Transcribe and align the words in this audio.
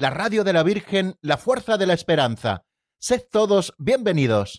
la 0.00 0.08
radio 0.08 0.44
de 0.44 0.54
la 0.54 0.62
Virgen, 0.62 1.18
la 1.20 1.36
fuerza 1.36 1.76
de 1.76 1.86
la 1.86 1.92
esperanza. 1.92 2.64
Sed 2.98 3.20
todos 3.30 3.74
bienvenidos. 3.76 4.58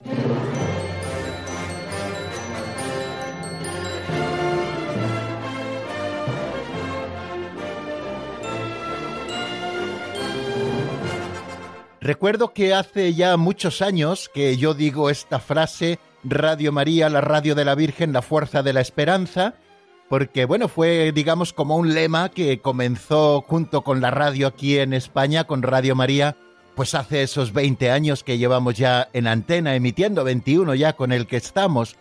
Recuerdo 12.00 12.54
que 12.54 12.76
hace 12.76 13.16
ya 13.16 13.36
muchos 13.38 13.82
años 13.82 14.30
que 14.32 14.58
yo 14.58 14.76
digo 14.76 15.10
esta 15.10 15.40
frase, 15.40 15.98
Radio 16.24 16.72
María, 16.72 17.10
la 17.10 17.22
radio 17.22 17.56
de 17.56 17.66
la 17.66 17.74
Virgen, 17.74 18.14
la 18.14 18.22
fuerza 18.22 18.62
de 18.62 18.74
la 18.74 18.82
esperanza, 18.82 19.56
porque 20.12 20.44
bueno, 20.44 20.68
fue 20.68 21.14
digamos 21.14 21.54
como 21.54 21.78
un 21.78 21.94
lema 21.94 22.28
que 22.28 22.60
comenzó 22.60 23.46
junto 23.48 23.82
con 23.82 24.02
la 24.02 24.12
radio 24.12 24.48
aquí 24.48 24.78
en 24.78 24.92
España, 24.92 25.46
con 25.46 25.64
Radio 25.64 25.96
María, 25.96 26.36
pues 26.76 26.96
hace 26.96 27.24
esos 27.24 27.54
20 27.54 27.90
años 27.92 28.22
que 28.26 28.38
llevamos 28.38 28.76
ya 28.76 29.08
en 29.14 29.26
antena, 29.26 29.74
emitiendo 29.74 30.26
21 30.26 30.76
ya 30.76 30.98
con 30.98 31.14
el 31.14 31.28
que 31.28 31.38
estamos. 31.38 31.96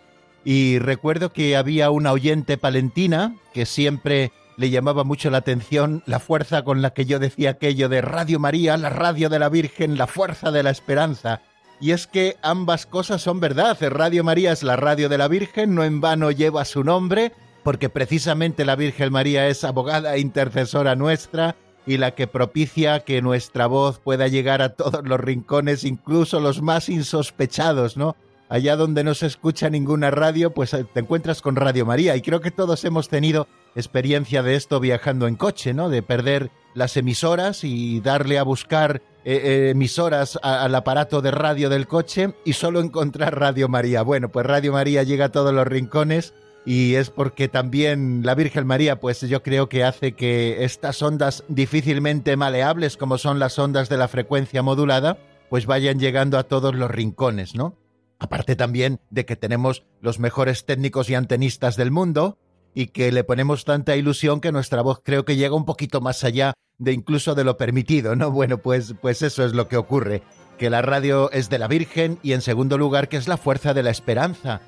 Y 0.44 0.80
recuerdo 0.80 1.33
que 1.33 1.56
había 1.56 1.92
una 1.92 2.11
oyente 2.11 2.58
palentina 2.58 3.36
que 3.55 3.64
siempre 3.64 4.33
le 4.56 4.70
llamaba 4.70 5.05
mucho 5.05 5.30
la 5.30 5.39
atención 5.39 6.02
la 6.05 6.19
fuerza 6.19 6.64
con 6.64 6.83
la 6.83 6.91
que 6.91 7.06
yo 7.06 7.20
decía 7.20 7.50
aquello 7.50 7.89
de 7.89 8.00
Radio 8.00 8.41
María, 8.41 8.77
la 8.77 8.91
radio 8.91 9.28
de 9.28 9.39
la 9.39 9.48
Virgen, 9.48 9.97
la 9.97 10.08
fuerza 10.08 10.50
de 10.50 10.64
la 10.64 10.70
esperanza. 10.70 11.42
Y 11.80 11.92
es 11.92 12.08
que 12.08 12.39
ambas 12.42 12.86
cosas 12.86 13.22
son 13.22 13.39
verdad. 13.39 13.78
Radio 13.80 14.24
María 14.24 14.50
es 14.50 14.64
la 14.64 14.74
radio 14.74 15.08
de 15.08 15.17
la 15.17 15.28
Virgen, 15.28 15.77
no 15.77 15.84
en 15.84 16.00
vano 16.00 16.33
lleva 16.33 16.64
su 16.64 16.83
nombre, 16.83 17.33
porque 17.62 17.89
precisamente 17.89 18.64
la 18.64 18.77
Virgen 18.77 19.12
María 19.12 19.48
es 19.48 19.64
abogada 19.64 20.14
e 20.14 20.20
intercesora 20.20 20.94
nuestra 20.97 21.56
y 21.86 21.97
la 21.97 22.14
que 22.14 22.27
propicia 22.27 23.00
que 23.00 23.22
nuestra 23.22 23.67
voz 23.67 23.98
pueda 23.98 24.28
llegar 24.28 24.62
a 24.62 24.70
todos 24.75 25.06
los 25.06 25.20
rincones, 25.20 25.84
incluso 25.84 26.41
los 26.41 26.62
más 26.62 26.89
insospechados, 26.89 27.97
¿no? 27.97 28.17
Allá 28.48 28.77
donde 28.77 29.05
no 29.05 29.14
se 29.14 29.27
escucha 29.27 29.70
ninguna 29.70 30.11
radio, 30.11 30.50
pues 30.50 30.70
te 30.70 31.00
encuentras 31.00 31.41
con 31.41 31.55
Radio 31.56 31.86
María. 31.86 32.17
Y 32.17 32.22
creo 32.22 32.41
que 32.41 32.50
todos 32.50 32.84
hemos 32.84 33.08
tenido 33.08 33.47
experiencia 33.77 34.42
de 34.42 34.56
esto 34.56 34.80
viajando 34.80 35.28
en 35.28 35.36
coche, 35.36 35.72
¿no? 35.72 35.89
De 35.89 36.02
perder 36.02 36.50
las 36.74 36.97
emisoras 36.97 37.62
y 37.62 38.00
darle 38.00 38.39
a 38.39 38.42
buscar 38.42 39.02
eh, 39.24 39.34
eh, 39.34 39.70
emisoras 39.70 40.39
al 40.42 40.74
aparato 40.74 41.22
de 41.22 41.30
radio 41.30 41.69
del 41.69 41.86
coche 41.86 42.34
y 42.45 42.55
solo 42.55 42.80
encontrar 42.80 43.39
Radio 43.39 43.69
María. 43.69 44.02
Bueno, 44.02 44.30
pues 44.30 44.47
Radio 44.47 44.72
María 44.72 45.05
llega 45.05 45.27
a 45.27 45.33
todos 45.33 45.55
los 45.55 45.67
rincones 45.67 46.34
y 46.64 46.94
es 46.94 47.11
porque 47.11 47.48
también 47.48 48.22
la 48.25 48.34
Virgen 48.34 48.66
María, 48.66 49.00
pues 49.00 49.20
yo 49.22 49.42
creo 49.42 49.69
que 49.69 49.84
hace 49.84 50.12
que 50.12 50.64
estas 50.64 51.02
ondas 51.02 51.45
difícilmente 51.48 52.36
maleables, 52.36 52.96
como 52.96 53.18
son 53.18 53.39
las 53.39 53.58
ondas 53.58 53.89
de 53.89 53.96
la 53.96 54.08
frecuencia 54.08 54.62
modulada, 54.62 55.18
pues 55.48 55.67
vayan 55.67 55.98
llegando 55.98 56.39
a 56.39 56.45
todos 56.45 56.74
los 56.74 56.90
rincones, 56.90 57.55
¿no? 57.55 57.77
Aparte 58.18 58.57
también 58.57 59.01
de 59.11 59.24
que 59.24 59.36
tenemos 59.36 59.85
los 60.01 60.18
mejores 60.18 60.67
técnicos 60.67 61.08
y 61.08 61.14
antenistas 61.14 61.77
del 61.77 61.90
mundo, 61.90 62.39
y 62.74 62.89
que 62.89 63.12
le 63.12 63.24
ponemos 63.24 63.64
tanta 63.64 63.96
ilusión 63.96 64.40
que 64.40 64.52
nuestra 64.52 64.83
voz 64.83 65.01
creo 65.05 65.24
que 65.24 65.36
llega 65.36 65.55
un 65.55 65.64
poquito 65.64 66.01
más 66.01 66.24
allá 66.24 66.55
de 66.79 66.92
incluso 66.92 67.35
de 67.35 67.45
lo 67.45 67.56
permitido, 67.56 68.17
¿no? 68.17 68.30
Bueno, 68.40 68.58
pues, 68.58 68.95
pues 69.01 69.23
eso 69.23 69.45
es 69.45 69.55
lo 69.55 69.68
que 69.68 69.77
ocurre, 69.77 70.23
que 70.58 70.70
la 70.70 70.83
radio 70.83 71.30
es 71.33 71.51
de 71.51 71.58
la 71.58 71.68
Virgen 71.68 72.18
y 72.23 72.33
en 72.33 72.40
segundo 72.40 72.79
lugar 72.79 73.08
que 73.08 73.17
es 73.17 73.29
la 73.29 73.36
fuerza 73.36 73.74
de 73.74 73.83
la 73.83 73.90
esperanza. 73.90 74.61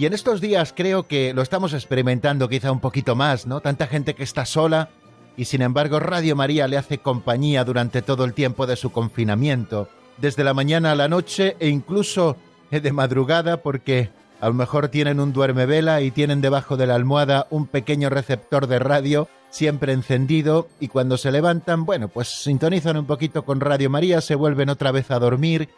Y 0.00 0.06
en 0.06 0.14
estos 0.14 0.40
días 0.40 0.72
creo 0.74 1.06
que 1.06 1.34
lo 1.34 1.42
estamos 1.42 1.74
experimentando 1.74 2.48
quizá 2.48 2.72
un 2.72 2.80
poquito 2.80 3.14
más, 3.16 3.46
¿no? 3.46 3.60
Tanta 3.60 3.86
gente 3.86 4.14
que 4.14 4.22
está 4.22 4.46
sola 4.46 4.88
y 5.36 5.44
sin 5.44 5.60
embargo 5.60 6.00
Radio 6.00 6.34
María 6.34 6.66
le 6.68 6.78
hace 6.78 6.96
compañía 6.96 7.64
durante 7.64 8.00
todo 8.00 8.24
el 8.24 8.32
tiempo 8.32 8.66
de 8.66 8.76
su 8.76 8.92
confinamiento, 8.92 9.90
desde 10.16 10.42
la 10.42 10.54
mañana 10.54 10.92
a 10.92 10.94
la 10.94 11.08
noche 11.08 11.54
e 11.60 11.68
incluso 11.68 12.38
de 12.70 12.92
madrugada 12.92 13.58
porque 13.58 14.08
a 14.40 14.48
lo 14.48 14.54
mejor 14.54 14.88
tienen 14.88 15.20
un 15.20 15.34
duerme 15.34 15.66
vela 15.66 16.00
y 16.00 16.10
tienen 16.10 16.40
debajo 16.40 16.78
de 16.78 16.86
la 16.86 16.94
almohada 16.94 17.46
un 17.50 17.66
pequeño 17.66 18.08
receptor 18.08 18.68
de 18.68 18.78
radio 18.78 19.28
siempre 19.50 19.92
encendido 19.92 20.68
y 20.80 20.88
cuando 20.88 21.18
se 21.18 21.30
levantan, 21.30 21.84
bueno, 21.84 22.08
pues 22.08 22.28
sintonizan 22.42 22.96
un 22.96 23.04
poquito 23.04 23.44
con 23.44 23.60
Radio 23.60 23.90
María, 23.90 24.22
se 24.22 24.34
vuelven 24.34 24.70
otra 24.70 24.92
vez 24.92 25.10
a 25.10 25.18
dormir. 25.18 25.68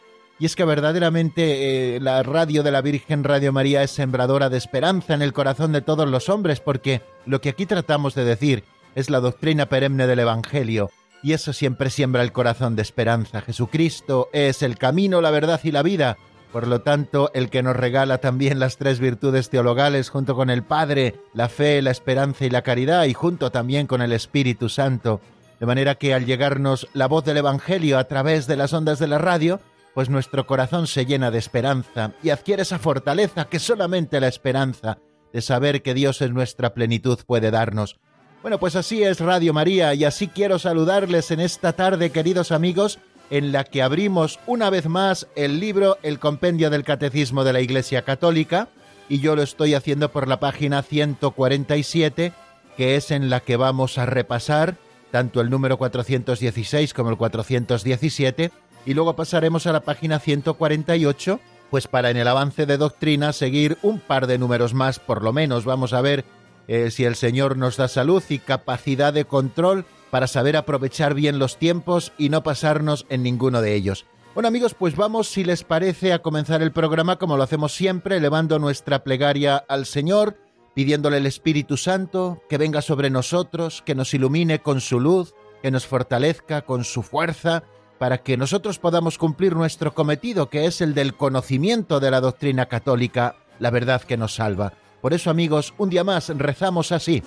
Y 0.42 0.46
es 0.46 0.56
que 0.56 0.64
verdaderamente 0.64 1.94
eh, 1.94 2.00
la 2.00 2.24
radio 2.24 2.64
de 2.64 2.72
la 2.72 2.80
Virgen 2.80 3.22
Radio 3.22 3.52
María 3.52 3.84
es 3.84 3.92
sembradora 3.92 4.48
de 4.48 4.58
esperanza 4.58 5.14
en 5.14 5.22
el 5.22 5.32
corazón 5.32 5.70
de 5.70 5.82
todos 5.82 6.08
los 6.08 6.28
hombres, 6.28 6.58
porque 6.58 7.00
lo 7.26 7.40
que 7.40 7.50
aquí 7.50 7.64
tratamos 7.64 8.16
de 8.16 8.24
decir 8.24 8.64
es 8.96 9.08
la 9.08 9.20
doctrina 9.20 9.66
perenne 9.66 10.08
del 10.08 10.18
Evangelio, 10.18 10.90
y 11.22 11.34
eso 11.34 11.52
siempre 11.52 11.90
siembra 11.90 12.24
el 12.24 12.32
corazón 12.32 12.74
de 12.74 12.82
esperanza. 12.82 13.40
Jesucristo 13.40 14.30
es 14.32 14.64
el 14.64 14.78
camino, 14.78 15.20
la 15.20 15.30
verdad 15.30 15.60
y 15.62 15.70
la 15.70 15.84
vida, 15.84 16.18
por 16.50 16.66
lo 16.66 16.80
tanto, 16.80 17.30
el 17.34 17.48
que 17.48 17.62
nos 17.62 17.76
regala 17.76 18.18
también 18.18 18.58
las 18.58 18.78
tres 18.78 18.98
virtudes 18.98 19.48
teologales 19.48 20.08
junto 20.08 20.34
con 20.34 20.50
el 20.50 20.64
Padre, 20.64 21.20
la 21.34 21.48
fe, 21.48 21.80
la 21.82 21.92
esperanza 21.92 22.44
y 22.44 22.50
la 22.50 22.62
caridad, 22.62 23.04
y 23.04 23.14
junto 23.14 23.52
también 23.52 23.86
con 23.86 24.02
el 24.02 24.12
Espíritu 24.12 24.68
Santo. 24.68 25.20
De 25.60 25.66
manera 25.66 25.94
que 25.94 26.12
al 26.12 26.26
llegarnos 26.26 26.88
la 26.94 27.06
voz 27.06 27.24
del 27.24 27.36
Evangelio 27.36 27.96
a 27.96 28.08
través 28.08 28.48
de 28.48 28.56
las 28.56 28.72
ondas 28.72 28.98
de 28.98 29.06
la 29.06 29.18
radio, 29.18 29.60
pues 29.94 30.08
nuestro 30.08 30.46
corazón 30.46 30.86
se 30.86 31.06
llena 31.06 31.30
de 31.30 31.38
esperanza 31.38 32.12
y 32.22 32.30
adquiere 32.30 32.62
esa 32.62 32.78
fortaleza 32.78 33.46
que 33.46 33.58
solamente 33.58 34.20
la 34.20 34.28
esperanza 34.28 34.98
de 35.32 35.42
saber 35.42 35.82
que 35.82 35.94
Dios 35.94 36.22
en 36.22 36.34
nuestra 36.34 36.74
plenitud 36.74 37.18
puede 37.26 37.50
darnos. 37.50 37.98
Bueno, 38.42 38.58
pues 38.58 38.74
así 38.76 39.02
es 39.02 39.20
Radio 39.20 39.52
María 39.52 39.94
y 39.94 40.04
así 40.04 40.28
quiero 40.28 40.58
saludarles 40.58 41.30
en 41.30 41.40
esta 41.40 41.74
tarde, 41.74 42.10
queridos 42.10 42.50
amigos, 42.52 42.98
en 43.30 43.52
la 43.52 43.64
que 43.64 43.82
abrimos 43.82 44.40
una 44.46 44.68
vez 44.68 44.86
más 44.86 45.26
el 45.36 45.60
libro 45.60 45.96
El 46.02 46.18
Compendio 46.18 46.68
del 46.68 46.84
Catecismo 46.84 47.44
de 47.44 47.52
la 47.52 47.60
Iglesia 47.60 48.02
Católica, 48.02 48.68
y 49.08 49.20
yo 49.20 49.36
lo 49.36 49.42
estoy 49.42 49.74
haciendo 49.74 50.10
por 50.10 50.26
la 50.26 50.40
página 50.40 50.82
147, 50.82 52.32
que 52.76 52.96
es 52.96 53.10
en 53.10 53.30
la 53.30 53.40
que 53.40 53.56
vamos 53.56 53.96
a 53.98 54.06
repasar 54.06 54.76
tanto 55.10 55.40
el 55.40 55.50
número 55.50 55.78
416 55.78 56.94
como 56.94 57.10
el 57.10 57.16
417, 57.16 58.50
y 58.86 58.94
luego 58.94 59.16
pasaremos 59.16 59.66
a 59.66 59.72
la 59.72 59.80
página 59.80 60.18
148, 60.18 61.40
pues 61.70 61.86
para 61.86 62.10
en 62.10 62.16
el 62.16 62.28
avance 62.28 62.66
de 62.66 62.76
doctrina 62.76 63.32
seguir 63.32 63.78
un 63.82 64.00
par 64.00 64.26
de 64.26 64.38
números 64.38 64.74
más, 64.74 64.98
por 64.98 65.22
lo 65.22 65.32
menos 65.32 65.64
vamos 65.64 65.92
a 65.92 66.00
ver 66.00 66.24
eh, 66.68 66.90
si 66.90 67.04
el 67.04 67.16
Señor 67.16 67.56
nos 67.56 67.76
da 67.76 67.88
salud 67.88 68.22
y 68.28 68.38
capacidad 68.38 69.12
de 69.12 69.24
control 69.24 69.84
para 70.10 70.26
saber 70.26 70.56
aprovechar 70.56 71.14
bien 71.14 71.38
los 71.38 71.56
tiempos 71.56 72.12
y 72.18 72.28
no 72.28 72.42
pasarnos 72.42 73.06
en 73.08 73.22
ninguno 73.22 73.62
de 73.62 73.74
ellos. 73.74 74.06
Bueno 74.34 74.48
amigos, 74.48 74.74
pues 74.74 74.96
vamos, 74.96 75.28
si 75.28 75.44
les 75.44 75.64
parece, 75.64 76.12
a 76.12 76.20
comenzar 76.20 76.62
el 76.62 76.72
programa 76.72 77.18
como 77.18 77.36
lo 77.36 77.42
hacemos 77.42 77.72
siempre, 77.74 78.16
elevando 78.16 78.58
nuestra 78.58 79.04
plegaria 79.04 79.56
al 79.68 79.84
Señor, 79.84 80.38
pidiéndole 80.74 81.18
el 81.18 81.26
Espíritu 81.26 81.76
Santo 81.76 82.42
que 82.48 82.58
venga 82.58 82.80
sobre 82.80 83.10
nosotros, 83.10 83.82
que 83.84 83.94
nos 83.94 84.14
ilumine 84.14 84.60
con 84.60 84.80
su 84.80 85.00
luz, 85.00 85.34
que 85.62 85.70
nos 85.70 85.86
fortalezca 85.86 86.62
con 86.62 86.84
su 86.84 87.02
fuerza, 87.02 87.64
para 88.02 88.18
que 88.18 88.36
nosotros 88.36 88.80
podamos 88.80 89.16
cumplir 89.16 89.54
nuestro 89.54 89.94
cometido, 89.94 90.50
que 90.50 90.66
es 90.66 90.80
el 90.80 90.92
del 90.92 91.14
conocimiento 91.14 92.00
de 92.00 92.10
la 92.10 92.20
doctrina 92.20 92.66
católica, 92.66 93.36
la 93.60 93.70
verdad 93.70 94.02
que 94.02 94.16
nos 94.16 94.34
salva. 94.34 94.72
Por 95.00 95.14
eso 95.14 95.30
amigos, 95.30 95.72
un 95.78 95.88
día 95.88 96.02
más 96.02 96.30
rezamos 96.30 96.90
así. 96.90 97.22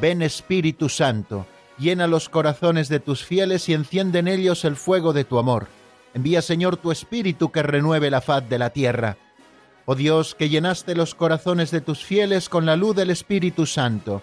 Ven 0.00 0.22
Espíritu 0.22 0.88
Santo, 0.88 1.44
llena 1.76 2.06
los 2.06 2.28
corazones 2.28 2.88
de 2.88 3.00
tus 3.00 3.24
fieles 3.24 3.68
y 3.68 3.74
enciende 3.74 4.20
en 4.20 4.28
ellos 4.28 4.64
el 4.64 4.76
fuego 4.76 5.12
de 5.12 5.24
tu 5.24 5.40
amor. 5.40 5.66
Envía 6.14 6.40
Señor 6.40 6.76
tu 6.76 6.92
Espíritu 6.92 7.50
que 7.50 7.64
renueve 7.64 8.12
la 8.12 8.20
faz 8.20 8.48
de 8.48 8.60
la 8.60 8.70
tierra. 8.70 9.16
Oh 9.86 9.96
Dios, 9.96 10.36
que 10.36 10.48
llenaste 10.48 10.94
los 10.94 11.16
corazones 11.16 11.72
de 11.72 11.80
tus 11.80 12.04
fieles 12.04 12.48
con 12.48 12.64
la 12.64 12.76
luz 12.76 12.94
del 12.94 13.10
Espíritu 13.10 13.66
Santo, 13.66 14.22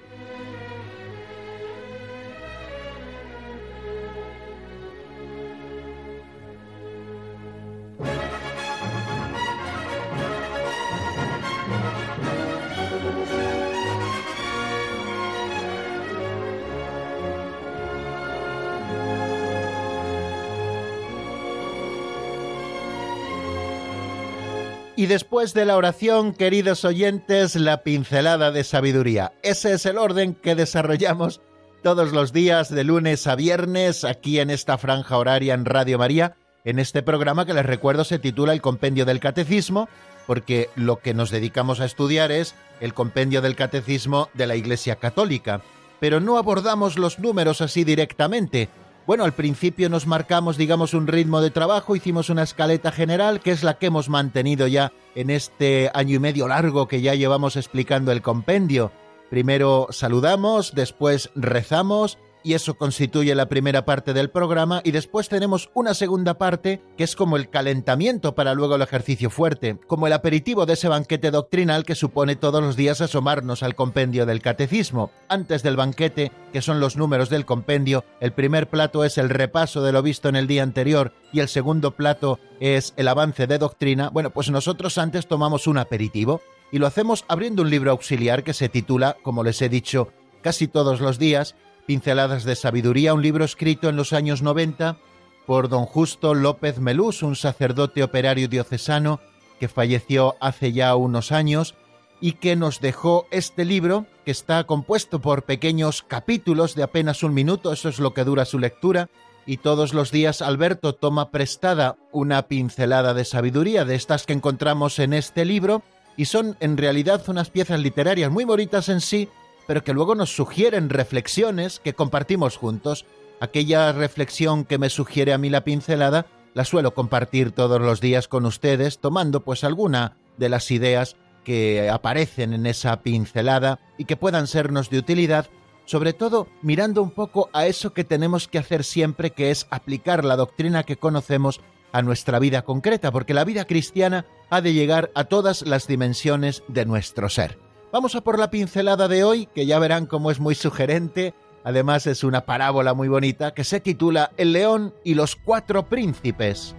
Y 25.01 25.07
después 25.07 25.55
de 25.55 25.65
la 25.65 25.77
oración, 25.77 26.31
queridos 26.31 26.85
oyentes, 26.85 27.55
la 27.55 27.81
pincelada 27.81 28.51
de 28.51 28.63
sabiduría. 28.63 29.33
Ese 29.41 29.73
es 29.73 29.87
el 29.87 29.97
orden 29.97 30.35
que 30.35 30.53
desarrollamos 30.53 31.41
todos 31.81 32.11
los 32.11 32.33
días 32.33 32.69
de 32.69 32.83
lunes 32.83 33.25
a 33.25 33.33
viernes 33.33 34.03
aquí 34.03 34.39
en 34.39 34.51
esta 34.51 34.77
franja 34.77 35.17
horaria 35.17 35.55
en 35.55 35.65
Radio 35.65 35.97
María, 35.97 36.35
en 36.65 36.77
este 36.77 37.01
programa 37.01 37.47
que 37.47 37.55
les 37.55 37.65
recuerdo 37.65 38.03
se 38.03 38.19
titula 38.19 38.53
El 38.53 38.61
Compendio 38.61 39.05
del 39.05 39.19
Catecismo, 39.19 39.89
porque 40.27 40.69
lo 40.75 40.97
que 40.97 41.15
nos 41.15 41.31
dedicamos 41.31 41.79
a 41.79 41.85
estudiar 41.85 42.31
es 42.31 42.53
el 42.79 42.93
Compendio 42.93 43.41
del 43.41 43.55
Catecismo 43.55 44.29
de 44.35 44.45
la 44.45 44.55
Iglesia 44.55 44.97
Católica. 44.97 45.63
Pero 45.99 46.19
no 46.19 46.37
abordamos 46.37 46.99
los 46.99 47.17
números 47.17 47.61
así 47.61 47.83
directamente, 47.83 48.69
bueno, 49.11 49.25
al 49.25 49.33
principio 49.33 49.89
nos 49.89 50.07
marcamos, 50.07 50.55
digamos, 50.55 50.93
un 50.93 51.05
ritmo 51.05 51.41
de 51.41 51.51
trabajo, 51.51 51.97
hicimos 51.97 52.29
una 52.29 52.43
escaleta 52.43 52.93
general, 52.93 53.41
que 53.41 53.51
es 53.51 53.61
la 53.61 53.77
que 53.77 53.87
hemos 53.87 54.07
mantenido 54.07 54.67
ya 54.67 54.93
en 55.15 55.29
este 55.29 55.91
año 55.93 56.15
y 56.15 56.19
medio 56.19 56.47
largo 56.47 56.87
que 56.87 57.01
ya 57.01 57.13
llevamos 57.13 57.57
explicando 57.57 58.13
el 58.13 58.21
compendio. 58.21 58.93
Primero 59.29 59.87
saludamos, 59.89 60.73
después 60.75 61.29
rezamos, 61.35 62.19
y 62.43 62.53
eso 62.53 62.75
constituye 62.75 63.35
la 63.35 63.47
primera 63.47 63.85
parte 63.85 64.13
del 64.13 64.29
programa 64.29 64.81
y 64.83 64.91
después 64.91 65.29
tenemos 65.29 65.69
una 65.73 65.93
segunda 65.93 66.37
parte 66.37 66.81
que 66.97 67.03
es 67.03 67.15
como 67.15 67.37
el 67.37 67.49
calentamiento 67.49 68.35
para 68.35 68.53
luego 68.53 68.75
el 68.75 68.81
ejercicio 68.81 69.29
fuerte, 69.29 69.77
como 69.87 70.07
el 70.07 70.13
aperitivo 70.13 70.65
de 70.65 70.73
ese 70.73 70.87
banquete 70.87 71.31
doctrinal 71.31 71.83
que 71.83 71.95
supone 71.95 72.35
todos 72.35 72.61
los 72.61 72.75
días 72.75 73.01
asomarnos 73.01 73.63
al 73.63 73.75
compendio 73.75 74.25
del 74.25 74.41
catecismo. 74.41 75.11
Antes 75.29 75.63
del 75.63 75.75
banquete, 75.75 76.31
que 76.53 76.61
son 76.61 76.79
los 76.79 76.97
números 76.97 77.29
del 77.29 77.45
compendio, 77.45 78.03
el 78.19 78.33
primer 78.33 78.69
plato 78.69 79.03
es 79.03 79.17
el 79.17 79.29
repaso 79.29 79.81
de 79.81 79.91
lo 79.91 80.01
visto 80.01 80.29
en 80.29 80.35
el 80.35 80.47
día 80.47 80.63
anterior 80.63 81.13
y 81.31 81.39
el 81.39 81.47
segundo 81.47 81.91
plato 81.91 82.39
es 82.59 82.93
el 82.97 83.07
avance 83.07 83.47
de 83.47 83.57
doctrina. 83.57 84.09
Bueno, 84.09 84.31
pues 84.31 84.49
nosotros 84.49 84.97
antes 84.97 85.27
tomamos 85.27 85.67
un 85.67 85.77
aperitivo 85.77 86.41
y 86.71 86.79
lo 86.79 86.87
hacemos 86.87 87.25
abriendo 87.27 87.61
un 87.63 87.69
libro 87.69 87.91
auxiliar 87.91 88.43
que 88.43 88.53
se 88.53 88.69
titula, 88.69 89.17
como 89.23 89.43
les 89.43 89.61
he 89.61 89.69
dicho, 89.69 90.09
casi 90.41 90.67
todos 90.67 91.01
los 91.01 91.19
días, 91.19 91.55
Pinceladas 91.85 92.43
de 92.43 92.55
Sabiduría, 92.55 93.13
un 93.13 93.21
libro 93.21 93.45
escrito 93.45 93.89
en 93.89 93.95
los 93.95 94.13
años 94.13 94.41
90 94.41 94.97
por 95.45 95.69
don 95.69 95.85
Justo 95.85 96.33
López 96.33 96.79
Melús, 96.79 97.23
un 97.23 97.35
sacerdote 97.35 98.03
operario 98.03 98.47
diocesano 98.47 99.19
que 99.59 99.67
falleció 99.67 100.35
hace 100.39 100.71
ya 100.71 100.95
unos 100.95 101.31
años 101.31 101.75
y 102.21 102.33
que 102.33 102.55
nos 102.55 102.79
dejó 102.79 103.27
este 103.31 103.65
libro, 103.65 104.05
que 104.25 104.31
está 104.31 104.63
compuesto 104.63 105.19
por 105.19 105.43
pequeños 105.43 106.03
capítulos 106.03 106.75
de 106.75 106.83
apenas 106.83 107.23
un 107.23 107.33
minuto, 107.33 107.73
eso 107.73 107.89
es 107.89 107.99
lo 107.99 108.13
que 108.13 108.23
dura 108.23 108.45
su 108.45 108.59
lectura, 108.59 109.09
y 109.45 109.57
todos 109.57 109.93
los 109.93 110.11
días 110.11 110.41
Alberto 110.41 110.93
toma 110.93 111.31
prestada 111.31 111.97
una 112.11 112.43
pincelada 112.43 113.15
de 113.15 113.25
sabiduría 113.25 113.85
de 113.85 113.95
estas 113.95 114.25
que 114.27 114.33
encontramos 114.33 114.99
en 114.99 115.13
este 115.13 115.45
libro, 115.45 115.81
y 116.15 116.25
son 116.25 116.57
en 116.59 116.77
realidad 116.77 117.23
unas 117.27 117.49
piezas 117.49 117.79
literarias 117.79 118.31
muy 118.31 118.45
bonitas 118.45 118.87
en 118.89 119.01
sí, 119.01 119.29
pero 119.67 119.83
que 119.83 119.93
luego 119.93 120.15
nos 120.15 120.35
sugieren 120.35 120.89
reflexiones 120.89 121.79
que 121.79 121.93
compartimos 121.93 122.57
juntos. 122.57 123.05
Aquella 123.39 123.91
reflexión 123.91 124.65
que 124.65 124.77
me 124.77 124.89
sugiere 124.89 125.33
a 125.33 125.37
mí 125.37 125.49
la 125.49 125.63
pincelada 125.63 126.27
la 126.53 126.65
suelo 126.65 126.93
compartir 126.93 127.51
todos 127.51 127.81
los 127.81 128.01
días 128.01 128.27
con 128.27 128.45
ustedes, 128.45 128.99
tomando 128.99 129.41
pues 129.41 129.63
alguna 129.63 130.17
de 130.37 130.49
las 130.49 130.69
ideas 130.71 131.15
que 131.43 131.89
aparecen 131.89 132.53
en 132.53 132.65
esa 132.65 133.01
pincelada 133.01 133.79
y 133.97 134.05
que 134.05 134.17
puedan 134.17 134.47
sernos 134.47 134.89
de 134.89 134.99
utilidad, 134.99 135.49
sobre 135.85 136.13
todo 136.13 136.47
mirando 136.61 137.01
un 137.01 137.11
poco 137.11 137.49
a 137.53 137.67
eso 137.67 137.93
que 137.93 138.03
tenemos 138.03 138.47
que 138.47 138.59
hacer 138.59 138.83
siempre, 138.83 139.31
que 139.31 139.51
es 139.51 139.67
aplicar 139.69 140.23
la 140.23 140.35
doctrina 140.35 140.83
que 140.83 140.97
conocemos 140.97 141.61
a 141.91 142.01
nuestra 142.01 142.39
vida 142.39 142.61
concreta, 142.61 143.11
porque 143.11 143.33
la 143.33 143.43
vida 143.43 143.65
cristiana 143.65 144.25
ha 144.49 144.61
de 144.61 144.73
llegar 144.73 145.11
a 145.15 145.25
todas 145.25 145.63
las 145.63 145.87
dimensiones 145.87 146.63
de 146.67 146.85
nuestro 146.85 147.27
ser. 147.29 147.70
Vamos 147.91 148.15
a 148.15 148.21
por 148.21 148.39
la 148.39 148.49
pincelada 148.49 149.09
de 149.09 149.25
hoy, 149.25 149.47
que 149.47 149.65
ya 149.65 149.77
verán 149.77 150.05
cómo 150.05 150.31
es 150.31 150.39
muy 150.39 150.55
sugerente. 150.55 151.33
Además 151.65 152.07
es 152.07 152.23
una 152.23 152.45
parábola 152.45 152.93
muy 152.93 153.09
bonita 153.09 153.53
que 153.53 153.65
se 153.65 153.81
titula 153.81 154.31
El 154.37 154.53
león 154.53 154.93
y 155.03 155.13
los 155.13 155.35
cuatro 155.35 155.83
príncipes. 155.89 156.73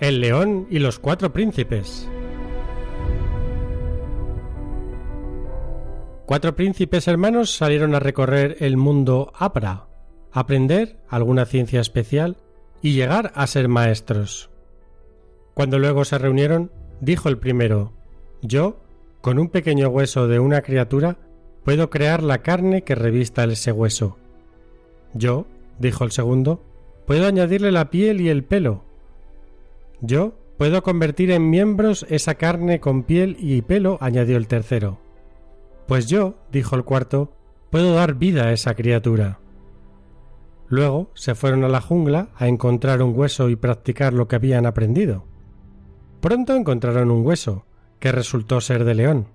El 0.00 0.20
león 0.20 0.66
y 0.70 0.80
los 0.80 0.98
cuatro 0.98 1.32
príncipes. 1.32 2.06
Cuatro 6.28 6.54
príncipes 6.54 7.08
hermanos 7.08 7.56
salieron 7.56 7.94
a 7.94 8.00
recorrer 8.00 8.58
el 8.60 8.76
mundo 8.76 9.32
Abra, 9.34 9.86
aprender 10.30 10.98
alguna 11.08 11.46
ciencia 11.46 11.80
especial 11.80 12.36
y 12.82 12.92
llegar 12.92 13.32
a 13.34 13.46
ser 13.46 13.68
maestros. 13.68 14.50
Cuando 15.54 15.78
luego 15.78 16.04
se 16.04 16.18
reunieron, 16.18 16.70
dijo 17.00 17.30
el 17.30 17.38
primero, 17.38 17.94
Yo, 18.42 18.78
con 19.22 19.38
un 19.38 19.48
pequeño 19.48 19.88
hueso 19.88 20.28
de 20.28 20.38
una 20.38 20.60
criatura, 20.60 21.16
puedo 21.64 21.88
crear 21.88 22.22
la 22.22 22.42
carne 22.42 22.84
que 22.84 22.94
revista 22.94 23.44
ese 23.44 23.72
hueso. 23.72 24.18
Yo, 25.14 25.46
dijo 25.78 26.04
el 26.04 26.10
segundo, 26.10 26.62
puedo 27.06 27.26
añadirle 27.26 27.72
la 27.72 27.88
piel 27.88 28.20
y 28.20 28.28
el 28.28 28.44
pelo. 28.44 28.84
Yo 30.02 30.34
puedo 30.58 30.82
convertir 30.82 31.30
en 31.30 31.48
miembros 31.48 32.04
esa 32.10 32.34
carne 32.34 32.80
con 32.80 33.04
piel 33.04 33.38
y 33.40 33.62
pelo, 33.62 33.96
añadió 34.02 34.36
el 34.36 34.46
tercero. 34.46 35.07
Pues 35.88 36.06
yo, 36.06 36.34
dijo 36.52 36.76
el 36.76 36.84
cuarto, 36.84 37.32
puedo 37.70 37.94
dar 37.94 38.14
vida 38.14 38.44
a 38.44 38.52
esa 38.52 38.74
criatura. 38.74 39.40
Luego 40.68 41.10
se 41.14 41.34
fueron 41.34 41.64
a 41.64 41.68
la 41.68 41.80
jungla 41.80 42.28
a 42.36 42.46
encontrar 42.46 43.00
un 43.00 43.18
hueso 43.18 43.48
y 43.48 43.56
practicar 43.56 44.12
lo 44.12 44.28
que 44.28 44.36
habían 44.36 44.66
aprendido. 44.66 45.24
Pronto 46.20 46.54
encontraron 46.54 47.10
un 47.10 47.24
hueso, 47.24 47.64
que 48.00 48.12
resultó 48.12 48.60
ser 48.60 48.84
de 48.84 48.94
león. 48.94 49.28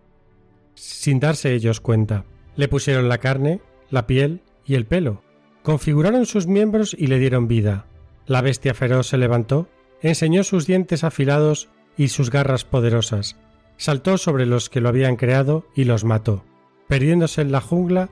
Sin 0.75 1.19
darse 1.19 1.55
ellos 1.55 1.81
cuenta, 1.81 2.25
le 2.55 2.67
pusieron 2.67 3.09
la 3.09 3.17
carne, 3.17 3.59
la 3.89 4.05
piel 4.05 4.41
y 4.63 4.75
el 4.75 4.85
pelo, 4.85 5.23
configuraron 5.63 6.27
sus 6.27 6.45
miembros 6.45 6.95
y 6.97 7.07
le 7.07 7.17
dieron 7.17 7.47
vida. 7.47 7.87
La 8.27 8.41
bestia 8.41 8.75
feroz 8.75 9.07
se 9.07 9.17
levantó, 9.17 9.69
enseñó 10.03 10.43
sus 10.43 10.67
dientes 10.67 11.03
afilados 11.03 11.69
y 11.97 12.09
sus 12.09 12.29
garras 12.29 12.63
poderosas, 12.63 13.37
saltó 13.77 14.17
sobre 14.17 14.45
los 14.45 14.69
que 14.69 14.81
lo 14.81 14.89
habían 14.89 15.15
creado 15.15 15.65
y 15.75 15.85
los 15.85 16.03
mató, 16.03 16.43
perdiéndose 16.87 17.41
en 17.41 17.51
la 17.51 17.61
jungla 17.61 18.09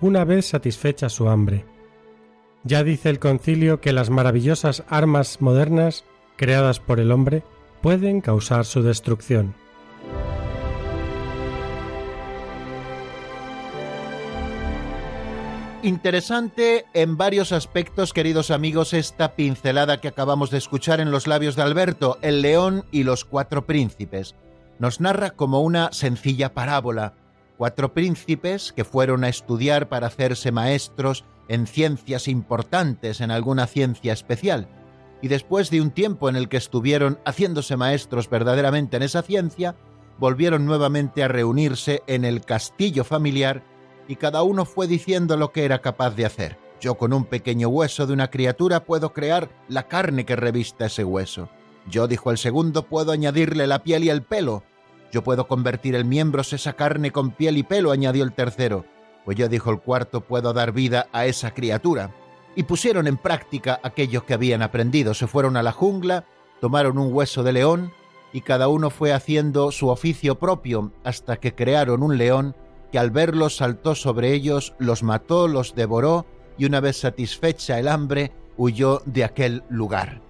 una 0.00 0.24
vez 0.24 0.46
satisfecha 0.46 1.08
su 1.08 1.28
hambre. 1.28 1.64
Ya 2.62 2.82
dice 2.82 3.10
el 3.10 3.18
concilio 3.18 3.80
que 3.80 3.92
las 3.92 4.10
maravillosas 4.10 4.84
armas 4.88 5.40
modernas 5.40 6.04
creadas 6.36 6.80
por 6.80 6.98
el 7.00 7.12
hombre 7.12 7.42
pueden 7.82 8.20
causar 8.20 8.64
su 8.64 8.82
destrucción. 8.82 9.54
Interesante 15.82 16.86
en 16.94 17.18
varios 17.18 17.52
aspectos, 17.52 18.14
queridos 18.14 18.50
amigos, 18.50 18.94
esta 18.94 19.36
pincelada 19.36 20.00
que 20.00 20.08
acabamos 20.08 20.50
de 20.50 20.56
escuchar 20.56 20.98
en 21.00 21.10
los 21.10 21.26
labios 21.26 21.56
de 21.56 21.62
Alberto, 21.62 22.18
el 22.22 22.40
león 22.40 22.86
y 22.90 23.02
los 23.02 23.26
cuatro 23.26 23.66
príncipes 23.66 24.34
nos 24.78 25.00
narra 25.00 25.30
como 25.30 25.60
una 25.60 25.92
sencilla 25.92 26.54
parábola. 26.54 27.14
Cuatro 27.56 27.94
príncipes 27.94 28.72
que 28.72 28.84
fueron 28.84 29.24
a 29.24 29.28
estudiar 29.28 29.88
para 29.88 30.08
hacerse 30.08 30.52
maestros 30.52 31.24
en 31.48 31.66
ciencias 31.66 32.28
importantes, 32.28 33.20
en 33.20 33.30
alguna 33.30 33.66
ciencia 33.66 34.12
especial, 34.12 34.68
y 35.22 35.28
después 35.28 35.70
de 35.70 35.80
un 35.80 35.90
tiempo 35.90 36.28
en 36.28 36.36
el 36.36 36.48
que 36.48 36.56
estuvieron 36.56 37.18
haciéndose 37.24 37.76
maestros 37.76 38.28
verdaderamente 38.28 38.96
en 38.96 39.02
esa 39.02 39.22
ciencia, 39.22 39.74
volvieron 40.18 40.66
nuevamente 40.66 41.22
a 41.22 41.28
reunirse 41.28 42.02
en 42.06 42.24
el 42.24 42.42
castillo 42.42 43.04
familiar 43.04 43.62
y 44.06 44.16
cada 44.16 44.42
uno 44.42 44.64
fue 44.64 44.86
diciendo 44.86 45.36
lo 45.36 45.52
que 45.52 45.64
era 45.64 45.80
capaz 45.80 46.10
de 46.10 46.26
hacer. 46.26 46.58
Yo 46.80 46.96
con 46.96 47.12
un 47.12 47.24
pequeño 47.24 47.68
hueso 47.68 48.06
de 48.06 48.12
una 48.12 48.30
criatura 48.30 48.84
puedo 48.84 49.12
crear 49.12 49.48
la 49.68 49.88
carne 49.88 50.26
que 50.26 50.36
revista 50.36 50.86
ese 50.86 51.04
hueso. 51.04 51.48
Yo, 51.88 52.06
dijo 52.06 52.30
el 52.30 52.38
segundo, 52.38 52.84
puedo 52.84 53.12
añadirle 53.12 53.66
la 53.66 53.82
piel 53.82 54.04
y 54.04 54.10
el 54.10 54.22
pelo. 54.22 54.62
Yo 55.12 55.22
puedo 55.22 55.46
convertir 55.46 55.94
en 55.94 56.08
miembros 56.08 56.52
esa 56.52 56.72
carne 56.72 57.10
con 57.10 57.30
piel 57.30 57.58
y 57.58 57.62
pelo, 57.62 57.92
añadió 57.92 58.24
el 58.24 58.32
tercero. 58.32 58.84
Pues 59.24 59.36
yo, 59.36 59.48
dijo 59.48 59.70
el 59.70 59.80
cuarto, 59.80 60.22
puedo 60.22 60.52
dar 60.52 60.72
vida 60.72 61.06
a 61.12 61.26
esa 61.26 61.52
criatura. 61.52 62.14
Y 62.56 62.64
pusieron 62.64 63.06
en 63.06 63.16
práctica 63.16 63.80
aquello 63.82 64.24
que 64.26 64.34
habían 64.34 64.62
aprendido. 64.62 65.14
Se 65.14 65.26
fueron 65.26 65.56
a 65.56 65.62
la 65.62 65.72
jungla, 65.72 66.24
tomaron 66.60 66.98
un 66.98 67.12
hueso 67.12 67.42
de 67.42 67.52
león, 67.52 67.92
y 68.32 68.40
cada 68.40 68.68
uno 68.68 68.90
fue 68.90 69.12
haciendo 69.12 69.70
su 69.70 69.88
oficio 69.88 70.38
propio 70.40 70.92
hasta 71.04 71.36
que 71.36 71.54
crearon 71.54 72.02
un 72.02 72.18
león 72.18 72.56
que 72.90 72.98
al 72.98 73.10
verlos 73.10 73.56
saltó 73.56 73.94
sobre 73.94 74.32
ellos, 74.32 74.74
los 74.78 75.02
mató, 75.02 75.48
los 75.48 75.74
devoró, 75.74 76.26
y 76.58 76.64
una 76.64 76.80
vez 76.80 76.96
satisfecha 76.96 77.78
el 77.78 77.88
hambre, 77.88 78.32
huyó 78.56 79.02
de 79.04 79.24
aquel 79.24 79.62
lugar. 79.68 80.23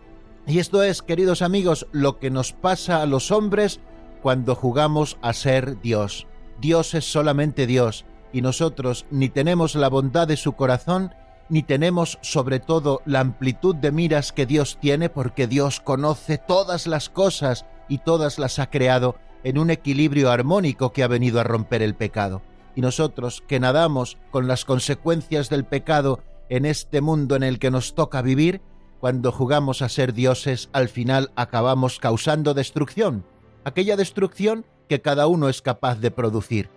Y 0.46 0.58
esto 0.58 0.82
es, 0.82 1.00
queridos 1.00 1.40
amigos, 1.40 1.86
lo 1.92 2.18
que 2.18 2.30
nos 2.30 2.52
pasa 2.52 3.00
a 3.00 3.06
los 3.06 3.30
hombres 3.30 3.80
cuando 4.22 4.54
jugamos 4.54 5.16
a 5.22 5.32
ser 5.32 5.80
Dios. 5.80 6.26
Dios 6.60 6.94
es 6.94 7.10
solamente 7.10 7.66
Dios, 7.66 8.04
y 8.32 8.42
nosotros 8.42 9.06
ni 9.10 9.30
tenemos 9.30 9.74
la 9.74 9.88
bondad 9.88 10.28
de 10.28 10.36
su 10.36 10.52
corazón, 10.52 11.14
ni 11.48 11.62
tenemos 11.62 12.18
sobre 12.20 12.60
todo 12.60 13.00
la 13.06 13.20
amplitud 13.20 13.74
de 13.74 13.90
miras 13.90 14.32
que 14.32 14.44
Dios 14.44 14.78
tiene, 14.80 15.08
porque 15.08 15.46
Dios 15.46 15.80
conoce 15.80 16.36
todas 16.36 16.86
las 16.86 17.08
cosas 17.08 17.64
y 17.88 17.98
todas 17.98 18.38
las 18.38 18.58
ha 18.58 18.68
creado 18.68 19.16
en 19.44 19.58
un 19.58 19.70
equilibrio 19.70 20.30
armónico 20.30 20.92
que 20.92 21.02
ha 21.02 21.08
venido 21.08 21.40
a 21.40 21.44
romper 21.44 21.80
el 21.80 21.94
pecado. 21.94 22.42
Y 22.74 22.82
nosotros 22.82 23.42
que 23.46 23.60
nadamos 23.60 24.18
con 24.30 24.46
las 24.46 24.64
consecuencias 24.64 25.48
del 25.48 25.64
pecado 25.64 26.20
en 26.48 26.66
este 26.66 27.00
mundo 27.00 27.36
en 27.36 27.42
el 27.44 27.58
que 27.58 27.70
nos 27.70 27.94
toca 27.94 28.20
vivir, 28.20 28.60
cuando 29.04 29.32
jugamos 29.32 29.82
a 29.82 29.90
ser 29.90 30.14
dioses, 30.14 30.70
al 30.72 30.88
final 30.88 31.30
acabamos 31.36 31.98
causando 31.98 32.54
destrucción, 32.54 33.26
aquella 33.62 33.98
destrucción 33.98 34.64
que 34.88 35.02
cada 35.02 35.26
uno 35.26 35.50
es 35.50 35.60
capaz 35.60 35.96
de 36.00 36.10
producir. 36.10 36.70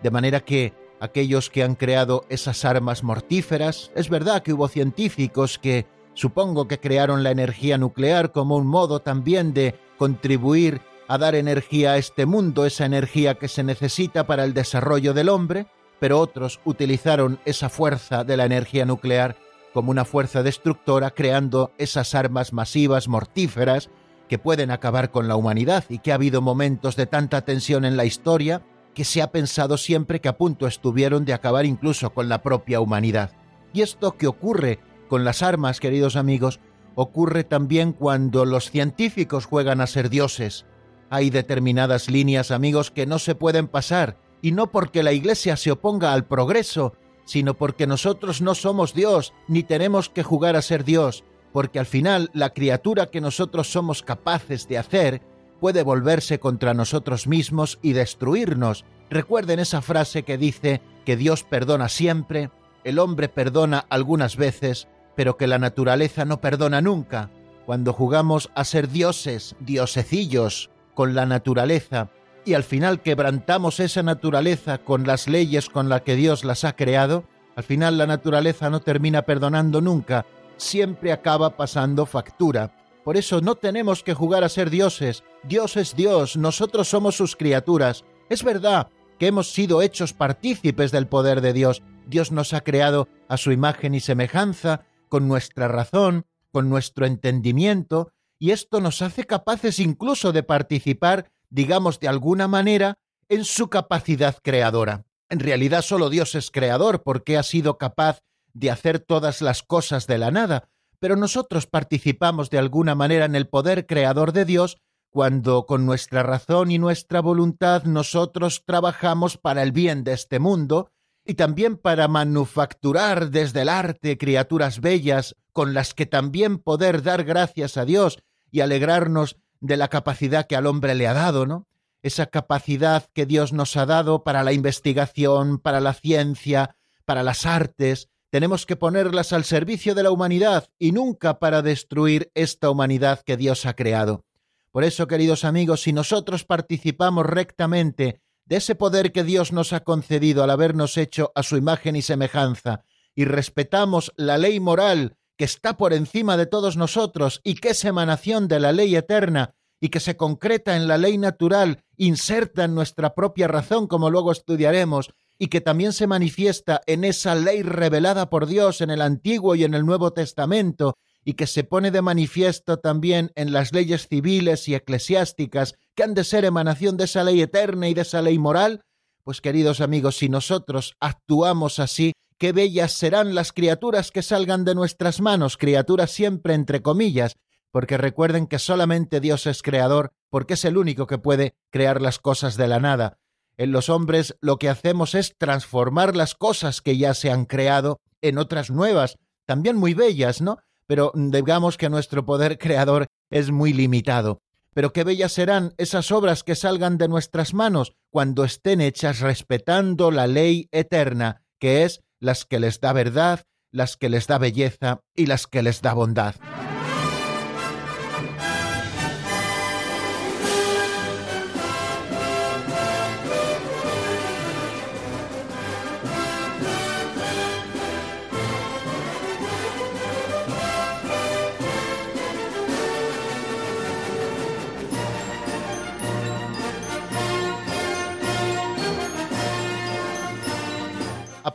De 0.00 0.12
manera 0.12 0.38
que 0.38 0.72
aquellos 1.00 1.50
que 1.50 1.64
han 1.64 1.74
creado 1.74 2.26
esas 2.28 2.64
armas 2.64 3.02
mortíferas, 3.02 3.90
es 3.96 4.08
verdad 4.08 4.44
que 4.44 4.52
hubo 4.52 4.68
científicos 4.68 5.58
que 5.58 5.84
supongo 6.14 6.68
que 6.68 6.78
crearon 6.78 7.24
la 7.24 7.32
energía 7.32 7.76
nuclear 7.76 8.30
como 8.30 8.56
un 8.56 8.68
modo 8.68 9.00
también 9.00 9.52
de 9.52 9.74
contribuir 9.98 10.80
a 11.08 11.18
dar 11.18 11.34
energía 11.34 11.94
a 11.94 11.98
este 11.98 12.24
mundo, 12.24 12.66
esa 12.66 12.86
energía 12.86 13.34
que 13.34 13.48
se 13.48 13.64
necesita 13.64 14.28
para 14.28 14.44
el 14.44 14.54
desarrollo 14.54 15.12
del 15.12 15.28
hombre, 15.28 15.66
pero 15.98 16.20
otros 16.20 16.60
utilizaron 16.64 17.40
esa 17.44 17.68
fuerza 17.68 18.22
de 18.22 18.36
la 18.36 18.44
energía 18.44 18.84
nuclear 18.84 19.34
como 19.74 19.90
una 19.90 20.04
fuerza 20.04 20.44
destructora, 20.44 21.10
creando 21.10 21.72
esas 21.78 22.14
armas 22.14 22.52
masivas 22.52 23.08
mortíferas 23.08 23.90
que 24.28 24.38
pueden 24.38 24.70
acabar 24.70 25.10
con 25.10 25.26
la 25.26 25.34
humanidad 25.34 25.84
y 25.88 25.98
que 25.98 26.12
ha 26.12 26.14
habido 26.14 26.40
momentos 26.40 26.94
de 26.94 27.06
tanta 27.06 27.44
tensión 27.44 27.84
en 27.84 27.96
la 27.96 28.04
historia 28.04 28.62
que 28.94 29.04
se 29.04 29.20
ha 29.20 29.32
pensado 29.32 29.76
siempre 29.76 30.20
que 30.20 30.28
a 30.28 30.38
punto 30.38 30.68
estuvieron 30.68 31.24
de 31.24 31.34
acabar 31.34 31.66
incluso 31.66 32.14
con 32.14 32.28
la 32.28 32.40
propia 32.40 32.80
humanidad. 32.80 33.32
Y 33.72 33.82
esto 33.82 34.16
que 34.16 34.28
ocurre 34.28 34.78
con 35.08 35.24
las 35.24 35.42
armas, 35.42 35.80
queridos 35.80 36.14
amigos, 36.14 36.60
ocurre 36.94 37.42
también 37.42 37.92
cuando 37.92 38.44
los 38.44 38.70
científicos 38.70 39.44
juegan 39.44 39.80
a 39.80 39.88
ser 39.88 40.08
dioses. 40.08 40.66
Hay 41.10 41.30
determinadas 41.30 42.08
líneas, 42.08 42.52
amigos, 42.52 42.92
que 42.92 43.06
no 43.06 43.18
se 43.18 43.34
pueden 43.34 43.66
pasar, 43.66 44.16
y 44.40 44.52
no 44.52 44.70
porque 44.70 45.02
la 45.02 45.12
Iglesia 45.12 45.56
se 45.56 45.72
oponga 45.72 46.12
al 46.12 46.26
progreso, 46.26 46.94
sino 47.24 47.54
porque 47.54 47.86
nosotros 47.86 48.40
no 48.40 48.54
somos 48.54 48.94
Dios, 48.94 49.32
ni 49.48 49.62
tenemos 49.62 50.08
que 50.08 50.22
jugar 50.22 50.56
a 50.56 50.62
ser 50.62 50.84
Dios, 50.84 51.24
porque 51.52 51.78
al 51.78 51.86
final 51.86 52.30
la 52.32 52.50
criatura 52.50 53.06
que 53.06 53.20
nosotros 53.20 53.70
somos 53.70 54.02
capaces 54.02 54.68
de 54.68 54.78
hacer 54.78 55.22
puede 55.60 55.82
volverse 55.82 56.38
contra 56.38 56.74
nosotros 56.74 57.26
mismos 57.26 57.78
y 57.80 57.92
destruirnos. 57.92 58.84
Recuerden 59.08 59.60
esa 59.60 59.80
frase 59.80 60.24
que 60.24 60.36
dice 60.36 60.82
que 61.04 61.16
Dios 61.16 61.42
perdona 61.42 61.88
siempre, 61.88 62.50
el 62.82 62.98
hombre 62.98 63.28
perdona 63.28 63.86
algunas 63.88 64.36
veces, 64.36 64.88
pero 65.14 65.36
que 65.36 65.46
la 65.46 65.58
naturaleza 65.58 66.24
no 66.24 66.40
perdona 66.40 66.80
nunca. 66.80 67.30
Cuando 67.66 67.92
jugamos 67.92 68.50
a 68.54 68.64
ser 68.64 68.90
dioses, 68.90 69.56
diosecillos, 69.60 70.70
con 70.94 71.14
la 71.14 71.26
naturaleza, 71.26 72.10
y 72.44 72.54
al 72.54 72.64
final 72.64 73.00
quebrantamos 73.00 73.80
esa 73.80 74.02
naturaleza 74.02 74.78
con 74.78 75.06
las 75.06 75.28
leyes 75.28 75.68
con 75.68 75.88
las 75.88 76.02
que 76.02 76.16
Dios 76.16 76.44
las 76.44 76.64
ha 76.64 76.76
creado, 76.76 77.24
al 77.56 77.64
final 77.64 77.98
la 77.98 78.06
naturaleza 78.06 78.70
no 78.70 78.80
termina 78.80 79.22
perdonando 79.22 79.80
nunca, 79.80 80.26
siempre 80.56 81.12
acaba 81.12 81.56
pasando 81.56 82.06
factura. 82.06 82.72
Por 83.04 83.16
eso 83.16 83.40
no 83.40 83.54
tenemos 83.54 84.02
que 84.02 84.14
jugar 84.14 84.44
a 84.44 84.48
ser 84.48 84.70
dioses. 84.70 85.24
Dios 85.42 85.76
es 85.76 85.94
Dios, 85.94 86.36
nosotros 86.36 86.88
somos 86.88 87.16
sus 87.16 87.36
criaturas. 87.36 88.04
Es 88.30 88.42
verdad 88.42 88.88
que 89.18 89.26
hemos 89.26 89.52
sido 89.52 89.82
hechos 89.82 90.12
partícipes 90.12 90.90
del 90.90 91.06
poder 91.06 91.40
de 91.40 91.52
Dios. 91.52 91.82
Dios 92.06 92.32
nos 92.32 92.52
ha 92.54 92.62
creado 92.62 93.08
a 93.28 93.36
su 93.36 93.52
imagen 93.52 93.94
y 93.94 94.00
semejanza, 94.00 94.86
con 95.08 95.28
nuestra 95.28 95.68
razón, 95.68 96.26
con 96.50 96.68
nuestro 96.70 97.06
entendimiento, 97.06 98.10
y 98.38 98.50
esto 98.50 98.80
nos 98.80 99.02
hace 99.02 99.24
capaces 99.24 99.78
incluso 99.78 100.32
de 100.32 100.42
participar 100.42 101.30
digamos 101.54 102.00
de 102.00 102.08
alguna 102.08 102.48
manera, 102.48 102.98
en 103.28 103.44
su 103.44 103.70
capacidad 103.70 104.36
creadora. 104.42 105.04
En 105.28 105.38
realidad 105.38 105.82
solo 105.82 106.10
Dios 106.10 106.34
es 106.34 106.50
creador 106.50 107.04
porque 107.04 107.38
ha 107.38 107.44
sido 107.44 107.78
capaz 107.78 108.22
de 108.52 108.72
hacer 108.72 108.98
todas 108.98 109.40
las 109.40 109.62
cosas 109.62 110.08
de 110.08 110.18
la 110.18 110.32
nada, 110.32 110.68
pero 110.98 111.14
nosotros 111.14 111.68
participamos 111.68 112.50
de 112.50 112.58
alguna 112.58 112.96
manera 112.96 113.24
en 113.24 113.36
el 113.36 113.48
poder 113.48 113.86
creador 113.86 114.32
de 114.32 114.44
Dios 114.44 114.78
cuando 115.10 115.64
con 115.64 115.86
nuestra 115.86 116.24
razón 116.24 116.72
y 116.72 116.78
nuestra 116.78 117.20
voluntad 117.20 117.84
nosotros 117.84 118.64
trabajamos 118.66 119.38
para 119.38 119.62
el 119.62 119.70
bien 119.70 120.02
de 120.02 120.12
este 120.12 120.40
mundo 120.40 120.90
y 121.24 121.34
también 121.34 121.76
para 121.76 122.08
manufacturar 122.08 123.30
desde 123.30 123.62
el 123.62 123.68
arte 123.68 124.18
criaturas 124.18 124.80
bellas 124.80 125.36
con 125.52 125.72
las 125.72 125.94
que 125.94 126.06
también 126.06 126.58
poder 126.58 127.04
dar 127.04 127.22
gracias 127.22 127.76
a 127.76 127.84
Dios 127.84 128.18
y 128.50 128.60
alegrarnos 128.60 129.36
de 129.64 129.78
la 129.78 129.88
capacidad 129.88 130.46
que 130.46 130.56
al 130.56 130.66
hombre 130.66 130.94
le 130.94 131.08
ha 131.08 131.14
dado, 131.14 131.46
¿no? 131.46 131.66
Esa 132.02 132.26
capacidad 132.26 133.06
que 133.14 133.24
Dios 133.24 133.54
nos 133.54 133.78
ha 133.78 133.86
dado 133.86 134.22
para 134.22 134.44
la 134.44 134.52
investigación, 134.52 135.58
para 135.58 135.80
la 135.80 135.94
ciencia, 135.94 136.76
para 137.06 137.22
las 137.22 137.46
artes, 137.46 138.10
tenemos 138.28 138.66
que 138.66 138.76
ponerlas 138.76 139.32
al 139.32 139.44
servicio 139.44 139.94
de 139.94 140.02
la 140.02 140.10
humanidad 140.10 140.68
y 140.78 140.92
nunca 140.92 141.38
para 141.38 141.62
destruir 141.62 142.30
esta 142.34 142.68
humanidad 142.68 143.22
que 143.24 143.38
Dios 143.38 143.64
ha 143.64 143.74
creado. 143.74 144.26
Por 144.70 144.84
eso, 144.84 145.06
queridos 145.06 145.46
amigos, 145.46 145.80
si 145.80 145.94
nosotros 145.94 146.44
participamos 146.44 147.24
rectamente 147.24 148.20
de 148.44 148.56
ese 148.56 148.74
poder 148.74 149.12
que 149.12 149.24
Dios 149.24 149.50
nos 149.52 149.72
ha 149.72 149.80
concedido 149.80 150.44
al 150.44 150.50
habernos 150.50 150.98
hecho 150.98 151.32
a 151.34 151.42
su 151.42 151.56
imagen 151.56 151.96
y 151.96 152.02
semejanza, 152.02 152.84
y 153.14 153.24
respetamos 153.24 154.12
la 154.16 154.36
ley 154.36 154.60
moral 154.60 155.16
que 155.36 155.44
está 155.44 155.76
por 155.76 155.92
encima 155.92 156.36
de 156.36 156.46
todos 156.46 156.76
nosotros 156.76 157.40
y 157.44 157.54
que 157.54 157.70
es 157.70 157.84
emanación 157.84 158.48
de 158.48 158.60
la 158.60 158.72
ley 158.72 158.94
eterna 158.96 159.54
y 159.80 159.88
que 159.88 160.00
se 160.00 160.16
concreta 160.16 160.76
en 160.76 160.88
la 160.88 160.96
ley 160.96 161.18
natural, 161.18 161.84
inserta 161.96 162.64
en 162.64 162.74
nuestra 162.74 163.14
propia 163.14 163.48
razón, 163.48 163.86
como 163.86 164.08
luego 164.08 164.32
estudiaremos, 164.32 165.10
y 165.38 165.48
que 165.48 165.60
también 165.60 165.92
se 165.92 166.06
manifiesta 166.06 166.80
en 166.86 167.04
esa 167.04 167.34
ley 167.34 167.62
revelada 167.62 168.30
por 168.30 168.46
Dios 168.46 168.80
en 168.80 168.90
el 168.90 169.02
Antiguo 169.02 169.54
y 169.54 169.64
en 169.64 169.74
el 169.74 169.84
Nuevo 169.84 170.12
Testamento, 170.12 170.96
y 171.24 171.34
que 171.34 171.46
se 171.46 171.64
pone 171.64 171.90
de 171.90 172.02
manifiesto 172.02 172.78
también 172.78 173.30
en 173.34 173.52
las 173.52 173.72
leyes 173.72 174.08
civiles 174.08 174.68
y 174.68 174.74
eclesiásticas, 174.74 175.74
que 175.94 176.02
han 176.02 176.14
de 176.14 176.24
ser 176.24 176.44
emanación 176.44 176.96
de 176.96 177.04
esa 177.04 177.24
ley 177.24 177.42
eterna 177.42 177.88
y 177.88 177.94
de 177.94 178.02
esa 178.02 178.22
ley 178.22 178.38
moral, 178.38 178.82
pues 179.22 179.40
queridos 179.40 179.80
amigos, 179.80 180.16
si 180.16 180.28
nosotros 180.28 180.96
actuamos 181.00 181.78
así, 181.78 182.12
qué 182.38 182.52
bellas 182.52 182.92
serán 182.92 183.34
las 183.34 183.52
criaturas 183.52 184.10
que 184.10 184.22
salgan 184.22 184.64
de 184.64 184.74
nuestras 184.74 185.20
manos, 185.20 185.56
criaturas 185.56 186.10
siempre 186.10 186.54
entre 186.54 186.82
comillas, 186.82 187.36
porque 187.70 187.96
recuerden 187.96 188.46
que 188.46 188.58
solamente 188.58 189.20
Dios 189.20 189.46
es 189.46 189.62
creador, 189.62 190.12
porque 190.30 190.54
es 190.54 190.64
el 190.64 190.76
único 190.76 191.06
que 191.06 191.18
puede 191.18 191.54
crear 191.70 192.00
las 192.00 192.18
cosas 192.18 192.56
de 192.56 192.68
la 192.68 192.80
nada. 192.80 193.18
En 193.56 193.72
los 193.72 193.88
hombres 193.88 194.36
lo 194.40 194.58
que 194.58 194.68
hacemos 194.68 195.14
es 195.14 195.36
transformar 195.38 196.16
las 196.16 196.34
cosas 196.34 196.80
que 196.80 196.96
ya 196.96 197.14
se 197.14 197.30
han 197.30 197.44
creado 197.46 198.00
en 198.20 198.38
otras 198.38 198.70
nuevas, 198.70 199.18
también 199.46 199.76
muy 199.76 199.94
bellas, 199.94 200.40
¿no? 200.40 200.58
Pero 200.86 201.12
digamos 201.14 201.76
que 201.76 201.88
nuestro 201.88 202.24
poder 202.24 202.58
creador 202.58 203.06
es 203.30 203.50
muy 203.50 203.72
limitado. 203.72 204.40
Pero 204.74 204.92
qué 204.92 205.04
bellas 205.04 205.32
serán 205.32 205.72
esas 205.78 206.10
obras 206.10 206.42
que 206.42 206.56
salgan 206.56 206.98
de 206.98 207.08
nuestras 207.08 207.54
manos 207.54 207.94
cuando 208.10 208.44
estén 208.44 208.80
hechas 208.80 209.20
respetando 209.20 210.10
la 210.10 210.26
ley 210.26 210.68
eterna, 210.72 211.44
que 211.58 211.84
es 211.84 212.00
las 212.24 212.46
que 212.46 212.58
les 212.58 212.80
da 212.80 212.92
verdad, 212.92 213.44
las 213.70 213.96
que 213.96 214.08
les 214.08 214.26
da 214.26 214.38
belleza 214.38 215.00
y 215.14 215.26
las 215.26 215.46
que 215.46 215.62
les 215.62 215.82
da 215.82 215.92
bondad. 215.92 216.34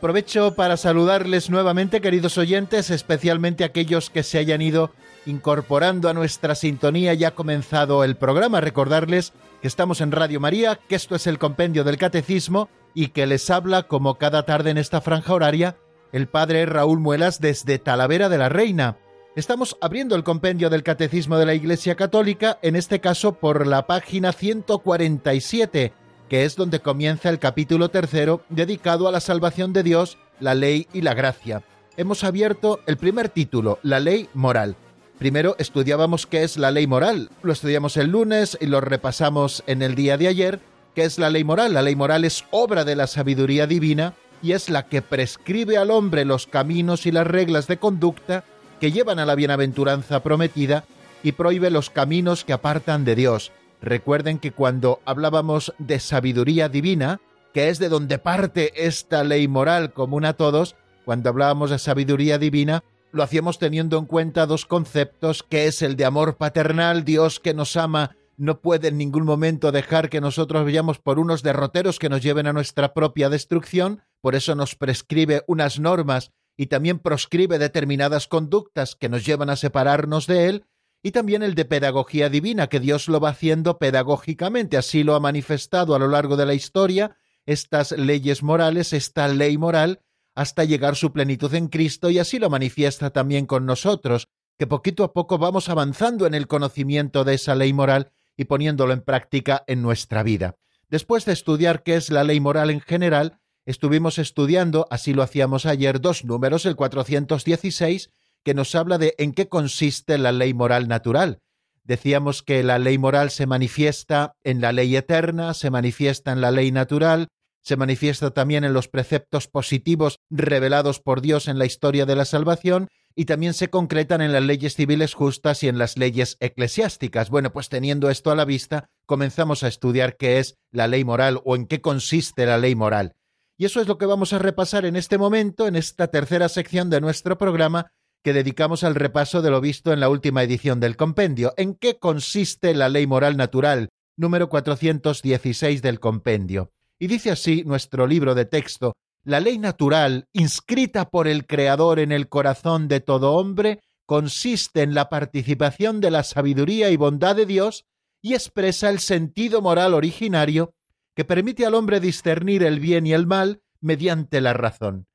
Aprovecho 0.00 0.54
para 0.54 0.78
saludarles 0.78 1.50
nuevamente, 1.50 2.00
queridos 2.00 2.38
oyentes, 2.38 2.88
especialmente 2.88 3.64
aquellos 3.64 4.08
que 4.08 4.22
se 4.22 4.38
hayan 4.38 4.62
ido 4.62 4.92
incorporando 5.26 6.08
a 6.08 6.14
nuestra 6.14 6.54
sintonía. 6.54 7.12
Ya 7.12 7.28
ha 7.28 7.34
comenzado 7.34 8.02
el 8.02 8.16
programa. 8.16 8.62
Recordarles 8.62 9.34
que 9.60 9.68
estamos 9.68 10.00
en 10.00 10.10
Radio 10.10 10.40
María, 10.40 10.80
que 10.88 10.94
esto 10.94 11.16
es 11.16 11.26
el 11.26 11.38
compendio 11.38 11.84
del 11.84 11.98
Catecismo 11.98 12.70
y 12.94 13.08
que 13.08 13.26
les 13.26 13.50
habla, 13.50 13.82
como 13.82 14.14
cada 14.14 14.46
tarde 14.46 14.70
en 14.70 14.78
esta 14.78 15.02
franja 15.02 15.34
horaria, 15.34 15.76
el 16.12 16.28
padre 16.28 16.64
Raúl 16.64 16.98
Muelas 16.98 17.38
desde 17.38 17.78
Talavera 17.78 18.30
de 18.30 18.38
la 18.38 18.48
Reina. 18.48 18.96
Estamos 19.36 19.76
abriendo 19.82 20.16
el 20.16 20.24
compendio 20.24 20.70
del 20.70 20.82
Catecismo 20.82 21.36
de 21.36 21.44
la 21.44 21.52
Iglesia 21.52 21.94
Católica, 21.94 22.58
en 22.62 22.74
este 22.74 23.00
caso 23.00 23.34
por 23.34 23.66
la 23.66 23.86
página 23.86 24.32
147 24.32 25.92
que 26.30 26.44
es 26.44 26.54
donde 26.54 26.78
comienza 26.78 27.28
el 27.28 27.40
capítulo 27.40 27.88
tercero 27.88 28.42
dedicado 28.48 29.08
a 29.08 29.12
la 29.12 29.18
salvación 29.18 29.72
de 29.72 29.82
Dios, 29.82 30.16
la 30.38 30.54
ley 30.54 30.86
y 30.92 31.02
la 31.02 31.12
gracia. 31.12 31.64
Hemos 31.96 32.22
abierto 32.22 32.78
el 32.86 32.96
primer 32.96 33.28
título, 33.28 33.80
la 33.82 33.98
ley 33.98 34.28
moral. 34.32 34.76
Primero 35.18 35.56
estudiábamos 35.58 36.28
qué 36.28 36.44
es 36.44 36.56
la 36.56 36.70
ley 36.70 36.86
moral, 36.86 37.30
lo 37.42 37.52
estudiamos 37.52 37.96
el 37.96 38.12
lunes 38.12 38.56
y 38.60 38.66
lo 38.66 38.80
repasamos 38.80 39.64
en 39.66 39.82
el 39.82 39.96
día 39.96 40.16
de 40.16 40.28
ayer, 40.28 40.60
qué 40.94 41.02
es 41.02 41.18
la 41.18 41.30
ley 41.30 41.42
moral. 41.42 41.74
La 41.74 41.82
ley 41.82 41.96
moral 41.96 42.24
es 42.24 42.44
obra 42.52 42.84
de 42.84 42.94
la 42.94 43.08
sabiduría 43.08 43.66
divina 43.66 44.14
y 44.40 44.52
es 44.52 44.70
la 44.70 44.86
que 44.86 45.02
prescribe 45.02 45.78
al 45.78 45.90
hombre 45.90 46.24
los 46.24 46.46
caminos 46.46 47.06
y 47.06 47.10
las 47.10 47.26
reglas 47.26 47.66
de 47.66 47.78
conducta 47.78 48.44
que 48.80 48.92
llevan 48.92 49.18
a 49.18 49.26
la 49.26 49.34
bienaventuranza 49.34 50.22
prometida 50.22 50.84
y 51.24 51.32
prohíbe 51.32 51.70
los 51.70 51.90
caminos 51.90 52.44
que 52.44 52.52
apartan 52.52 53.04
de 53.04 53.16
Dios. 53.16 53.50
Recuerden 53.82 54.38
que 54.38 54.52
cuando 54.52 55.00
hablábamos 55.04 55.74
de 55.78 56.00
sabiduría 56.00 56.68
divina, 56.68 57.20
que 57.54 57.68
es 57.68 57.78
de 57.78 57.88
donde 57.88 58.18
parte 58.18 58.86
esta 58.86 59.24
ley 59.24 59.48
moral 59.48 59.92
común 59.92 60.24
a 60.24 60.34
todos, 60.34 60.76
cuando 61.04 61.30
hablábamos 61.30 61.70
de 61.70 61.78
sabiduría 61.78 62.38
divina, 62.38 62.84
lo 63.12 63.22
hacíamos 63.22 63.58
teniendo 63.58 63.98
en 63.98 64.06
cuenta 64.06 64.46
dos 64.46 64.66
conceptos, 64.66 65.42
que 65.42 65.66
es 65.66 65.82
el 65.82 65.96
de 65.96 66.04
amor 66.04 66.36
paternal, 66.36 67.04
Dios 67.04 67.40
que 67.40 67.54
nos 67.54 67.76
ama 67.76 68.16
no 68.40 68.62
puede 68.62 68.88
en 68.88 68.96
ningún 68.96 69.24
momento 69.24 69.70
dejar 69.70 70.08
que 70.08 70.22
nosotros 70.22 70.64
vayamos 70.64 70.98
por 70.98 71.18
unos 71.18 71.42
derroteros 71.42 71.98
que 71.98 72.08
nos 72.08 72.22
lleven 72.22 72.46
a 72.46 72.54
nuestra 72.54 72.94
propia 72.94 73.28
destrucción, 73.28 74.02
por 74.22 74.34
eso 74.34 74.54
nos 74.54 74.76
prescribe 74.76 75.42
unas 75.46 75.78
normas 75.78 76.32
y 76.56 76.66
también 76.66 77.00
proscribe 77.00 77.58
determinadas 77.58 78.28
conductas 78.28 78.96
que 78.96 79.10
nos 79.10 79.26
llevan 79.26 79.50
a 79.50 79.56
separarnos 79.56 80.26
de 80.26 80.48
Él, 80.48 80.64
y 81.02 81.12
también 81.12 81.42
el 81.42 81.54
de 81.54 81.64
pedagogía 81.64 82.28
divina, 82.28 82.68
que 82.68 82.80
Dios 82.80 83.08
lo 83.08 83.20
va 83.20 83.30
haciendo 83.30 83.78
pedagógicamente, 83.78 84.76
así 84.76 85.02
lo 85.02 85.14
ha 85.14 85.20
manifestado 85.20 85.94
a 85.94 85.98
lo 85.98 86.08
largo 86.08 86.36
de 86.36 86.46
la 86.46 86.54
historia, 86.54 87.16
estas 87.46 87.92
leyes 87.92 88.42
morales, 88.42 88.92
esta 88.92 89.28
ley 89.28 89.56
moral, 89.56 90.00
hasta 90.34 90.64
llegar 90.64 90.96
su 90.96 91.12
plenitud 91.12 91.52
en 91.54 91.68
Cristo, 91.68 92.10
y 92.10 92.18
así 92.18 92.38
lo 92.38 92.50
manifiesta 92.50 93.10
también 93.10 93.46
con 93.46 93.66
nosotros, 93.66 94.28
que 94.58 94.66
poquito 94.66 95.04
a 95.04 95.12
poco 95.12 95.38
vamos 95.38 95.68
avanzando 95.70 96.26
en 96.26 96.34
el 96.34 96.46
conocimiento 96.46 97.24
de 97.24 97.34
esa 97.34 97.54
ley 97.54 97.72
moral 97.72 98.12
y 98.36 98.44
poniéndolo 98.44 98.92
en 98.92 99.00
práctica 99.00 99.64
en 99.66 99.80
nuestra 99.80 100.22
vida. 100.22 100.56
Después 100.90 101.24
de 101.24 101.32
estudiar 101.32 101.82
qué 101.82 101.96
es 101.96 102.10
la 102.10 102.24
ley 102.24 102.40
moral 102.40 102.68
en 102.68 102.80
general, 102.80 103.38
estuvimos 103.64 104.18
estudiando, 104.18 104.86
así 104.90 105.14
lo 105.14 105.22
hacíamos 105.22 105.64
ayer, 105.64 106.00
dos 106.00 106.24
números, 106.24 106.66
el 106.66 106.76
416, 106.76 108.10
que 108.44 108.54
nos 108.54 108.74
habla 108.74 108.98
de 108.98 109.14
en 109.18 109.32
qué 109.32 109.48
consiste 109.48 110.18
la 110.18 110.32
ley 110.32 110.54
moral 110.54 110.88
natural. 110.88 111.40
Decíamos 111.84 112.42
que 112.42 112.62
la 112.62 112.78
ley 112.78 112.98
moral 112.98 113.30
se 113.30 113.46
manifiesta 113.46 114.34
en 114.44 114.60
la 114.60 114.72
ley 114.72 114.94
eterna, 114.96 115.54
se 115.54 115.70
manifiesta 115.70 116.32
en 116.32 116.40
la 116.40 116.50
ley 116.50 116.70
natural, 116.72 117.28
se 117.62 117.76
manifiesta 117.76 118.30
también 118.30 118.64
en 118.64 118.72
los 118.72 118.88
preceptos 118.88 119.48
positivos 119.48 120.18
revelados 120.30 121.00
por 121.00 121.20
Dios 121.20 121.48
en 121.48 121.58
la 121.58 121.66
historia 121.66 122.06
de 122.06 122.16
la 122.16 122.24
salvación 122.24 122.88
y 123.14 123.24
también 123.24 123.54
se 123.54 123.70
concretan 123.70 124.22
en 124.22 124.32
las 124.32 124.42
leyes 124.42 124.74
civiles 124.74 125.14
justas 125.14 125.62
y 125.62 125.68
en 125.68 125.78
las 125.78 125.98
leyes 125.98 126.36
eclesiásticas. 126.40 127.28
Bueno, 127.28 127.52
pues 127.52 127.68
teniendo 127.68 128.08
esto 128.08 128.30
a 128.30 128.36
la 128.36 128.44
vista, 128.44 128.88
comenzamos 129.04 129.62
a 129.62 129.68
estudiar 129.68 130.16
qué 130.16 130.38
es 130.38 130.56
la 130.70 130.86
ley 130.86 131.04
moral 131.04 131.40
o 131.44 131.56
en 131.56 131.66
qué 131.66 131.80
consiste 131.80 132.46
la 132.46 132.58
ley 132.58 132.74
moral. 132.74 133.16
Y 133.58 133.66
eso 133.66 133.80
es 133.80 133.88
lo 133.88 133.98
que 133.98 134.06
vamos 134.06 134.32
a 134.32 134.38
repasar 134.38 134.86
en 134.86 134.96
este 134.96 135.18
momento, 135.18 135.66
en 135.66 135.76
esta 135.76 136.06
tercera 136.08 136.48
sección 136.48 136.88
de 136.88 137.00
nuestro 137.02 137.36
programa, 137.36 137.92
que 138.22 138.32
dedicamos 138.32 138.84
al 138.84 138.94
repaso 138.94 139.42
de 139.42 139.50
lo 139.50 139.60
visto 139.60 139.92
en 139.92 140.00
la 140.00 140.08
última 140.08 140.42
edición 140.42 140.80
del 140.80 140.96
compendio. 140.96 141.54
¿En 141.56 141.74
qué 141.74 141.98
consiste 141.98 142.74
la 142.74 142.88
ley 142.88 143.06
moral 143.06 143.36
natural? 143.36 143.88
número 144.20 144.50
416 144.50 145.80
del 145.80 145.98
compendio. 145.98 146.72
Y 146.98 147.06
dice 147.06 147.30
así 147.30 147.64
nuestro 147.64 148.06
libro 148.06 148.34
de 148.34 148.44
texto, 148.44 148.92
la 149.24 149.40
ley 149.40 149.58
natural, 149.58 150.28
inscrita 150.32 151.08
por 151.08 151.26
el 151.26 151.46
Creador 151.46 151.98
en 151.98 152.12
el 152.12 152.28
corazón 152.28 152.86
de 152.86 153.00
todo 153.00 153.32
hombre, 153.32 153.80
consiste 154.04 154.82
en 154.82 154.94
la 154.94 155.08
participación 155.08 156.00
de 156.00 156.10
la 156.10 156.22
sabiduría 156.22 156.90
y 156.90 156.96
bondad 156.96 157.34
de 157.34 157.46
Dios 157.46 157.86
y 158.20 158.34
expresa 158.34 158.90
el 158.90 158.98
sentido 158.98 159.62
moral 159.62 159.94
originario 159.94 160.74
que 161.16 161.24
permite 161.24 161.64
al 161.64 161.74
hombre 161.74 161.98
discernir 161.98 162.62
el 162.62 162.78
bien 162.78 163.06
y 163.06 163.14
el 163.14 163.26
mal 163.26 163.62
mediante 163.80 164.42
la 164.42 164.52
razón. 164.52 165.06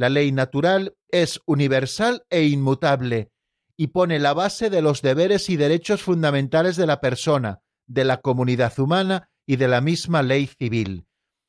La 0.00 0.08
ley 0.08 0.32
natural 0.32 0.96
es 1.10 1.42
universal 1.44 2.24
e 2.30 2.44
inmutable 2.44 3.32
y 3.76 3.88
pone 3.88 4.18
la 4.18 4.32
base 4.32 4.70
de 4.70 4.80
los 4.80 5.02
deberes 5.02 5.50
y 5.50 5.58
derechos 5.58 6.00
fundamentales 6.00 6.76
de 6.76 6.86
la 6.86 7.02
persona, 7.02 7.60
de 7.86 8.04
la 8.04 8.22
comunidad 8.22 8.72
humana 8.80 9.28
y 9.44 9.56
de 9.56 9.68
la 9.68 9.82
misma 9.82 10.22
ley 10.22 10.46
civil. 10.46 11.04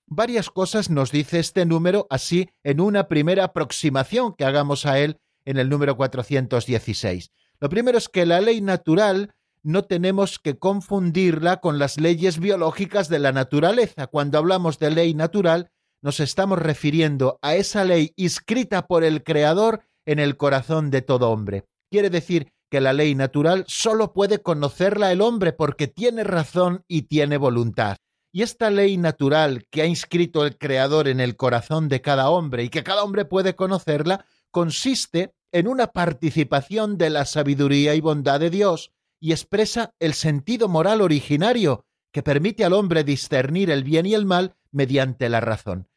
Varias 0.05 0.49
cosas 0.49 0.89
nos 0.89 1.11
dice 1.13 1.39
este 1.39 1.65
número 1.65 2.07
así 2.09 2.49
en 2.61 2.81
una 2.81 3.07
primera 3.07 3.45
aproximación 3.45 4.35
que 4.37 4.43
hagamos 4.43 4.85
a 4.85 4.99
él 4.99 5.21
en 5.45 5.57
el 5.57 5.69
número 5.69 5.95
416. 5.95 7.31
Lo 7.61 7.69
primero 7.69 7.97
es 7.97 8.09
que 8.09 8.25
la 8.25 8.41
ley 8.41 8.59
natural 8.59 9.33
no 9.63 9.83
tenemos 9.85 10.39
que 10.39 10.59
confundirla 10.59 11.61
con 11.61 11.79
las 11.79 11.97
leyes 11.97 12.37
biológicas 12.37 13.07
de 13.07 13.19
la 13.19 13.31
naturaleza. 13.31 14.07
Cuando 14.07 14.37
hablamos 14.37 14.77
de 14.77 14.91
ley 14.91 15.13
natural, 15.13 15.71
nos 16.01 16.19
estamos 16.19 16.59
refiriendo 16.59 17.39
a 17.41 17.55
esa 17.55 17.83
ley 17.83 18.13
inscrita 18.15 18.87
por 18.87 19.03
el 19.03 19.23
Creador 19.23 19.81
en 20.05 20.19
el 20.19 20.37
corazón 20.37 20.89
de 20.89 21.01
todo 21.01 21.29
hombre. 21.29 21.65
Quiere 21.91 22.09
decir 22.09 22.51
que 22.69 22.81
la 22.81 22.93
ley 22.93 23.15
natural 23.15 23.65
solo 23.67 24.13
puede 24.13 24.41
conocerla 24.41 25.11
el 25.11 25.21
hombre 25.21 25.53
porque 25.53 25.87
tiene 25.87 26.23
razón 26.23 26.83
y 26.87 27.03
tiene 27.03 27.37
voluntad. 27.37 27.97
Y 28.33 28.43
esta 28.43 28.69
ley 28.69 28.97
natural 28.97 29.65
que 29.69 29.81
ha 29.81 29.85
inscrito 29.85 30.45
el 30.45 30.57
Creador 30.57 31.09
en 31.09 31.19
el 31.19 31.35
corazón 31.35 31.89
de 31.89 32.01
cada 32.01 32.29
hombre 32.29 32.63
y 32.63 32.69
que 32.69 32.83
cada 32.83 33.03
hombre 33.03 33.25
puede 33.25 33.55
conocerla, 33.55 34.25
consiste 34.51 35.33
en 35.51 35.67
una 35.67 35.87
participación 35.87 36.97
de 36.97 37.09
la 37.09 37.25
sabiduría 37.25 37.93
y 37.93 37.99
bondad 37.99 38.39
de 38.39 38.49
Dios, 38.49 38.93
y 39.19 39.33
expresa 39.33 39.93
el 39.99 40.13
sentido 40.13 40.67
moral 40.67 41.01
originario 41.01 41.85
que 42.11 42.23
permite 42.23 42.65
al 42.65 42.73
hombre 42.73 43.03
discernir 43.03 43.69
el 43.69 43.83
bien 43.83 44.05
y 44.05 44.13
el 44.13 44.25
mal 44.25 44.55
mediante 44.71 45.29
la 45.29 45.41
razón. 45.41 45.90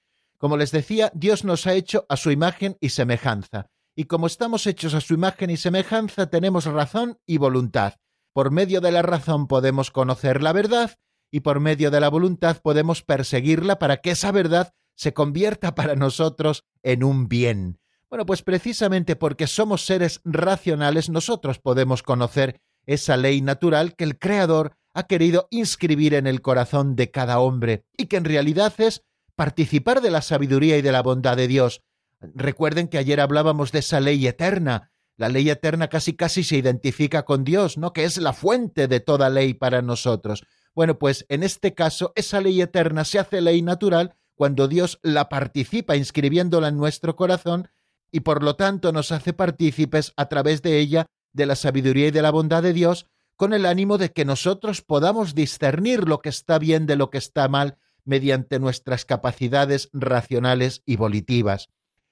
Como 0.44 0.58
les 0.58 0.72
decía, 0.72 1.10
Dios 1.14 1.42
nos 1.42 1.66
ha 1.66 1.72
hecho 1.72 2.04
a 2.10 2.18
su 2.18 2.30
imagen 2.30 2.76
y 2.78 2.90
semejanza, 2.90 3.70
y 3.96 4.04
como 4.04 4.26
estamos 4.26 4.66
hechos 4.66 4.92
a 4.92 5.00
su 5.00 5.14
imagen 5.14 5.48
y 5.48 5.56
semejanza, 5.56 6.26
tenemos 6.26 6.66
razón 6.66 7.18
y 7.24 7.38
voluntad. 7.38 7.94
Por 8.34 8.50
medio 8.50 8.82
de 8.82 8.92
la 8.92 9.00
razón 9.00 9.46
podemos 9.46 9.90
conocer 9.90 10.42
la 10.42 10.52
verdad, 10.52 10.98
y 11.30 11.40
por 11.40 11.60
medio 11.60 11.90
de 11.90 11.98
la 11.98 12.10
voluntad 12.10 12.58
podemos 12.60 13.00
perseguirla 13.00 13.78
para 13.78 14.02
que 14.02 14.10
esa 14.10 14.32
verdad 14.32 14.74
se 14.94 15.14
convierta 15.14 15.74
para 15.74 15.96
nosotros 15.96 16.64
en 16.82 17.04
un 17.04 17.26
bien. 17.26 17.78
Bueno, 18.10 18.26
pues 18.26 18.42
precisamente 18.42 19.16
porque 19.16 19.46
somos 19.46 19.86
seres 19.86 20.20
racionales, 20.24 21.08
nosotros 21.08 21.58
podemos 21.58 22.02
conocer 22.02 22.60
esa 22.84 23.16
ley 23.16 23.40
natural 23.40 23.96
que 23.96 24.04
el 24.04 24.18
Creador 24.18 24.76
ha 24.92 25.04
querido 25.04 25.48
inscribir 25.50 26.12
en 26.12 26.26
el 26.26 26.42
corazón 26.42 26.96
de 26.96 27.10
cada 27.10 27.38
hombre 27.38 27.86
y 27.96 28.08
que 28.08 28.18
en 28.18 28.26
realidad 28.26 28.74
es 28.76 29.04
participar 29.36 30.00
de 30.00 30.10
la 30.10 30.22
sabiduría 30.22 30.76
y 30.76 30.82
de 30.82 30.92
la 30.92 31.02
bondad 31.02 31.36
de 31.36 31.48
Dios. 31.48 31.82
Recuerden 32.20 32.88
que 32.88 32.98
ayer 32.98 33.20
hablábamos 33.20 33.72
de 33.72 33.80
esa 33.80 34.00
ley 34.00 34.26
eterna. 34.26 34.90
La 35.16 35.28
ley 35.28 35.48
eterna 35.50 35.88
casi 35.88 36.14
casi 36.14 36.42
se 36.42 36.56
identifica 36.56 37.24
con 37.24 37.44
Dios, 37.44 37.78
¿no? 37.78 37.92
Que 37.92 38.04
es 38.04 38.18
la 38.18 38.32
fuente 38.32 38.88
de 38.88 39.00
toda 39.00 39.30
ley 39.30 39.54
para 39.54 39.82
nosotros. 39.82 40.44
Bueno, 40.74 40.98
pues 40.98 41.24
en 41.28 41.42
este 41.42 41.74
caso 41.74 42.12
esa 42.16 42.40
ley 42.40 42.60
eterna 42.60 43.04
se 43.04 43.18
hace 43.18 43.40
ley 43.40 43.62
natural 43.62 44.16
cuando 44.34 44.66
Dios 44.66 44.98
la 45.02 45.28
participa 45.28 45.96
inscribiéndola 45.96 46.68
en 46.68 46.76
nuestro 46.76 47.14
corazón 47.14 47.68
y 48.10 48.20
por 48.20 48.42
lo 48.42 48.56
tanto 48.56 48.92
nos 48.92 49.12
hace 49.12 49.32
partícipes 49.32 50.12
a 50.16 50.28
través 50.28 50.62
de 50.62 50.78
ella 50.78 51.06
de 51.32 51.46
la 51.46 51.56
sabiduría 51.56 52.08
y 52.08 52.10
de 52.10 52.22
la 52.22 52.30
bondad 52.30 52.62
de 52.62 52.72
Dios, 52.72 53.06
con 53.36 53.52
el 53.52 53.66
ánimo 53.66 53.98
de 53.98 54.12
que 54.12 54.24
nosotros 54.24 54.82
podamos 54.82 55.34
discernir 55.34 56.08
lo 56.08 56.20
que 56.20 56.28
está 56.28 56.58
bien 56.58 56.86
de 56.86 56.96
lo 56.96 57.10
que 57.10 57.18
está 57.18 57.48
mal 57.48 57.78
mediante 58.04 58.58
nuestras 58.58 59.04
capacidades 59.04 59.88
racionales 59.92 60.82
y 60.86 60.96
volitivas. 60.96 61.68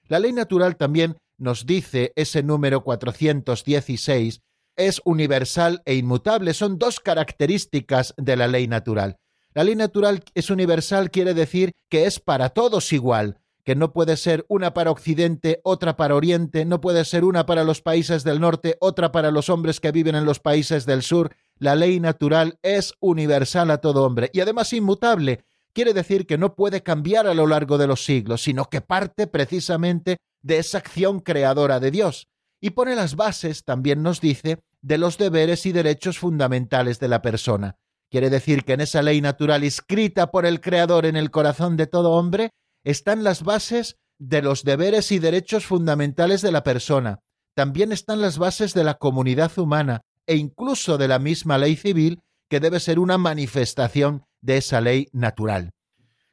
La 0.08 0.18
ley 0.18 0.32
natural 0.32 0.76
también 0.76 1.16
nos 1.38 1.66
dice 1.66 2.12
ese 2.16 2.42
número 2.42 2.84
416 2.84 4.42
es 4.76 5.00
universal 5.04 5.82
e 5.84 5.94
inmutable. 5.94 6.54
Son 6.54 6.78
dos 6.78 7.00
características 7.00 8.14
de 8.16 8.36
la 8.36 8.48
ley 8.48 8.68
natural. 8.68 9.16
La 9.54 9.64
ley 9.64 9.76
natural 9.76 10.22
es 10.34 10.50
universal 10.50 11.10
quiere 11.10 11.34
decir 11.34 11.72
que 11.90 12.06
es 12.06 12.20
para 12.20 12.50
todos 12.50 12.92
igual, 12.92 13.38
que 13.64 13.74
no 13.74 13.92
puede 13.92 14.16
ser 14.16 14.46
una 14.48 14.72
para 14.72 14.90
Occidente, 14.90 15.60
otra 15.62 15.96
para 15.96 16.14
Oriente, 16.14 16.64
no 16.64 16.80
puede 16.80 17.04
ser 17.04 17.24
una 17.24 17.44
para 17.44 17.62
los 17.62 17.82
países 17.82 18.24
del 18.24 18.40
norte, 18.40 18.76
otra 18.80 19.12
para 19.12 19.30
los 19.30 19.50
hombres 19.50 19.78
que 19.78 19.92
viven 19.92 20.14
en 20.14 20.24
los 20.24 20.40
países 20.40 20.86
del 20.86 21.02
sur. 21.02 21.34
La 21.58 21.74
ley 21.74 22.00
natural 22.00 22.58
es 22.62 22.94
universal 23.00 23.70
a 23.70 23.78
todo 23.78 24.04
hombre 24.04 24.30
y 24.32 24.40
además 24.40 24.72
inmutable. 24.72 25.44
Quiere 25.74 25.94
decir 25.94 26.26
que 26.26 26.38
no 26.38 26.54
puede 26.54 26.82
cambiar 26.82 27.26
a 27.26 27.34
lo 27.34 27.46
largo 27.46 27.78
de 27.78 27.86
los 27.86 28.04
siglos, 28.04 28.42
sino 28.42 28.66
que 28.66 28.82
parte 28.82 29.26
precisamente 29.26 30.18
de 30.42 30.58
esa 30.58 30.78
acción 30.78 31.20
creadora 31.20 31.80
de 31.80 31.90
Dios. 31.90 32.28
Y 32.60 32.70
pone 32.70 32.94
las 32.94 33.16
bases, 33.16 33.64
también 33.64 34.02
nos 34.02 34.20
dice, 34.20 34.60
de 34.82 34.98
los 34.98 35.16
deberes 35.16 35.64
y 35.64 35.72
derechos 35.72 36.18
fundamentales 36.18 36.98
de 36.98 37.08
la 37.08 37.22
persona. 37.22 37.76
quiere 38.10 38.28
decir 38.28 38.64
que 38.64 38.74
en 38.74 38.82
esa 38.82 39.00
ley 39.00 39.22
natural 39.22 39.64
escrita 39.64 40.30
por 40.30 40.44
el 40.44 40.60
Creador 40.60 41.06
en 41.06 41.16
el 41.16 41.30
corazón 41.30 41.78
de 41.78 41.86
todo 41.86 42.10
hombre 42.10 42.50
están 42.84 43.24
las 43.24 43.42
bases 43.42 43.96
de 44.18 44.42
los 44.42 44.64
deberes 44.64 45.10
y 45.12 45.18
derechos 45.18 45.64
fundamentales 45.64 46.42
de 46.42 46.52
la 46.52 46.62
persona. 46.62 47.20
También 47.54 47.90
están 47.90 48.20
las 48.20 48.36
bases 48.36 48.74
de 48.74 48.84
la 48.84 48.94
comunidad 48.94 49.56
humana 49.58 50.02
e 50.26 50.36
incluso 50.36 50.98
de 50.98 51.08
la 51.08 51.18
misma 51.18 51.56
ley 51.56 51.74
civil 51.74 52.20
que 52.50 52.60
debe 52.60 52.80
ser 52.80 52.98
una 52.98 53.16
manifestación 53.16 54.24
de 54.42 54.58
esa 54.58 54.80
ley 54.80 55.08
natural. 55.12 55.70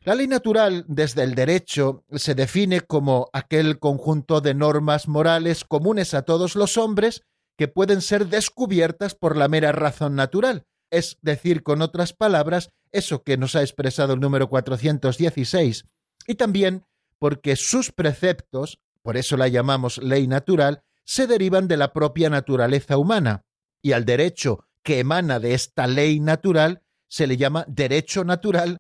La 0.01 0.15
ley 0.15 0.27
natural, 0.27 0.85
desde 0.87 1.23
el 1.23 1.35
derecho, 1.35 2.03
se 2.11 2.33
define 2.33 2.81
como 2.81 3.29
aquel 3.33 3.79
conjunto 3.79 4.41
de 4.41 4.53
normas 4.53 5.07
morales 5.07 5.63
comunes 5.65 6.13
a 6.13 6.23
todos 6.23 6.55
los 6.55 6.77
hombres 6.77 7.21
que 7.57 7.67
pueden 7.67 8.01
ser 8.01 8.27
descubiertas 8.27 9.13
por 9.13 9.35
la 9.35 9.49
mera 9.49 9.71
razón 9.71 10.15
natural, 10.15 10.65
es 10.89 11.17
decir, 11.21 11.63
con 11.63 11.81
otras 11.81 12.13
palabras, 12.13 12.71
eso 12.91 13.23
que 13.23 13.37
nos 13.37 13.55
ha 13.55 13.61
expresado 13.61 14.13
el 14.13 14.21
número 14.21 14.49
416, 14.49 15.85
y 16.25 16.35
también 16.35 16.85
porque 17.19 17.57
sus 17.57 17.91
preceptos, 17.91 18.79
por 19.01 19.17
eso 19.17 19.35
la 19.35 19.49
llamamos 19.49 19.97
ley 19.97 20.27
natural, 20.27 20.83
se 21.03 21.27
derivan 21.27 21.67
de 21.67 21.75
la 21.75 21.91
propia 21.91 22.29
naturaleza 22.29 22.97
humana, 22.97 23.43
y 23.81 23.91
al 23.91 24.05
derecho 24.05 24.65
que 24.81 24.99
emana 24.99 25.39
de 25.39 25.53
esta 25.53 25.87
ley 25.87 26.19
natural 26.19 26.81
se 27.09 27.27
le 27.27 27.35
llama 27.35 27.65
derecho 27.67 28.23
natural 28.23 28.77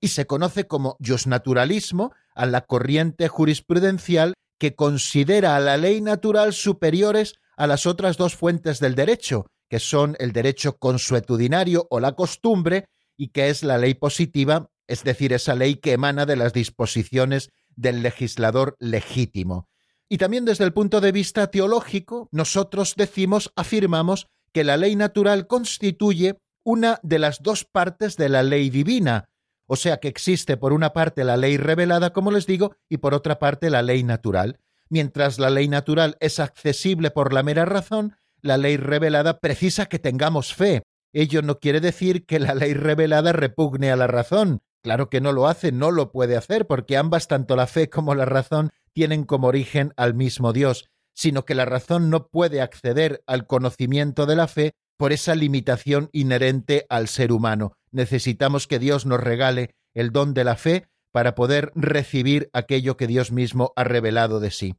y 0.00 0.08
se 0.08 0.26
conoce 0.26 0.66
como 0.66 0.96
justnaturalismo 1.06 2.12
a 2.34 2.46
la 2.46 2.62
corriente 2.62 3.28
jurisprudencial 3.28 4.34
que 4.58 4.74
considera 4.74 5.56
a 5.56 5.60
la 5.60 5.76
ley 5.76 6.00
natural 6.00 6.52
superiores 6.52 7.34
a 7.56 7.66
las 7.66 7.86
otras 7.86 8.16
dos 8.16 8.34
fuentes 8.34 8.80
del 8.80 8.94
derecho, 8.94 9.46
que 9.68 9.78
son 9.78 10.16
el 10.18 10.32
derecho 10.32 10.78
consuetudinario 10.78 11.86
o 11.90 12.00
la 12.00 12.12
costumbre, 12.12 12.86
y 13.16 13.28
que 13.28 13.50
es 13.50 13.62
la 13.62 13.78
ley 13.78 13.94
positiva, 13.94 14.70
es 14.86 15.04
decir, 15.04 15.32
esa 15.32 15.54
ley 15.54 15.76
que 15.76 15.92
emana 15.92 16.26
de 16.26 16.36
las 16.36 16.52
disposiciones 16.52 17.50
del 17.76 18.02
legislador 18.02 18.76
legítimo. 18.80 19.68
Y 20.08 20.18
también 20.18 20.44
desde 20.44 20.64
el 20.64 20.72
punto 20.72 21.00
de 21.00 21.12
vista 21.12 21.46
teológico, 21.50 22.28
nosotros 22.32 22.94
decimos, 22.96 23.52
afirmamos, 23.56 24.26
que 24.52 24.64
la 24.64 24.76
ley 24.76 24.96
natural 24.96 25.46
constituye 25.46 26.38
una 26.64 27.00
de 27.02 27.18
las 27.18 27.42
dos 27.42 27.64
partes 27.64 28.16
de 28.16 28.28
la 28.28 28.42
ley 28.42 28.70
divina, 28.70 29.28
o 29.66 29.76
sea 29.76 29.98
que 29.98 30.08
existe 30.08 30.56
por 30.56 30.72
una 30.72 30.92
parte 30.92 31.24
la 31.24 31.36
ley 31.36 31.56
revelada, 31.56 32.12
como 32.12 32.30
les 32.30 32.46
digo, 32.46 32.76
y 32.88 32.98
por 32.98 33.14
otra 33.14 33.38
parte 33.38 33.70
la 33.70 33.82
ley 33.82 34.02
natural. 34.02 34.60
Mientras 34.88 35.38
la 35.38 35.50
ley 35.50 35.68
natural 35.68 36.16
es 36.20 36.38
accesible 36.40 37.10
por 37.10 37.32
la 37.32 37.42
mera 37.42 37.64
razón, 37.64 38.16
la 38.42 38.58
ley 38.58 38.76
revelada 38.76 39.40
precisa 39.40 39.86
que 39.86 39.98
tengamos 39.98 40.54
fe. 40.54 40.82
Ello 41.14 41.42
no 41.42 41.58
quiere 41.58 41.80
decir 41.80 42.26
que 42.26 42.38
la 42.40 42.54
ley 42.54 42.74
revelada 42.74 43.32
repugne 43.32 43.90
a 43.90 43.96
la 43.96 44.06
razón. 44.06 44.60
Claro 44.82 45.08
que 45.08 45.20
no 45.20 45.32
lo 45.32 45.46
hace, 45.46 45.70
no 45.72 45.90
lo 45.90 46.10
puede 46.10 46.36
hacer, 46.36 46.66
porque 46.66 46.96
ambas, 46.96 47.28
tanto 47.28 47.54
la 47.54 47.66
fe 47.66 47.88
como 47.88 48.14
la 48.14 48.24
razón, 48.24 48.70
tienen 48.92 49.24
como 49.24 49.46
origen 49.46 49.94
al 49.96 50.12
mismo 50.12 50.52
Dios, 50.52 50.90
sino 51.14 51.44
que 51.44 51.54
la 51.54 51.64
razón 51.64 52.10
no 52.10 52.28
puede 52.28 52.60
acceder 52.60 53.22
al 53.26 53.46
conocimiento 53.46 54.26
de 54.26 54.36
la 54.36 54.48
fe 54.48 54.74
por 55.02 55.12
esa 55.12 55.34
limitación 55.34 56.10
inherente 56.12 56.86
al 56.88 57.08
ser 57.08 57.32
humano. 57.32 57.72
Necesitamos 57.90 58.68
que 58.68 58.78
Dios 58.78 59.04
nos 59.04 59.18
regale 59.18 59.74
el 59.94 60.12
don 60.12 60.32
de 60.32 60.44
la 60.44 60.54
fe 60.54 60.86
para 61.10 61.34
poder 61.34 61.72
recibir 61.74 62.50
aquello 62.52 62.96
que 62.96 63.08
Dios 63.08 63.32
mismo 63.32 63.72
ha 63.74 63.82
revelado 63.82 64.38
de 64.38 64.52
sí. 64.52 64.76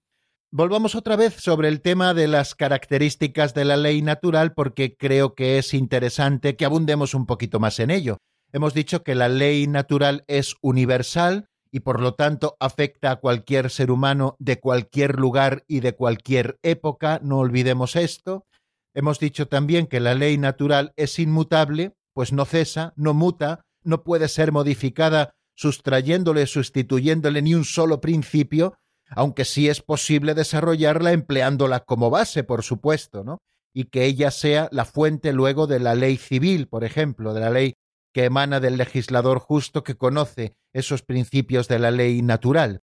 Volvamos 0.49 0.95
otra 0.95 1.17
vez 1.17 1.33
sobre 1.33 1.67
el 1.67 1.81
tema 1.81 2.13
de 2.13 2.29
las 2.29 2.55
características 2.55 3.53
de 3.53 3.65
la 3.65 3.75
ley 3.75 4.01
natural 4.01 4.53
porque 4.53 4.95
creo 4.95 5.35
que 5.35 5.57
es 5.57 5.73
interesante 5.73 6.55
que 6.55 6.63
abundemos 6.63 7.13
un 7.13 7.25
poquito 7.25 7.59
más 7.59 7.77
en 7.81 7.91
ello. 7.91 8.15
Hemos 8.53 8.73
dicho 8.73 9.03
que 9.03 9.15
la 9.15 9.27
ley 9.27 9.67
natural 9.67 10.23
es 10.27 10.55
universal 10.61 11.49
y 11.69 11.81
por 11.81 11.99
lo 11.99 12.13
tanto 12.13 12.55
afecta 12.61 13.11
a 13.11 13.15
cualquier 13.17 13.69
ser 13.69 13.91
humano 13.91 14.37
de 14.39 14.61
cualquier 14.61 15.19
lugar 15.19 15.65
y 15.67 15.81
de 15.81 15.95
cualquier 15.95 16.59
época, 16.63 17.19
no 17.21 17.39
olvidemos 17.39 17.97
esto. 17.97 18.45
Hemos 18.93 19.19
dicho 19.19 19.47
también 19.47 19.87
que 19.87 19.99
la 19.99 20.13
ley 20.13 20.37
natural 20.37 20.93
es 20.95 21.17
inmutable, 21.19 21.93
pues 22.13 22.31
no 22.31 22.45
cesa, 22.45 22.93
no 22.95 23.13
muta, 23.13 23.65
no 23.83 24.03
puede 24.03 24.27
ser 24.27 24.51
modificada 24.51 25.33
sustrayéndole, 25.55 26.45
sustituyéndole 26.47 27.41
ni 27.41 27.55
un 27.55 27.65
solo 27.65 28.01
principio, 28.01 28.75
aunque 29.09 29.45
sí 29.45 29.67
es 29.69 29.81
posible 29.81 30.33
desarrollarla 30.33 31.11
empleándola 31.11 31.81
como 31.81 32.09
base, 32.09 32.43
por 32.43 32.63
supuesto, 32.63 33.23
¿no? 33.23 33.39
Y 33.73 33.85
que 33.85 34.05
ella 34.05 34.31
sea 34.31 34.69
la 34.71 34.85
fuente 34.85 35.33
luego 35.33 35.67
de 35.67 35.79
la 35.79 35.95
ley 35.95 36.17
civil, 36.17 36.67
por 36.67 36.83
ejemplo, 36.83 37.33
de 37.33 37.41
la 37.41 37.49
ley 37.49 37.73
que 38.13 38.25
emana 38.25 38.59
del 38.59 38.77
legislador 38.77 39.39
justo 39.39 39.83
que 39.83 39.95
conoce 39.95 40.53
esos 40.71 41.01
principios 41.01 41.67
de 41.67 41.79
la 41.79 41.89
ley 41.89 42.21
natural. 42.21 42.81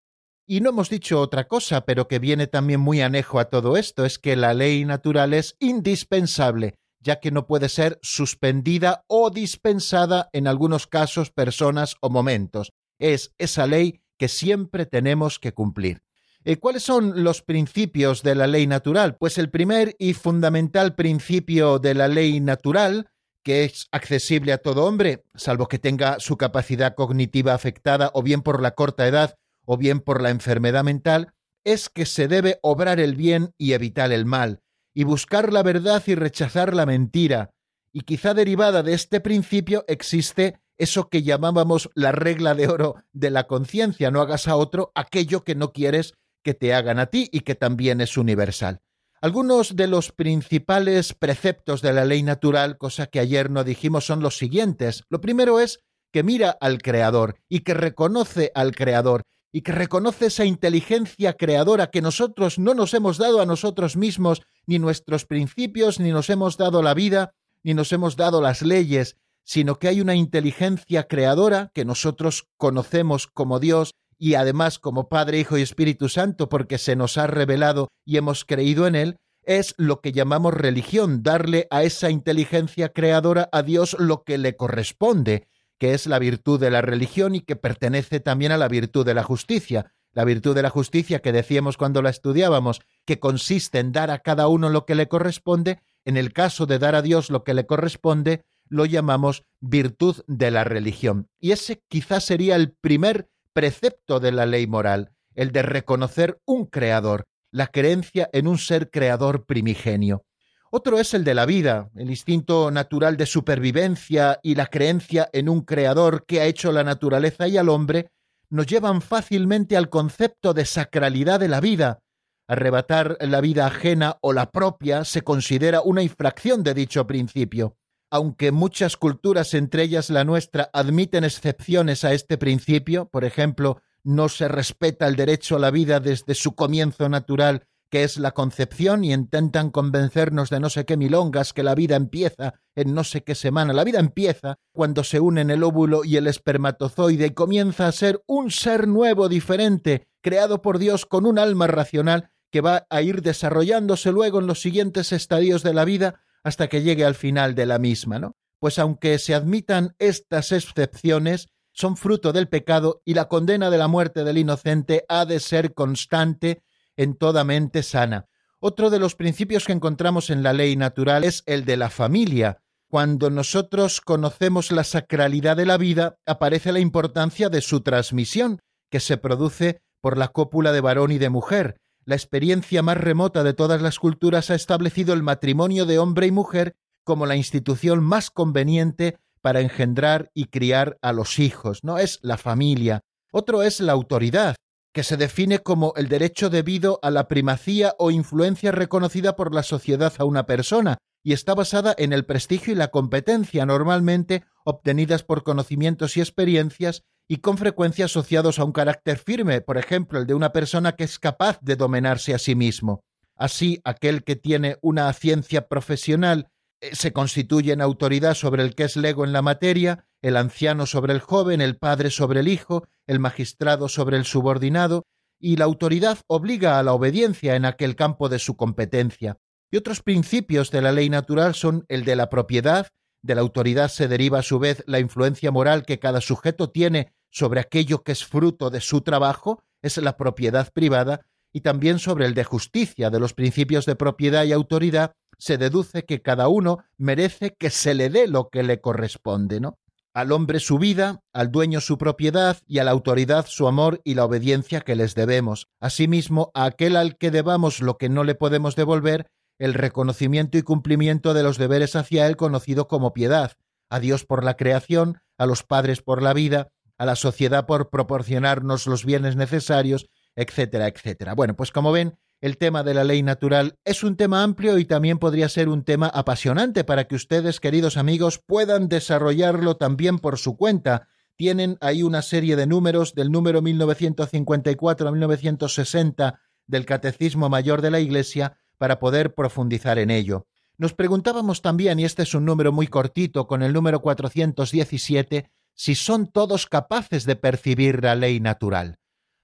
Y 0.53 0.61
no 0.63 0.71
hemos 0.71 0.91
dicho 0.91 1.21
otra 1.21 1.47
cosa, 1.47 1.85
pero 1.85 2.09
que 2.09 2.19
viene 2.19 2.49
también 2.49 2.81
muy 2.81 3.01
anejo 3.03 3.39
a 3.39 3.45
todo 3.45 3.77
esto, 3.77 4.05
es 4.05 4.19
que 4.19 4.35
la 4.35 4.53
ley 4.53 4.85
natural 4.85 5.33
es 5.33 5.55
indispensable, 5.61 6.75
ya 6.99 7.21
que 7.21 7.31
no 7.31 7.47
puede 7.47 7.69
ser 7.69 8.01
suspendida 8.03 9.05
o 9.07 9.31
dispensada 9.31 10.29
en 10.33 10.49
algunos 10.49 10.89
casos, 10.89 11.31
personas 11.31 11.95
o 12.01 12.11
momentos. 12.11 12.73
Es 12.99 13.33
esa 13.39 13.69
ley 13.69 14.01
que 14.19 14.27
siempre 14.27 14.87
tenemos 14.87 15.39
que 15.39 15.55
cumplir. 15.55 16.03
Eh, 16.43 16.57
¿Cuáles 16.57 16.83
son 16.83 17.23
los 17.23 17.43
principios 17.43 18.25
de 18.25 18.35
la 18.35 18.49
ley 18.49 18.67
natural? 18.67 19.17
Pues 19.21 19.39
el 19.39 19.51
primer 19.51 19.95
y 20.01 20.15
fundamental 20.15 20.97
principio 20.97 21.79
de 21.79 21.95
la 21.95 22.09
ley 22.09 22.41
natural, 22.41 23.09
que 23.45 23.63
es 23.63 23.87
accesible 23.93 24.53
a 24.53 24.59
todo 24.59 24.85
hombre, 24.85 25.23
salvo 25.37 25.69
que 25.69 25.79
tenga 25.79 26.19
su 26.19 26.37
capacidad 26.37 26.97
cognitiva 26.97 27.55
afectada 27.55 28.11
o 28.15 28.25
bien 28.25 28.43
por 28.43 28.61
la 28.61 28.73
corta 28.73 29.07
edad 29.07 29.37
o 29.70 29.76
bien 29.76 30.00
por 30.00 30.20
la 30.20 30.30
enfermedad 30.30 30.83
mental, 30.83 31.33
es 31.64 31.88
que 31.88 32.04
se 32.04 32.26
debe 32.26 32.59
obrar 32.61 32.98
el 32.98 33.14
bien 33.14 33.54
y 33.56 33.72
evitar 33.72 34.11
el 34.11 34.26
mal, 34.26 34.62
y 34.92 35.04
buscar 35.04 35.52
la 35.52 35.62
verdad 35.62 36.02
y 36.06 36.16
rechazar 36.16 36.74
la 36.74 36.87
mentira. 36.87 37.50
Y 37.92 38.00
quizá 38.00 38.35
derivada 38.35 38.83
de 38.83 38.94
este 38.94 39.20
principio 39.20 39.85
existe 39.87 40.59
eso 40.76 41.09
que 41.09 41.22
llamábamos 41.22 41.88
la 41.94 42.11
regla 42.11 42.56
de 42.56 42.66
oro 42.66 42.96
de 43.12 43.30
la 43.30 43.46
conciencia, 43.46 44.11
no 44.11 44.20
hagas 44.20 44.48
a 44.48 44.56
otro 44.56 44.90
aquello 44.96 45.44
que 45.44 45.54
no 45.54 45.72
quieres 45.72 46.14
que 46.42 46.54
te 46.54 46.74
hagan 46.74 46.98
a 46.98 47.06
ti 47.06 47.28
y 47.30 47.42
que 47.42 47.54
también 47.54 48.00
es 48.00 48.16
universal. 48.16 48.80
Algunos 49.20 49.76
de 49.76 49.87
los 49.87 50.11
principales 50.11 51.14
preceptos 51.14 51.80
de 51.80 51.92
la 51.92 52.04
ley 52.04 52.24
natural, 52.24 52.76
cosa 52.76 53.06
que 53.06 53.20
ayer 53.20 53.52
no 53.52 53.62
dijimos, 53.62 54.04
son 54.04 54.20
los 54.20 54.37
siguientes. 54.37 55.04
Lo 55.11 55.20
primero 55.20 55.61
es 55.61 55.78
que 56.12 56.24
mira 56.24 56.50
al 56.61 56.83
Creador 56.83 57.37
y 57.48 57.61
que 57.61 57.74
reconoce 57.74 58.50
al 58.56 58.74
Creador 58.74 59.22
y 59.53 59.63
que 59.63 59.73
reconoce 59.73 60.27
esa 60.27 60.45
inteligencia 60.45 61.35
creadora 61.35 61.91
que 61.91 62.03
nosotros 62.03 62.59
no 62.59 62.75
nos 62.75 62.95
hemos 62.95 63.19
dado 63.19 63.41
a 63.41 63.47
nosotros 63.47 63.97
mismos, 63.97 64.43
ni 64.67 64.79
nuestros 64.79 65.25
principios, 65.25 65.99
ni 65.99 66.11
nos 66.11 66.31
hemos 66.31 66.57
dado 66.57 66.83
la 66.83 66.95
vida, 66.95 67.35
ni 67.63 67.75
nos 67.75 67.93
hemos 67.93 68.17
dado 68.17 68.41
las 68.41 68.63
leyes, 68.63 69.17
sino 69.45 69.79
que 69.79 69.89
hay 69.89 70.01
una 70.01 70.15
inteligencia 70.15 71.09
creadora 71.09 71.71
que 71.75 71.85
nosotros 71.85 72.49
conocemos 72.57 73.27
como 73.27 73.59
Dios 73.59 73.95
y 74.19 74.35
además 74.35 74.79
como 74.79 75.09
Padre, 75.09 75.41
Hijo 75.41 75.59
y 75.59 75.63
Espíritu 75.63 76.09
Santo, 76.09 76.49
porque 76.49 76.79
se 76.79 76.95
nos 76.95 77.19
ha 77.19 77.27
revelado 77.27 77.89
y 78.05 78.19
hemos 78.19 78.45
creído 78.45 78.87
en 78.87 78.95
Él, 78.95 79.17
es 79.43 79.75
lo 79.79 80.01
que 80.01 80.13
llamamos 80.13 80.55
religión, 80.55 81.23
darle 81.23 81.67
a 81.71 81.83
esa 81.83 82.11
inteligencia 82.11 82.91
creadora 82.91 83.49
a 83.51 83.63
Dios 83.63 83.97
lo 83.99 84.23
que 84.23 84.39
le 84.39 84.57
corresponde, 84.57 85.49
que 85.81 85.95
es 85.95 86.07
la 86.07 86.19
virtud 86.19 86.61
de 86.61 86.71
la 86.71 86.83
religión 86.83 87.35
y 87.35 87.40
que 87.40 87.57
pertenece 87.57 88.21
también 88.21 88.53
a 88.53 88.59
la 88.59 88.69
virtud 88.69 89.05
de 89.05 89.14
la 89.14 89.25
justicia. 89.25 89.93
La 90.12 90.25
virtud 90.25 90.55
de 90.55 90.62
la 90.62 90.69
justicia 90.69 91.21
que 91.21 91.33
decíamos 91.33 91.79
cuando 91.79 92.03
la 92.03 92.11
estudiábamos, 92.11 92.83
que 93.07 93.19
consiste 93.19 93.79
en 93.79 93.90
dar 93.90 94.11
a 94.11 94.19
cada 94.19 94.47
uno 94.47 94.69
lo 94.69 94.85
que 94.85 94.95
le 94.95 95.09
corresponde, 95.09 95.81
en 96.05 96.19
el 96.19 96.35
caso 96.35 96.66
de 96.66 96.79
dar 96.79 96.95
a 96.95 97.03
Dios 97.03 97.31
lo 97.31 97.45
que 97.45 97.55
le 97.55 97.64
corresponde, 97.64 98.45
lo 98.69 98.85
llamamos 98.85 99.45
virtud 99.61 100.23
de 100.27 100.51
la 100.51 100.64
religión. 100.64 101.29
Y 101.40 101.53
ese 101.53 101.83
quizás 101.88 102.25
sería 102.25 102.57
el 102.57 102.73
primer 102.73 103.31
precepto 103.55 104.21
de 104.21 104.33
la 104.33 104.45
ley 104.45 104.66
moral, 104.66 105.12
el 105.35 105.51
de 105.51 105.62
reconocer 105.62 106.43
un 106.45 106.66
creador, 106.66 107.25
la 107.51 107.69
creencia 107.69 108.29
en 108.35 108.49
un 108.49 108.59
ser 108.59 108.90
creador 108.90 109.47
primigenio. 109.47 110.25
Otro 110.70 110.98
es 110.98 111.14
el 111.14 111.24
de 111.24 111.35
la 111.35 111.46
vida, 111.46 111.90
el 111.96 112.11
instinto 112.11 112.70
natural 112.70 113.16
de 113.16 113.26
supervivencia 113.26 114.38
y 114.42 114.54
la 114.54 114.66
creencia 114.66 115.28
en 115.33 115.48
un 115.48 115.62
creador 115.62 116.24
que 116.26 116.40
ha 116.40 116.46
hecho 116.46 116.70
la 116.70 116.85
naturaleza 116.85 117.48
y 117.48 117.56
al 117.56 117.68
hombre, 117.68 118.11
nos 118.48 118.66
llevan 118.66 119.02
fácilmente 119.02 119.76
al 119.76 119.90
concepto 119.90 120.54
de 120.54 120.64
sacralidad 120.64 121.40
de 121.40 121.48
la 121.48 121.61
vida. 121.61 122.00
Arrebatar 122.48 123.16
la 123.20 123.40
vida 123.40 123.66
ajena 123.66 124.18
o 124.20 124.33
la 124.33 124.50
propia 124.50 125.04
se 125.04 125.22
considera 125.22 125.83
una 125.83 126.02
infracción 126.02 126.62
de 126.62 126.74
dicho 126.74 127.06
principio 127.06 127.76
aunque 128.11 128.50
muchas 128.50 128.96
culturas, 128.96 129.54
entre 129.54 129.85
ellas 129.85 130.11
la 130.11 130.24
nuestra, 130.24 130.68
admiten 130.72 131.24
excepciones 131.24 132.04
a 132.04 132.12
este 132.12 132.38
principio, 132.38 133.09
por 133.09 133.24
ejemplo, 133.24 133.80
no 134.02 134.28
se 134.28 134.48
respeta 134.48 135.06
el 135.06 135.16
derecho 135.16 135.56
a 135.56 135.61
la 135.61 135.70
vida 135.70 136.00
desde 136.00 136.35
su 136.35 136.54
comienzo 136.54 137.09
natural, 137.09 137.68
que 137.90 138.05
es 138.05 138.18
la 138.18 138.31
concepción 138.31 139.05
y 139.05 139.12
intentan 139.12 139.70
convencernos 139.70 140.48
de 140.48 140.61
no 140.61 140.70
sé 140.70 140.85
qué 140.85 140.96
milongas 140.96 141.53
que 141.53 141.64
la 141.64 141.74
vida 141.74 141.96
empieza 141.96 142.55
en 142.76 142.94
no 142.94 143.03
sé 143.03 143.24
qué 143.24 143.35
semana. 143.35 143.72
La 143.72 143.85
vida 143.85 143.98
empieza 143.98 144.59
cuando 144.72 145.03
se 145.03 145.20
unen 145.20 145.50
el 145.50 145.64
óvulo 145.64 146.05
y 146.05 146.16
el 146.16 146.29
espermatozoide 146.29 147.26
y 147.26 147.31
comienza 147.31 147.88
a 147.88 147.92
ser 147.92 148.22
un 148.26 148.50
ser 148.50 148.87
nuevo, 148.87 149.29
diferente, 149.29 150.09
creado 150.22 150.62
por 150.62 150.79
Dios 150.79 151.05
con 151.05 151.26
un 151.26 151.38
alma 151.38 151.66
racional 151.66 152.31
que 152.50 152.61
va 152.61 152.87
a 152.90 153.03
ir 153.03 153.22
desarrollándose 153.22 154.12
luego 154.12 154.38
en 154.38 154.46
los 154.46 154.61
siguientes 154.61 155.12
estadios 155.12 155.62
de 155.62 155.74
la 155.74 155.85
vida 155.85 156.20
hasta 156.44 156.68
que 156.68 156.83
llegue 156.83 157.05
al 157.05 157.14
final 157.14 157.55
de 157.55 157.66
la 157.66 157.79
misma, 157.79 158.18
¿no? 158.18 158.37
Pues 158.61 158.79
aunque 158.79 159.18
se 159.18 159.35
admitan 159.35 159.94
estas 159.98 160.53
excepciones, 160.53 161.48
son 161.72 161.96
fruto 161.96 162.33
del 162.33 162.48
pecado 162.48 163.03
y 163.05 163.14
la 163.14 163.26
condena 163.29 163.70
de 163.70 163.79
la 163.79 163.88
muerte 163.88 164.22
del 164.22 164.38
inocente 164.38 165.05
ha 165.09 165.24
de 165.24 165.40
ser 165.40 165.74
constante 165.74 166.62
en 166.96 167.14
toda 167.14 167.44
mente 167.44 167.83
sana. 167.83 168.26
Otro 168.59 168.90
de 168.90 168.98
los 168.98 169.14
principios 169.14 169.64
que 169.64 169.72
encontramos 169.72 170.31
en 170.31 170.42
la 170.42 170.53
ley 170.53 170.76
natural 170.76 171.24
es 171.24 171.42
el 171.46 171.64
de 171.64 171.76
la 171.76 171.90
familia. 171.90 172.62
Cuando 172.88 173.31
nosotros 173.31 174.00
conocemos 174.00 174.72
la 174.72 174.85
sacralidad 174.85 175.57
de 175.57 175.64
la 175.64 175.79
vida, 175.79 176.16
aparece 176.26 176.72
la 176.72 176.81
importancia 176.81 177.48
de 177.48 177.61
su 177.61 177.81
transmisión, 177.81 178.61
que 178.90 179.00
se 179.00 179.16
produce 179.16 179.81
por 180.00 180.18
la 180.18 180.29
cópula 180.29 180.72
de 180.72 180.81
varón 180.81 181.12
y 181.12 181.18
de 181.18 181.31
mujer. 181.31 181.76
La 182.05 182.16
experiencia 182.16 182.83
más 182.83 182.96
remota 182.96 183.44
de 183.44 183.55
todas 183.55 183.81
las 183.81 183.98
culturas 183.98 184.50
ha 184.50 184.55
establecido 184.55 185.14
el 185.14 185.22
matrimonio 185.22 185.87
de 185.87 185.98
hombre 185.98 186.26
y 186.26 186.31
mujer 186.31 186.74
como 187.05 187.26
la 187.26 187.37
institución 187.37 188.03
más 188.03 188.31
conveniente 188.31 189.18
para 189.40 189.61
engendrar 189.61 190.31
y 190.35 190.46
criar 190.46 190.98
a 191.03 191.12
los 191.12 191.38
hijos, 191.38 191.83
no 191.83 191.98
es 191.98 192.18
la 192.22 192.37
familia. 192.37 193.00
Otro 193.33 193.62
es 193.62 193.81
la 193.81 193.92
autoridad, 193.92 194.57
que 194.92 195.05
se 195.05 195.16
define 195.16 195.61
como 195.61 195.92
el 195.96 196.09
derecho 196.09 196.50
debido 196.50 196.98
a 197.03 197.11
la 197.11 197.29
primacía 197.29 197.94
o 197.98 198.11
influencia 198.11 198.72
reconocida 198.72 199.37
por 199.37 199.55
la 199.55 199.62
sociedad 199.62 200.12
a 200.18 200.24
una 200.24 200.46
persona, 200.46 200.98
y 201.22 201.33
está 201.33 201.55
basada 201.55 201.94
en 201.98 202.12
el 202.12 202.24
prestigio 202.24 202.72
y 202.72 202.76
la 202.76 202.88
competencia 202.88 203.66
normalmente 203.66 204.44
obtenidas 204.64 205.22
por 205.22 205.42
conocimientos 205.42 206.16
y 206.16 206.20
experiencias 206.20 207.03
y 207.29 207.38
con 207.38 207.59
frecuencia 207.59 208.07
asociados 208.07 208.59
a 208.59 208.64
un 208.64 208.72
carácter 208.72 209.18
firme, 209.18 209.61
por 209.61 209.79
ejemplo, 209.79 210.18
el 210.18 210.26
de 210.26 210.35
una 210.35 210.53
persona 210.53 210.92
que 210.92 211.05
es 211.05 211.18
capaz 211.18 211.59
de 211.61 211.76
dominarse 211.76 212.35
a 212.35 212.38
sí 212.38 212.55
mismo. 212.55 213.05
Así, 213.37 213.81
aquel 213.85 214.24
que 214.24 214.37
tiene 214.37 214.79
una 214.83 215.12
ciencia 215.12 215.68
profesional 215.68 216.50
se 216.93 217.12
constituye 217.12 217.73
en 217.73 217.81
autoridad 217.81 218.35
sobre 218.35 218.62
el 218.62 218.75
que 218.75 218.85
es 218.85 218.97
lego 218.97 219.25
en 219.25 219.33
la 219.33 219.43
materia, 219.43 220.07
el 220.23 220.37
anciano 220.37 220.87
sobre 220.87 221.12
el 221.12 221.21
joven, 221.21 221.61
el 221.61 221.77
padre 221.77 222.11
sobre 222.11 222.40
el 222.40 222.49
hijo, 222.49 222.87
el 223.07 223.21
magistrado 223.21 223.88
sobre 223.88 224.16
el 224.16 224.25
subordinado, 224.25 225.05
y 225.38 225.57
la 225.57 225.64
autoridad 225.64 226.19
obliga 226.27 226.79
a 226.79 226.83
la 226.83 226.93
obediencia 226.93 227.57
en 227.57 227.64
aquel 227.64 227.97
campo 227.97 228.29
de 228.29 228.38
su 228.38 228.57
competencia. 228.57 229.38
Y 229.71 229.77
otros 229.77 230.03
principios 230.03 230.71
de 230.71 230.83
la 230.83 230.93
ley 230.93 231.09
natural 231.09 231.55
son 231.55 231.85
el 231.88 232.05
de 232.05 232.16
la 232.16 232.29
propiedad, 232.29 232.88
de 233.23 233.35
la 233.35 233.40
autoridad 233.40 233.88
se 233.88 234.09
deriva 234.09 234.40
a 234.40 234.43
su 234.43 234.59
vez 234.59 234.83
la 234.87 234.99
influencia 234.99 235.51
moral 235.51 235.85
que 235.85 235.99
cada 235.99 236.21
sujeto 236.21 236.71
tiene 236.71 237.12
sobre 237.31 237.61
aquello 237.61 238.03
que 238.03 238.12
es 238.12 238.25
fruto 238.25 238.71
de 238.71 238.81
su 238.81 239.03
trabajo, 239.03 239.62
es 239.83 239.97
la 239.99 240.16
propiedad 240.16 240.73
privada, 240.73 241.21
y 241.53 241.61
también 241.61 241.99
sobre 241.99 242.27
el 242.27 242.35
de 242.35 242.45
justicia, 242.45 243.11
de 243.11 243.21
los 243.21 243.35
principios 243.35 243.87
de 243.87 243.97
propiedad 243.97 244.45
y 244.45 244.53
autoridad, 244.53 245.14
se 245.40 245.59
deduce 245.59 246.05
que 246.05 246.22
cada 246.22 246.48
uno 246.48 246.85
merece 246.96 247.57
que 247.59 247.70
se 247.70 247.94
le 247.94 248.11
dé 248.11 248.29
lo 248.29 248.50
que 248.50 248.62
le 248.62 248.81
corresponde, 248.81 249.59
¿no? 249.59 249.79
Al 250.12 250.33
hombre 250.33 250.61
su 250.61 250.79
vida, 250.79 251.22
al 251.33 251.50
dueño 251.50 251.81
su 251.81 251.96
propiedad 251.96 252.59
y 252.66 252.79
a 252.79 252.85
la 252.85 252.90
autoridad 252.90 253.46
su 253.46 253.66
amor 253.66 254.00
y 254.05 254.14
la 254.14 254.24
obediencia 254.24 254.81
que 254.81 254.96
les 254.96 255.14
debemos. 255.14 255.68
Asimismo, 255.81 256.50
a 256.55 256.64
aquel 256.64 256.96
al 256.96 257.16
que 257.16 257.31
debamos 257.31 257.81
lo 257.81 257.96
que 257.96 258.09
no 258.09 258.24
le 258.24 258.35
podemos 258.35 258.76
devolver, 258.76 259.31
el 259.59 259.74
reconocimiento 259.74 260.59
y 260.59 260.62
cumplimiento 260.62 261.33
de 261.33 261.42
los 261.42 261.59
deberes 261.59 261.96
hacia 261.96 262.26
él 262.26 262.37
conocido 262.37 262.88
como 262.88 263.12
piedad, 263.12 263.53
a 263.88 264.00
Dios 264.00 264.24
por 264.24 264.44
la 264.44 264.57
creación, 264.57 265.20
a 265.38 265.46
los 265.46 265.62
padres 265.62 266.03
por 266.03 266.22
la 266.22 266.33
vida, 266.33 266.72
a 266.98 267.07
la 267.07 267.16
sociedad 267.16 267.66
por 267.66 267.88
proporcionarnos 267.88 268.87
los 268.87 269.05
bienes 269.05 269.37
necesarios, 269.37 270.07
etcétera, 270.35 270.88
etcétera. 270.88 271.35
Bueno, 271.35 271.57
pues 271.57 271.72
como 271.72 271.92
ven, 271.92 272.18
el 272.40 272.57
tema 272.57 272.83
de 272.83 272.94
la 272.94 273.05
ley 273.05 273.22
natural 273.22 273.79
es 273.85 274.03
un 274.03 274.16
tema 274.16 274.42
amplio 274.42 274.79
y 274.79 274.85
también 274.85 275.18
podría 275.18 275.48
ser 275.48 275.68
un 275.68 275.85
tema 275.85 276.07
apasionante 276.07 276.85
para 276.85 277.05
que 277.05 277.14
ustedes, 277.14 277.61
queridos 277.61 277.96
amigos, 277.96 278.38
puedan 278.44 278.88
desarrollarlo 278.88 279.76
también 279.76 280.18
por 280.18 280.38
su 280.38 280.57
cuenta. 280.57 281.09
Tienen 281.37 281.76
ahí 281.81 282.03
una 282.03 282.22
serie 282.22 282.57
de 282.57 282.66
números 282.66 283.14
del 283.14 283.31
número 283.31 283.61
1954 283.61 285.09
a 285.09 285.12
1960 285.12 286.40
del 286.66 286.87
Catecismo 286.87 287.48
Mayor 287.48 287.83
de 287.83 287.90
la 287.90 288.00
Iglesia 288.00 288.57
para 288.79 288.98
poder 288.98 289.35
profundizar 289.35 289.98
en 289.98 290.11
ello. 290.11 290.46
Nos 290.79 290.94
preguntábamos 290.94 291.61
también, 291.61 292.00
y 292.00 292.05
este 292.05 292.22
es 292.22 292.35
un 292.35 292.46
número 292.46 292.72
muy 292.72 292.87
cortito, 292.87 293.46
con 293.46 293.62
el 293.62 293.74
número 293.74 294.00
417, 294.00 295.50
si 295.74 295.94
son 295.94 296.26
todos 296.26 296.66
capaces 296.66 297.26
de 297.26 297.37
percibir 297.37 298.03
la 298.03 298.14
ley 298.14 298.40
natural. 298.40 299.00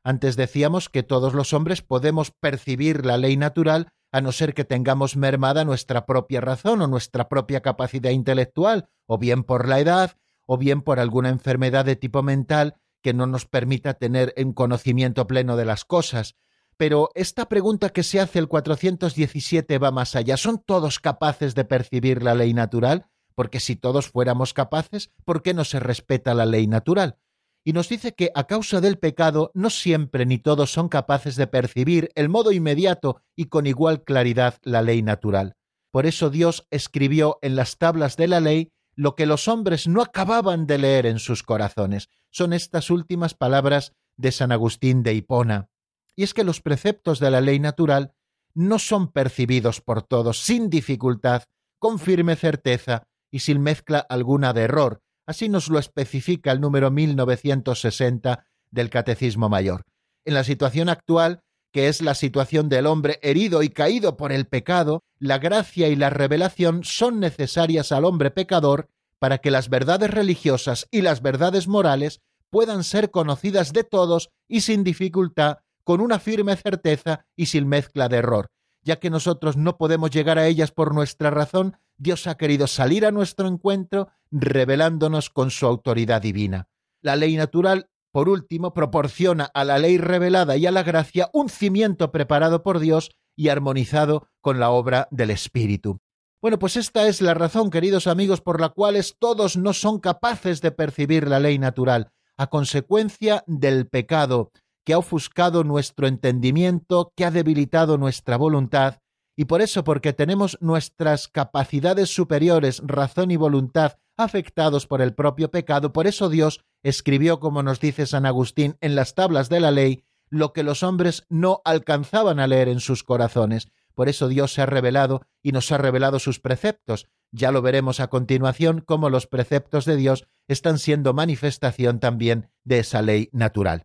Antes 0.07 0.37
decíamos 0.37 0.88
que 0.88 1.03
todos 1.03 1.35
los 1.35 1.53
hombres 1.53 1.83
podemos 1.83 2.31
percibir 2.31 3.05
la 3.05 3.16
ley 3.16 3.37
natural 3.37 3.88
a 4.12 4.21
no 4.21 4.31
ser 4.31 4.55
que 4.55 4.64
tengamos 4.64 5.16
mermada 5.16 5.64
nuestra 5.64 6.07
propia 6.07 6.40
razón 6.40 6.81
o 6.81 6.87
nuestra 6.87 7.29
propia 7.29 7.61
capacidad 7.61 8.12
intelectual, 8.12 8.88
o 9.07 9.19
bien 9.19 9.42
por 9.42 9.66
la 9.66 9.81
edad, 9.81 10.12
o 10.47 10.59
bien 10.59 10.83
por 10.83 11.01
alguna 11.01 11.31
enfermedad 11.31 11.85
de 11.85 11.97
tipo 11.97 12.23
mental 12.23 12.77
que 13.03 13.14
no 13.14 13.27
nos 13.27 13.47
permita 13.47 13.95
tener 13.95 14.33
un 14.37 14.53
conocimiento 14.53 15.27
pleno 15.27 15.57
de 15.57 15.64
las 15.64 15.85
cosas. 15.85 16.37
Pero 16.77 17.11
esta 17.16 17.49
pregunta 17.49 17.88
que 17.88 18.05
se 18.05 18.21
hace 18.21 18.38
el 18.38 18.47
417 18.47 19.77
va 19.79 19.90
más 19.90 20.14
allá. 20.14 20.37
¿Son 20.37 20.62
todos 20.64 21.01
capaces 21.01 21.57
de 21.57 21.64
percibir 21.64 22.23
la 22.23 22.37
ley 22.37 22.55
natural? 22.55 23.09
Porque 23.35 23.59
si 23.59 23.75
todos 23.75 24.09
fuéramos 24.09 24.55
capaces, 24.55 25.11
¿por 25.25 25.42
qué 25.42 25.53
no 25.53 25.64
se 25.64 25.81
respeta 25.81 26.33
la 26.33 26.47
ley 26.47 26.69
natural? 26.69 27.19
Y 27.66 27.72
nos 27.72 27.88
dice 27.88 28.14
que 28.14 28.31
a 28.37 28.46
causa 28.46 28.81
del 28.81 28.96
pecado 28.96 29.50
no 29.52 29.70
siempre 29.70 30.24
ni 30.24 30.38
todos 30.38 30.72
son 30.72 30.88
capaces 30.88 31.35
de 31.35 31.48
percibir 31.48 32.11
el 32.14 32.29
modo 32.29 32.52
inmediato 32.52 33.20
y 33.35 33.46
con 33.46 33.66
igual 33.66 34.05
claridad 34.05 34.55
la 34.62 34.83
ley 34.83 35.02
natural. 35.02 35.57
Por 35.90 36.07
eso 36.07 36.31
Dios 36.31 36.68
escribió 36.70 37.40
en 37.42 37.57
las 37.57 37.76
tablas 37.76 38.16
de 38.16 38.29
la 38.29 38.38
ley 38.38 38.70
lo 38.94 39.16
que 39.16 39.26
los 39.26 39.48
hombres 39.48 39.88
no 39.88 40.00
acababan 40.00 40.68
de 40.68 40.79
leer 40.79 41.07
en 41.07 41.18
sus 41.18 41.42
corazones. 41.42 42.09
Son 42.31 42.52
estas 42.52 42.88
últimas 42.88 43.35
palabras 43.35 43.94
de 44.16 44.31
San 44.31 44.52
Agustín 44.52 45.02
de 45.02 45.14
Hipona. 45.14 45.68
Y 46.14 46.22
es 46.22 46.35
que 46.35 46.44
los 46.44 46.61
preceptos 46.61 47.18
de 47.18 47.33
la 47.33 47.40
ley 47.40 47.59
natural 47.59 48.12
no 48.55 48.79
son 48.79 49.11
percibidos 49.11 49.81
por 49.81 50.05
todos 50.05 50.38
sin 50.38 50.70
dificultad, 50.70 51.42
con 51.81 51.98
firme 51.98 52.37
certeza 52.37 53.09
y 53.29 53.40
sin 53.40 53.61
mezcla 53.61 53.98
alguna 53.98 54.52
de 54.52 54.62
error, 54.62 55.02
Así 55.26 55.48
nos 55.48 55.68
lo 55.68 55.78
especifica 55.80 56.52
el 56.52 56.60
número 56.60 56.90
1960 56.90 58.46
del 58.70 58.90
Catecismo 58.90 59.48
Mayor. 59.48 59.82
En 60.24 60.34
la 60.34 60.44
situación 60.44 60.88
actual, 60.88 61.42
que 61.72 61.88
es 61.88 62.00
la 62.00 62.14
situación 62.14 62.68
del 62.68 62.86
hombre 62.86 63.18
herido 63.22 63.62
y 63.62 63.68
caído 63.68 64.16
por 64.16 64.32
el 64.32 64.46
pecado, 64.46 65.02
la 65.18 65.38
gracia 65.38 65.88
y 65.88 65.96
la 65.96 66.10
revelación 66.10 66.84
son 66.84 67.20
necesarias 67.20 67.90
al 67.90 68.04
hombre 68.04 68.30
pecador 68.30 68.88
para 69.18 69.38
que 69.38 69.50
las 69.50 69.68
verdades 69.68 70.10
religiosas 70.10 70.86
y 70.90 71.02
las 71.02 71.22
verdades 71.22 71.66
morales 71.66 72.20
puedan 72.50 72.84
ser 72.84 73.10
conocidas 73.10 73.72
de 73.72 73.82
todos 73.82 74.30
y 74.46 74.60
sin 74.60 74.84
dificultad, 74.84 75.58
con 75.82 76.00
una 76.00 76.18
firme 76.18 76.56
certeza 76.56 77.26
y 77.34 77.46
sin 77.46 77.66
mezcla 77.68 78.08
de 78.08 78.18
error. 78.18 78.46
Ya 78.82 78.96
que 78.96 79.10
nosotros 79.10 79.56
no 79.56 79.76
podemos 79.76 80.10
llegar 80.10 80.38
a 80.38 80.46
ellas 80.46 80.70
por 80.70 80.94
nuestra 80.94 81.30
razón, 81.30 81.76
Dios 81.96 82.26
ha 82.26 82.36
querido 82.36 82.66
salir 82.66 83.04
a 83.04 83.10
nuestro 83.10 83.48
encuentro 83.48 84.08
revelándonos 84.30 85.30
con 85.30 85.50
su 85.50 85.66
autoridad 85.66 86.22
divina. 86.22 86.68
La 87.02 87.16
ley 87.16 87.36
natural, 87.36 87.88
por 88.12 88.28
último, 88.28 88.74
proporciona 88.74 89.44
a 89.44 89.64
la 89.64 89.78
ley 89.78 89.98
revelada 89.98 90.56
y 90.56 90.66
a 90.66 90.70
la 90.70 90.82
gracia 90.82 91.30
un 91.32 91.48
cimiento 91.48 92.12
preparado 92.12 92.62
por 92.62 92.78
Dios 92.78 93.10
y 93.36 93.48
armonizado 93.48 94.28
con 94.40 94.58
la 94.58 94.70
obra 94.70 95.08
del 95.10 95.30
Espíritu. 95.30 96.00
Bueno, 96.40 96.58
pues 96.58 96.76
esta 96.76 97.06
es 97.06 97.20
la 97.20 97.34
razón, 97.34 97.70
queridos 97.70 98.06
amigos, 98.06 98.40
por 98.40 98.60
la 98.60 98.70
cual 98.70 99.02
todos 99.18 99.56
no 99.56 99.72
son 99.72 100.00
capaces 100.00 100.60
de 100.60 100.70
percibir 100.70 101.28
la 101.28 101.40
ley 101.40 101.58
natural, 101.58 102.12
a 102.36 102.48
consecuencia 102.48 103.42
del 103.46 103.88
pecado 103.88 104.52
que 104.84 104.92
ha 104.92 104.98
ofuscado 104.98 105.64
nuestro 105.64 106.06
entendimiento, 106.06 107.12
que 107.16 107.24
ha 107.24 107.30
debilitado 107.30 107.98
nuestra 107.98 108.36
voluntad 108.36 109.00
y 109.36 109.44
por 109.44 109.60
eso, 109.60 109.84
porque 109.84 110.14
tenemos 110.14 110.56
nuestras 110.60 111.28
capacidades 111.28 112.08
superiores, 112.08 112.82
razón 112.84 113.30
y 113.30 113.36
voluntad 113.36 113.98
afectados 114.16 114.87
por 114.87 115.02
el 115.02 115.14
propio 115.14 115.50
pecado, 115.50 115.92
por 115.92 116.07
eso 116.07 116.29
Dios 116.29 116.64
escribió, 116.83 117.40
como 117.40 117.62
nos 117.62 117.81
dice 117.81 118.07
San 118.07 118.26
Agustín, 118.26 118.76
en 118.81 118.94
las 118.94 119.14
tablas 119.14 119.48
de 119.48 119.61
la 119.61 119.70
ley, 119.70 120.05
lo 120.29 120.52
que 120.52 120.62
los 120.62 120.83
hombres 120.83 121.24
no 121.29 121.62
alcanzaban 121.64 122.40
a 122.40 122.46
leer 122.46 122.68
en 122.68 122.81
sus 122.81 123.02
corazones. 123.02 123.68
Por 123.94 124.09
eso 124.09 124.29
Dios 124.29 124.52
se 124.52 124.62
ha 124.62 124.66
revelado 124.66 125.22
y 125.42 125.52
nos 125.52 125.72
ha 125.72 125.79
revelado 125.79 126.18
sus 126.18 126.38
preceptos. 126.40 127.09
Ya 127.33 127.50
lo 127.50 127.62
veremos 127.62 128.00
a 128.00 128.09
continuación 128.09 128.81
cómo 128.81 129.09
los 129.11 129.26
preceptos 129.26 129.85
de 129.85 129.96
Dios 129.96 130.26
están 130.48 130.79
siendo 130.79 131.14
manifestación 131.14 131.98
también 131.98 132.50
de 132.64 132.81
esa 132.81 133.02
ley 133.02 133.31
natural. 133.33 133.85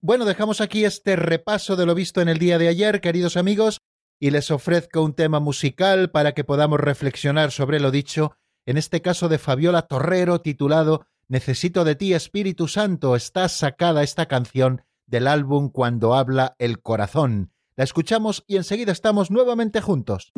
Bueno, 0.00 0.24
dejamos 0.24 0.60
aquí 0.60 0.84
este 0.84 1.14
repaso 1.14 1.76
de 1.76 1.86
lo 1.86 1.94
visto 1.94 2.20
en 2.20 2.28
el 2.28 2.38
día 2.38 2.58
de 2.58 2.68
ayer, 2.68 3.00
queridos 3.00 3.36
amigos, 3.36 3.78
y 4.18 4.30
les 4.30 4.50
ofrezco 4.50 5.02
un 5.02 5.14
tema 5.14 5.38
musical 5.38 6.10
para 6.10 6.32
que 6.32 6.44
podamos 6.44 6.80
reflexionar 6.80 7.52
sobre 7.52 7.78
lo 7.78 7.92
dicho, 7.92 8.36
en 8.66 8.76
este 8.76 9.02
caso 9.02 9.28
de 9.28 9.38
Fabiola 9.38 9.82
Torrero, 9.82 10.40
titulado 10.40 11.06
Necesito 11.28 11.84
de 11.84 11.94
ti, 11.96 12.14
Espíritu 12.14 12.68
Santo. 12.68 13.16
Está 13.16 13.48
sacada 13.48 14.02
esta 14.02 14.26
canción 14.26 14.82
del 15.06 15.26
álbum 15.26 15.70
Cuando 15.70 16.14
habla 16.14 16.54
el 16.58 16.80
corazón. 16.80 17.52
La 17.74 17.84
escuchamos 17.84 18.44
y 18.46 18.56
enseguida 18.56 18.92
estamos 18.92 19.30
nuevamente 19.30 19.80
juntos. 19.80 20.32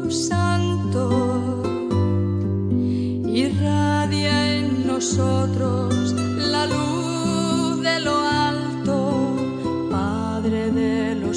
Santo, 0.10 1.64
irradia 3.26 4.56
en 4.56 4.88
nosotros 4.88 5.97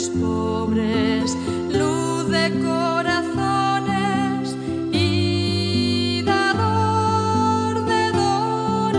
los 0.01 0.09
pobres, 0.09 1.37
luz 1.69 2.31
de 2.31 2.51
corazones 2.65 4.57
y 4.93 6.23
dador 6.23 7.85
de 7.85 8.11
dones, 8.13 8.97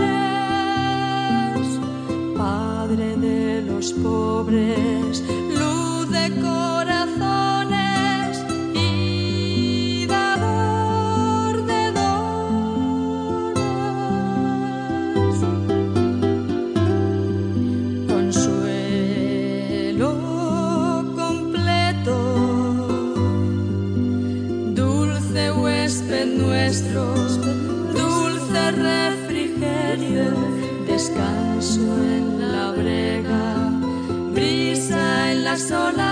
Padre 2.36 3.16
de 3.16 3.62
los 3.62 3.92
pobres, 3.94 4.91
sola. 35.56 36.11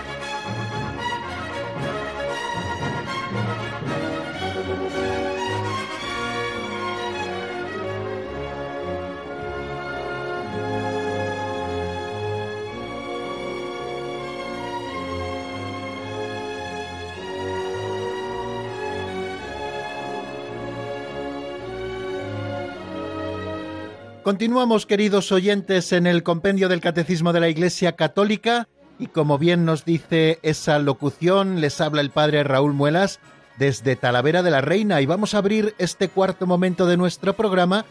Continuamos, 24.23 24.85
queridos 24.85 25.31
oyentes, 25.31 25.91
en 25.91 26.05
el 26.05 26.21
compendio 26.21 26.69
del 26.69 26.79
Catecismo 26.79 27.33
de 27.33 27.39
la 27.39 27.49
Iglesia 27.49 27.93
Católica 27.93 28.67
y 28.99 29.07
como 29.07 29.39
bien 29.39 29.65
nos 29.65 29.83
dice 29.83 30.37
esa 30.43 30.77
locución, 30.77 31.59
les 31.59 31.81
habla 31.81 32.01
el 32.01 32.11
Padre 32.11 32.43
Raúl 32.43 32.73
Muelas 32.73 33.19
desde 33.57 33.95
Talavera 33.95 34.43
de 34.43 34.51
la 34.51 34.61
Reina 34.61 35.01
y 35.01 35.07
vamos 35.07 35.33
a 35.33 35.39
abrir 35.39 35.73
este 35.79 36.07
cuarto 36.07 36.45
momento 36.45 36.85
de 36.85 36.97
nuestro 36.97 37.33
programa 37.35 37.83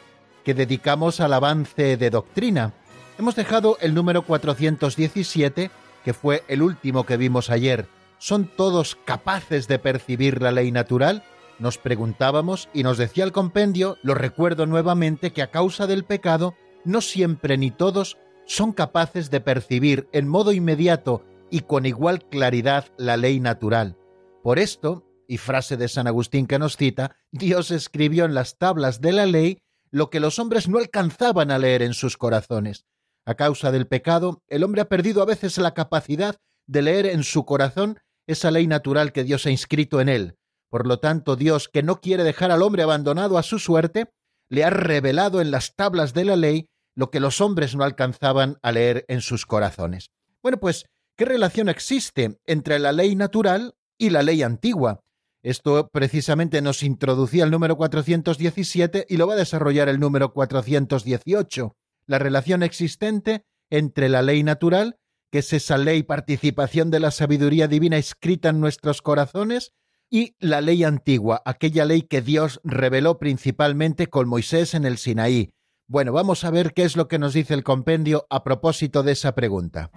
que 0.44 0.54
dedicamos 0.54 1.18
al 1.18 1.32
avance 1.32 1.96
de 1.96 2.10
doctrina. 2.10 2.74
Hemos 3.18 3.34
dejado 3.34 3.76
el 3.80 3.92
número 3.92 4.22
417, 4.22 5.72
que 6.04 6.14
fue 6.14 6.44
el 6.46 6.62
último 6.62 7.06
que 7.06 7.16
vimos 7.16 7.50
ayer. 7.50 7.88
¿Son 8.18 8.46
todos 8.46 8.96
capaces 9.04 9.66
de 9.66 9.80
percibir 9.80 10.40
la 10.40 10.52
ley 10.52 10.70
natural? 10.70 11.24
Nos 11.60 11.76
preguntábamos 11.76 12.70
y 12.72 12.82
nos 12.82 12.96
decía 12.96 13.22
el 13.22 13.32
compendio, 13.32 13.98
lo 14.02 14.14
recuerdo 14.14 14.64
nuevamente, 14.64 15.32
que 15.32 15.42
a 15.42 15.50
causa 15.50 15.86
del 15.86 16.04
pecado, 16.04 16.54
no 16.86 17.02
siempre 17.02 17.58
ni 17.58 17.70
todos 17.70 18.16
son 18.46 18.72
capaces 18.72 19.30
de 19.30 19.42
percibir 19.42 20.08
en 20.12 20.26
modo 20.26 20.52
inmediato 20.52 21.22
y 21.50 21.60
con 21.60 21.84
igual 21.84 22.24
claridad 22.24 22.86
la 22.96 23.18
ley 23.18 23.40
natural. 23.40 23.98
Por 24.42 24.58
esto, 24.58 25.06
y 25.28 25.36
frase 25.36 25.76
de 25.76 25.88
San 25.88 26.06
Agustín 26.06 26.46
que 26.46 26.58
nos 26.58 26.78
cita, 26.78 27.16
Dios 27.30 27.70
escribió 27.70 28.24
en 28.24 28.34
las 28.34 28.56
tablas 28.56 29.02
de 29.02 29.12
la 29.12 29.26
ley 29.26 29.62
lo 29.90 30.08
que 30.08 30.18
los 30.18 30.38
hombres 30.38 30.66
no 30.66 30.78
alcanzaban 30.78 31.50
a 31.50 31.58
leer 31.58 31.82
en 31.82 31.92
sus 31.92 32.16
corazones. 32.16 32.86
A 33.26 33.34
causa 33.34 33.70
del 33.70 33.86
pecado, 33.86 34.42
el 34.48 34.64
hombre 34.64 34.80
ha 34.80 34.88
perdido 34.88 35.22
a 35.22 35.26
veces 35.26 35.58
la 35.58 35.74
capacidad 35.74 36.36
de 36.66 36.82
leer 36.82 37.04
en 37.06 37.22
su 37.22 37.44
corazón 37.44 38.00
esa 38.26 38.50
ley 38.50 38.66
natural 38.66 39.12
que 39.12 39.24
Dios 39.24 39.44
ha 39.44 39.50
inscrito 39.50 40.00
en 40.00 40.08
él. 40.08 40.36
Por 40.70 40.86
lo 40.86 40.98
tanto, 40.98 41.36
Dios, 41.36 41.68
que 41.68 41.82
no 41.82 42.00
quiere 42.00 42.24
dejar 42.24 42.50
al 42.50 42.62
hombre 42.62 42.82
abandonado 42.82 43.36
a 43.36 43.42
su 43.42 43.58
suerte, 43.58 44.10
le 44.48 44.64
ha 44.64 44.70
revelado 44.70 45.40
en 45.40 45.50
las 45.50 45.74
tablas 45.74 46.14
de 46.14 46.24
la 46.24 46.36
ley 46.36 46.66
lo 46.96 47.10
que 47.10 47.20
los 47.20 47.40
hombres 47.40 47.76
no 47.76 47.84
alcanzaban 47.84 48.56
a 48.62 48.72
leer 48.72 49.04
en 49.08 49.20
sus 49.20 49.46
corazones. 49.46 50.10
Bueno, 50.42 50.58
pues, 50.58 50.86
¿qué 51.16 51.24
relación 51.24 51.68
existe 51.68 52.38
entre 52.46 52.78
la 52.78 52.92
ley 52.92 53.16
natural 53.16 53.74
y 53.98 54.10
la 54.10 54.22
ley 54.22 54.42
antigua? 54.42 55.00
Esto 55.42 55.88
precisamente 55.92 56.62
nos 56.62 56.82
introducía 56.82 57.44
el 57.44 57.50
número 57.50 57.76
417 57.76 59.06
y 59.08 59.16
lo 59.16 59.26
va 59.26 59.34
a 59.34 59.38
desarrollar 59.38 59.88
el 59.88 60.00
número 60.00 60.32
418 60.32 61.74
la 62.10 62.18
relación 62.18 62.64
existente 62.64 63.44
entre 63.70 64.08
la 64.08 64.20
ley 64.20 64.42
natural, 64.42 64.98
que 65.30 65.38
es 65.38 65.52
esa 65.52 65.78
ley 65.78 66.02
participación 66.02 66.90
de 66.90 66.98
la 66.98 67.12
sabiduría 67.12 67.68
divina 67.68 67.98
escrita 67.98 68.48
en 68.48 68.58
nuestros 68.58 69.00
corazones, 69.00 69.70
y 70.10 70.34
la 70.40 70.60
ley 70.60 70.82
antigua, 70.82 71.40
aquella 71.44 71.84
ley 71.84 72.02
que 72.02 72.20
Dios 72.20 72.60
reveló 72.64 73.18
principalmente 73.18 74.08
con 74.08 74.28
Moisés 74.28 74.74
en 74.74 74.84
el 74.84 74.98
Sinaí. 74.98 75.50
Bueno, 75.86 76.12
vamos 76.12 76.44
a 76.44 76.50
ver 76.50 76.72
qué 76.74 76.82
es 76.82 76.96
lo 76.96 77.08
que 77.08 77.18
nos 77.18 77.32
dice 77.32 77.54
el 77.54 77.62
compendio 77.62 78.26
a 78.28 78.42
propósito 78.42 79.02
de 79.02 79.12
esa 79.12 79.34
pregunta. 79.34 79.90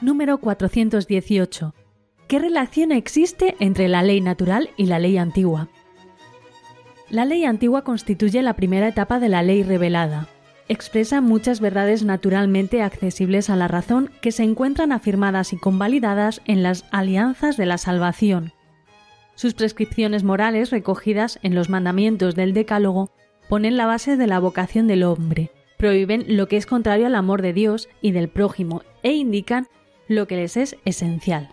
Número 0.00 0.38
418. 0.38 1.74
¿Qué 2.26 2.38
relación 2.40 2.90
existe 2.90 3.54
entre 3.60 3.86
la 3.86 4.02
ley 4.02 4.20
natural 4.20 4.70
y 4.76 4.86
la 4.86 4.98
ley 4.98 5.16
antigua? 5.16 5.68
La 7.08 7.24
ley 7.24 7.44
antigua 7.44 7.84
constituye 7.84 8.42
la 8.42 8.54
primera 8.54 8.88
etapa 8.88 9.20
de 9.20 9.28
la 9.28 9.42
ley 9.42 9.62
revelada. 9.62 10.28
Expresa 10.68 11.20
muchas 11.20 11.60
verdades 11.60 12.04
naturalmente 12.04 12.82
accesibles 12.82 13.50
a 13.50 13.56
la 13.56 13.68
razón 13.68 14.10
que 14.20 14.32
se 14.32 14.44
encuentran 14.44 14.92
afirmadas 14.92 15.52
y 15.52 15.58
convalidadas 15.58 16.40
en 16.46 16.62
las 16.62 16.84
alianzas 16.90 17.56
de 17.56 17.66
la 17.66 17.78
salvación. 17.78 18.52
Sus 19.34 19.54
prescripciones 19.54 20.24
morales 20.24 20.70
recogidas 20.70 21.38
en 21.42 21.54
los 21.54 21.68
mandamientos 21.68 22.34
del 22.34 22.54
Decálogo 22.54 23.10
ponen 23.48 23.76
la 23.76 23.86
base 23.86 24.16
de 24.16 24.26
la 24.26 24.38
vocación 24.38 24.86
del 24.86 25.02
hombre, 25.02 25.50
prohíben 25.78 26.24
lo 26.28 26.46
que 26.46 26.56
es 26.56 26.66
contrario 26.66 27.06
al 27.06 27.14
amor 27.16 27.42
de 27.42 27.52
Dios 27.52 27.88
y 28.00 28.12
del 28.12 28.28
prójimo 28.28 28.82
e 29.02 29.12
indican 29.12 29.66
lo 30.06 30.26
que 30.26 30.36
les 30.36 30.56
es 30.56 30.76
esencial. 30.84 31.48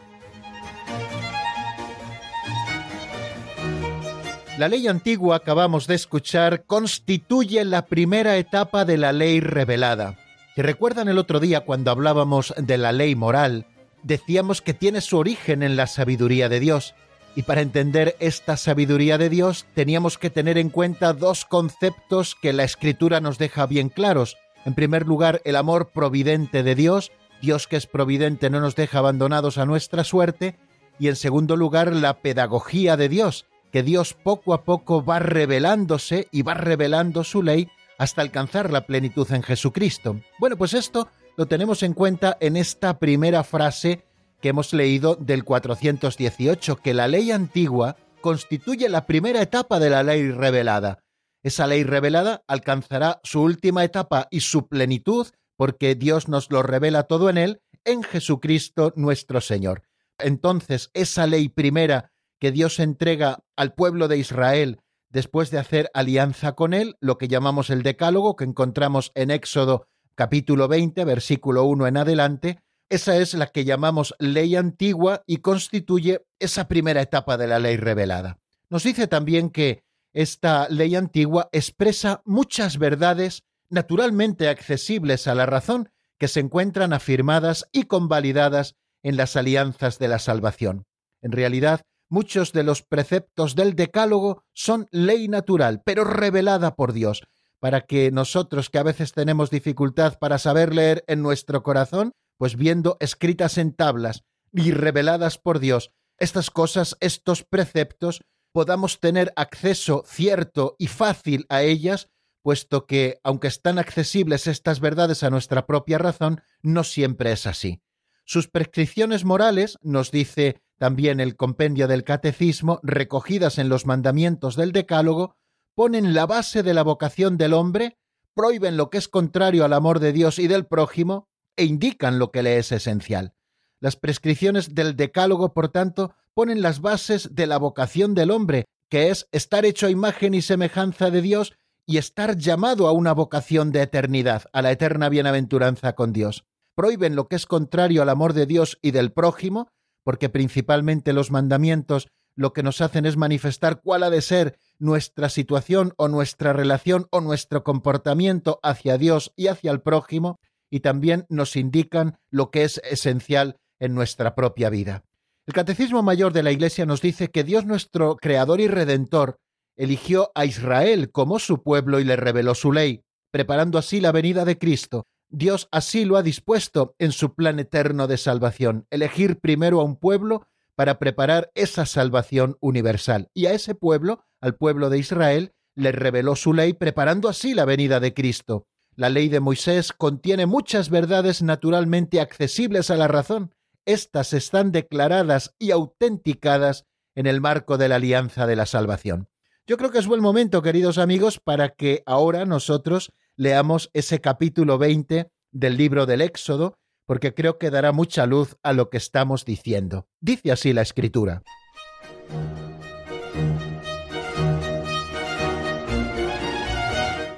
La 4.59 4.67
ley 4.67 4.89
antigua, 4.89 5.37
acabamos 5.37 5.87
de 5.87 5.95
escuchar, 5.95 6.65
constituye 6.65 7.63
la 7.63 7.85
primera 7.85 8.35
etapa 8.35 8.83
de 8.83 8.97
la 8.97 9.13
ley 9.13 9.39
revelada. 9.39 10.17
Si 10.53 10.61
recuerdan 10.61 11.07
el 11.07 11.17
otro 11.17 11.39
día 11.39 11.61
cuando 11.61 11.91
hablábamos 11.91 12.53
de 12.57 12.77
la 12.77 12.91
ley 12.91 13.15
moral, 13.15 13.67
decíamos 14.03 14.61
que 14.61 14.73
tiene 14.73 14.99
su 14.99 15.17
origen 15.17 15.63
en 15.63 15.77
la 15.77 15.87
sabiduría 15.87 16.49
de 16.49 16.59
Dios. 16.59 16.93
Y 17.37 17.43
para 17.43 17.61
entender 17.61 18.17
esta 18.19 18.57
sabiduría 18.57 19.17
de 19.17 19.29
Dios 19.29 19.65
teníamos 19.75 20.17
que 20.17 20.29
tener 20.29 20.57
en 20.57 20.71
cuenta 20.71 21.13
dos 21.13 21.45
conceptos 21.45 22.35
que 22.35 22.51
la 22.51 22.65
escritura 22.65 23.21
nos 23.21 23.37
deja 23.37 23.65
bien 23.65 23.87
claros. 23.87 24.35
En 24.65 24.73
primer 24.73 25.07
lugar, 25.07 25.41
el 25.45 25.55
amor 25.55 25.91
providente 25.93 26.63
de 26.63 26.75
Dios. 26.75 27.13
Dios 27.41 27.65
que 27.65 27.77
es 27.77 27.87
providente 27.87 28.49
no 28.49 28.59
nos 28.59 28.75
deja 28.75 28.97
abandonados 28.97 29.57
a 29.57 29.65
nuestra 29.65 30.03
suerte. 30.03 30.57
Y 30.99 31.07
en 31.07 31.15
segundo 31.15 31.55
lugar, 31.55 31.95
la 31.95 32.15
pedagogía 32.15 32.97
de 32.97 33.07
Dios, 33.07 33.45
que 33.71 33.83
Dios 33.83 34.13
poco 34.13 34.53
a 34.53 34.63
poco 34.63 35.03
va 35.03 35.19
revelándose 35.19 36.27
y 36.31 36.41
va 36.41 36.53
revelando 36.53 37.23
su 37.23 37.43
ley 37.43 37.69
hasta 37.97 38.21
alcanzar 38.21 38.71
la 38.71 38.85
plenitud 38.85 39.31
en 39.31 39.43
Jesucristo. 39.43 40.19
Bueno, 40.39 40.57
pues 40.57 40.73
esto 40.73 41.09
lo 41.37 41.47
tenemos 41.47 41.83
en 41.83 41.93
cuenta 41.93 42.37
en 42.39 42.55
esta 42.55 42.97
primera 42.99 43.43
frase 43.43 44.05
que 44.41 44.49
hemos 44.49 44.73
leído 44.73 45.15
del 45.15 45.43
418, 45.43 46.77
que 46.77 46.93
la 46.93 47.07
ley 47.07 47.31
antigua 47.31 47.97
constituye 48.21 48.89
la 48.89 49.05
primera 49.05 49.41
etapa 49.41 49.79
de 49.79 49.89
la 49.89 50.03
ley 50.03 50.31
revelada. 50.31 50.99
Esa 51.43 51.67
ley 51.67 51.83
revelada 51.83 52.43
alcanzará 52.47 53.19
su 53.23 53.41
última 53.41 53.83
etapa 53.83 54.27
y 54.31 54.41
su 54.41 54.67
plenitud, 54.67 55.27
porque 55.55 55.95
Dios 55.95 56.27
nos 56.27 56.51
lo 56.51 56.63
revela 56.63 57.03
todo 57.03 57.29
en 57.29 57.37
él, 57.37 57.61
en 57.85 58.03
Jesucristo 58.03 58.93
nuestro 58.95 59.41
Señor. 59.41 59.83
Entonces, 60.17 60.89
esa 60.93 61.27
ley 61.27 61.49
primera 61.49 62.11
que 62.39 62.51
Dios 62.51 62.79
entrega 62.79 63.39
al 63.55 63.73
pueblo 63.73 64.07
de 64.07 64.17
Israel 64.17 64.79
después 65.09 65.51
de 65.51 65.57
hacer 65.57 65.89
alianza 65.93 66.53
con 66.53 66.73
él, 66.73 66.95
lo 66.99 67.17
que 67.17 67.27
llamamos 67.27 67.69
el 67.69 67.83
Decálogo, 67.83 68.35
que 68.35 68.43
encontramos 68.43 69.11
en 69.15 69.31
Éxodo 69.31 69.87
capítulo 70.15 70.67
20, 70.67 71.03
versículo 71.05 71.65
1 71.65 71.87
en 71.87 71.97
adelante, 71.97 72.59
esa 72.89 73.17
es 73.17 73.33
la 73.35 73.47
que 73.47 73.65
llamamos 73.65 74.15
ley 74.19 74.55
antigua 74.55 75.23
y 75.27 75.37
constituye 75.37 76.25
esa 76.39 76.67
primera 76.67 77.01
etapa 77.01 77.37
de 77.37 77.47
la 77.47 77.59
ley 77.59 77.77
revelada. 77.77 78.39
Nos 78.69 78.83
dice 78.83 79.07
también 79.07 79.49
que 79.49 79.83
esta 80.11 80.67
ley 80.69 80.95
antigua 80.95 81.49
expresa 81.51 82.21
muchas 82.25 82.77
verdades 82.77 83.43
naturalmente 83.69 84.49
accesibles 84.49 85.27
a 85.27 85.35
la 85.35 85.45
razón 85.45 85.89
que 86.17 86.27
se 86.27 86.39
encuentran 86.39 86.93
afirmadas 86.93 87.67
y 87.71 87.83
convalidadas 87.83 88.75
en 89.03 89.17
las 89.17 89.35
alianzas 89.35 89.99
de 89.99 90.07
la 90.07 90.19
salvación. 90.19 90.85
En 91.21 91.31
realidad, 91.31 91.81
Muchos 92.09 92.53
de 92.53 92.63
los 92.63 92.81
preceptos 92.81 93.53
del 93.53 93.75
Decálogo 93.75 94.43
son 94.51 94.87
ley 94.91 95.27
natural, 95.27 95.83
pero 95.85 96.03
revelada 96.03 96.75
por 96.75 96.91
Dios, 96.91 97.21
para 97.59 97.81
que 97.81 98.09
nosotros 98.09 98.71
que 98.71 98.79
a 98.79 98.83
veces 98.83 99.13
tenemos 99.13 99.51
dificultad 99.51 100.17
para 100.17 100.39
saber 100.39 100.73
leer 100.73 101.03
en 101.07 101.21
nuestro 101.21 101.61
corazón, 101.61 102.13
pues 102.37 102.55
viendo 102.55 102.97
escritas 102.99 103.59
en 103.59 103.73
tablas 103.73 104.23
y 104.51 104.71
reveladas 104.71 105.37
por 105.37 105.59
Dios, 105.59 105.91
estas 106.17 106.49
cosas, 106.49 106.97
estos 106.99 107.43
preceptos, 107.43 108.21
podamos 108.51 108.99
tener 108.99 109.31
acceso 109.35 110.03
cierto 110.07 110.75
y 110.79 110.87
fácil 110.87 111.45
a 111.49 111.61
ellas, 111.61 112.09
puesto 112.41 112.87
que, 112.87 113.19
aunque 113.23 113.49
están 113.49 113.77
accesibles 113.77 114.47
estas 114.47 114.79
verdades 114.79 115.21
a 115.21 115.29
nuestra 115.29 115.67
propia 115.67 115.99
razón, 115.99 116.41
no 116.63 116.83
siempre 116.83 117.31
es 117.31 117.45
así. 117.45 117.81
Sus 118.25 118.47
prescripciones 118.47 119.25
morales, 119.25 119.77
nos 119.81 120.11
dice 120.11 120.61
también 120.79 121.19
el 121.19 121.35
compendio 121.35 121.87
del 121.87 122.03
catecismo, 122.03 122.79
recogidas 122.81 123.59
en 123.59 123.69
los 123.69 123.85
mandamientos 123.85 124.55
del 124.55 124.71
Decálogo, 124.71 125.35
ponen 125.75 126.13
la 126.13 126.25
base 126.25 126.63
de 126.63 126.73
la 126.73 126.83
vocación 126.83 127.37
del 127.37 127.53
hombre, 127.53 127.97
prohíben 128.33 128.77
lo 128.77 128.89
que 128.89 128.97
es 128.97 129.09
contrario 129.09 129.65
al 129.65 129.73
amor 129.73 129.99
de 129.99 130.13
Dios 130.13 130.39
y 130.39 130.47
del 130.47 130.65
prójimo 130.65 131.27
e 131.57 131.65
indican 131.65 132.17
lo 132.17 132.31
que 132.31 132.41
le 132.41 132.57
es 132.57 132.71
esencial. 132.71 133.33
Las 133.81 133.97
prescripciones 133.97 134.73
del 134.73 134.95
Decálogo, 134.95 135.53
por 135.53 135.67
tanto, 135.67 136.15
ponen 136.33 136.61
las 136.61 136.79
bases 136.79 137.35
de 137.35 137.47
la 137.47 137.57
vocación 137.57 138.15
del 138.15 138.31
hombre, 138.31 138.65
que 138.89 139.09
es 139.09 139.27
estar 139.33 139.65
hecho 139.65 139.87
a 139.87 139.91
imagen 139.91 140.33
y 140.33 140.41
semejanza 140.41 141.11
de 141.11 141.21
Dios 141.21 141.53
y 141.85 141.97
estar 141.97 142.37
llamado 142.37 142.87
a 142.87 142.93
una 142.93 143.13
vocación 143.13 143.71
de 143.71 143.81
eternidad, 143.81 144.43
a 144.53 144.61
la 144.61 144.71
eterna 144.71 145.09
bienaventuranza 145.09 145.93
con 145.93 146.13
Dios. 146.13 146.45
Prohíben 146.75 147.15
lo 147.15 147.27
que 147.27 147.35
es 147.35 147.45
contrario 147.45 148.01
al 148.01 148.09
amor 148.09 148.31
de 148.31 148.45
Dios 148.45 148.79
y 148.81 148.91
del 148.91 149.11
prójimo, 149.11 149.71
porque 150.09 150.27
principalmente 150.27 151.13
los 151.13 151.29
mandamientos 151.29 152.07
lo 152.35 152.51
que 152.51 152.63
nos 152.63 152.81
hacen 152.81 153.05
es 153.05 153.15
manifestar 153.15 153.79
cuál 153.79 154.01
ha 154.01 154.09
de 154.09 154.23
ser 154.23 154.57
nuestra 154.79 155.29
situación 155.29 155.93
o 155.97 156.07
nuestra 156.07 156.51
relación 156.51 157.05
o 157.11 157.21
nuestro 157.21 157.63
comportamiento 157.63 158.59
hacia 158.63 158.97
Dios 158.97 159.31
y 159.35 159.49
hacia 159.49 159.69
el 159.69 159.81
prójimo, 159.81 160.39
y 160.71 160.79
también 160.79 161.27
nos 161.29 161.55
indican 161.55 162.17
lo 162.31 162.49
que 162.49 162.63
es 162.63 162.81
esencial 162.89 163.57
en 163.77 163.93
nuestra 163.93 164.33
propia 164.33 164.71
vida. 164.71 165.03
El 165.45 165.53
Catecismo 165.53 166.01
Mayor 166.01 166.33
de 166.33 166.41
la 166.41 166.51
Iglesia 166.51 166.87
nos 166.87 167.03
dice 167.03 167.27
que 167.27 167.43
Dios 167.43 167.67
nuestro 167.67 168.15
Creador 168.15 168.61
y 168.61 168.67
Redentor 168.67 169.37
eligió 169.77 170.31
a 170.33 170.45
Israel 170.45 171.11
como 171.11 171.37
su 171.37 171.61
pueblo 171.61 171.99
y 171.99 172.03
le 172.03 172.15
reveló 172.15 172.55
su 172.55 172.71
ley, 172.71 173.03
preparando 173.29 173.77
así 173.77 174.01
la 174.01 174.11
venida 174.11 174.43
de 174.43 174.57
Cristo, 174.57 175.05
Dios 175.29 175.67
así 175.71 176.05
lo 176.05 176.17
ha 176.17 176.23
dispuesto 176.23 176.95
en 176.97 177.11
su 177.11 177.35
plan 177.35 177.59
eterno 177.59 178.07
de 178.07 178.17
salvación, 178.17 178.87
elegir 178.89 179.39
primero 179.39 179.79
a 179.79 179.83
un 179.83 179.95
pueblo 179.95 180.47
para 180.75 180.97
preparar 180.97 181.51
esa 181.55 181.85
salvación 181.85 182.57
universal. 182.61 183.29
Y 183.33 183.45
a 183.45 183.53
ese 183.53 183.75
pueblo, 183.75 184.23
al 184.41 184.55
pueblo 184.55 184.89
de 184.89 184.97
Israel, 184.97 185.53
le 185.75 185.91
reveló 185.91 186.35
su 186.35 186.53
ley, 186.53 186.73
preparando 186.73 187.29
así 187.29 187.53
la 187.53 187.65
venida 187.65 187.99
de 187.99 188.13
Cristo. 188.13 188.65
La 188.95 189.09
ley 189.09 189.29
de 189.29 189.39
Moisés 189.39 189.93
contiene 189.93 190.45
muchas 190.45 190.89
verdades 190.89 191.41
naturalmente 191.41 192.19
accesibles 192.19 192.89
a 192.89 192.95
la 192.95 193.07
razón. 193.07 193.53
Estas 193.85 194.33
están 194.33 194.71
declaradas 194.71 195.55
y 195.59 195.71
autenticadas 195.71 196.85
en 197.15 197.27
el 197.27 197.39
marco 197.39 197.77
de 197.77 197.87
la 197.87 197.95
alianza 197.95 198.47
de 198.47 198.55
la 198.55 198.65
salvación. 198.65 199.29
Yo 199.67 199.77
creo 199.77 199.91
que 199.91 199.99
es 199.99 200.07
buen 200.07 200.21
momento, 200.21 200.61
queridos 200.61 200.97
amigos, 200.97 201.39
para 201.39 201.69
que 201.69 202.03
ahora 202.05 202.45
nosotros 202.45 203.13
leamos 203.39 203.89
ese 203.93 204.19
capítulo 204.19 204.77
20 204.77 205.31
del 205.53 205.77
libro 205.77 206.05
del 206.05 206.19
Éxodo, 206.19 206.75
porque 207.05 207.33
creo 207.33 207.57
que 207.57 207.71
dará 207.71 207.93
mucha 207.93 208.25
luz 208.25 208.57
a 208.63 208.73
lo 208.73 208.89
que 208.89 208.97
estamos 208.97 209.45
diciendo. 209.45 210.07
Dice 210.19 210.51
así 210.51 210.73
la 210.73 210.81
escritura. 210.81 211.41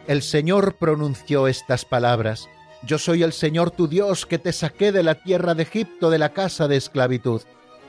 El 0.07 0.23
Señor 0.23 0.75
pronunció 0.77 1.47
estas 1.47 1.85
palabras. 1.85 2.49
Yo 2.83 2.97
soy 2.97 3.21
el 3.21 3.31
Señor 3.31 3.69
tu 3.69 3.87
Dios 3.87 4.25
que 4.25 4.39
te 4.39 4.53
saqué 4.53 4.91
de 4.91 5.03
la 5.03 5.21
tierra 5.21 5.53
de 5.53 5.63
Egipto 5.63 6.09
de 6.09 6.17
la 6.17 6.33
casa 6.33 6.67
de 6.67 6.77
esclavitud. 6.77 7.43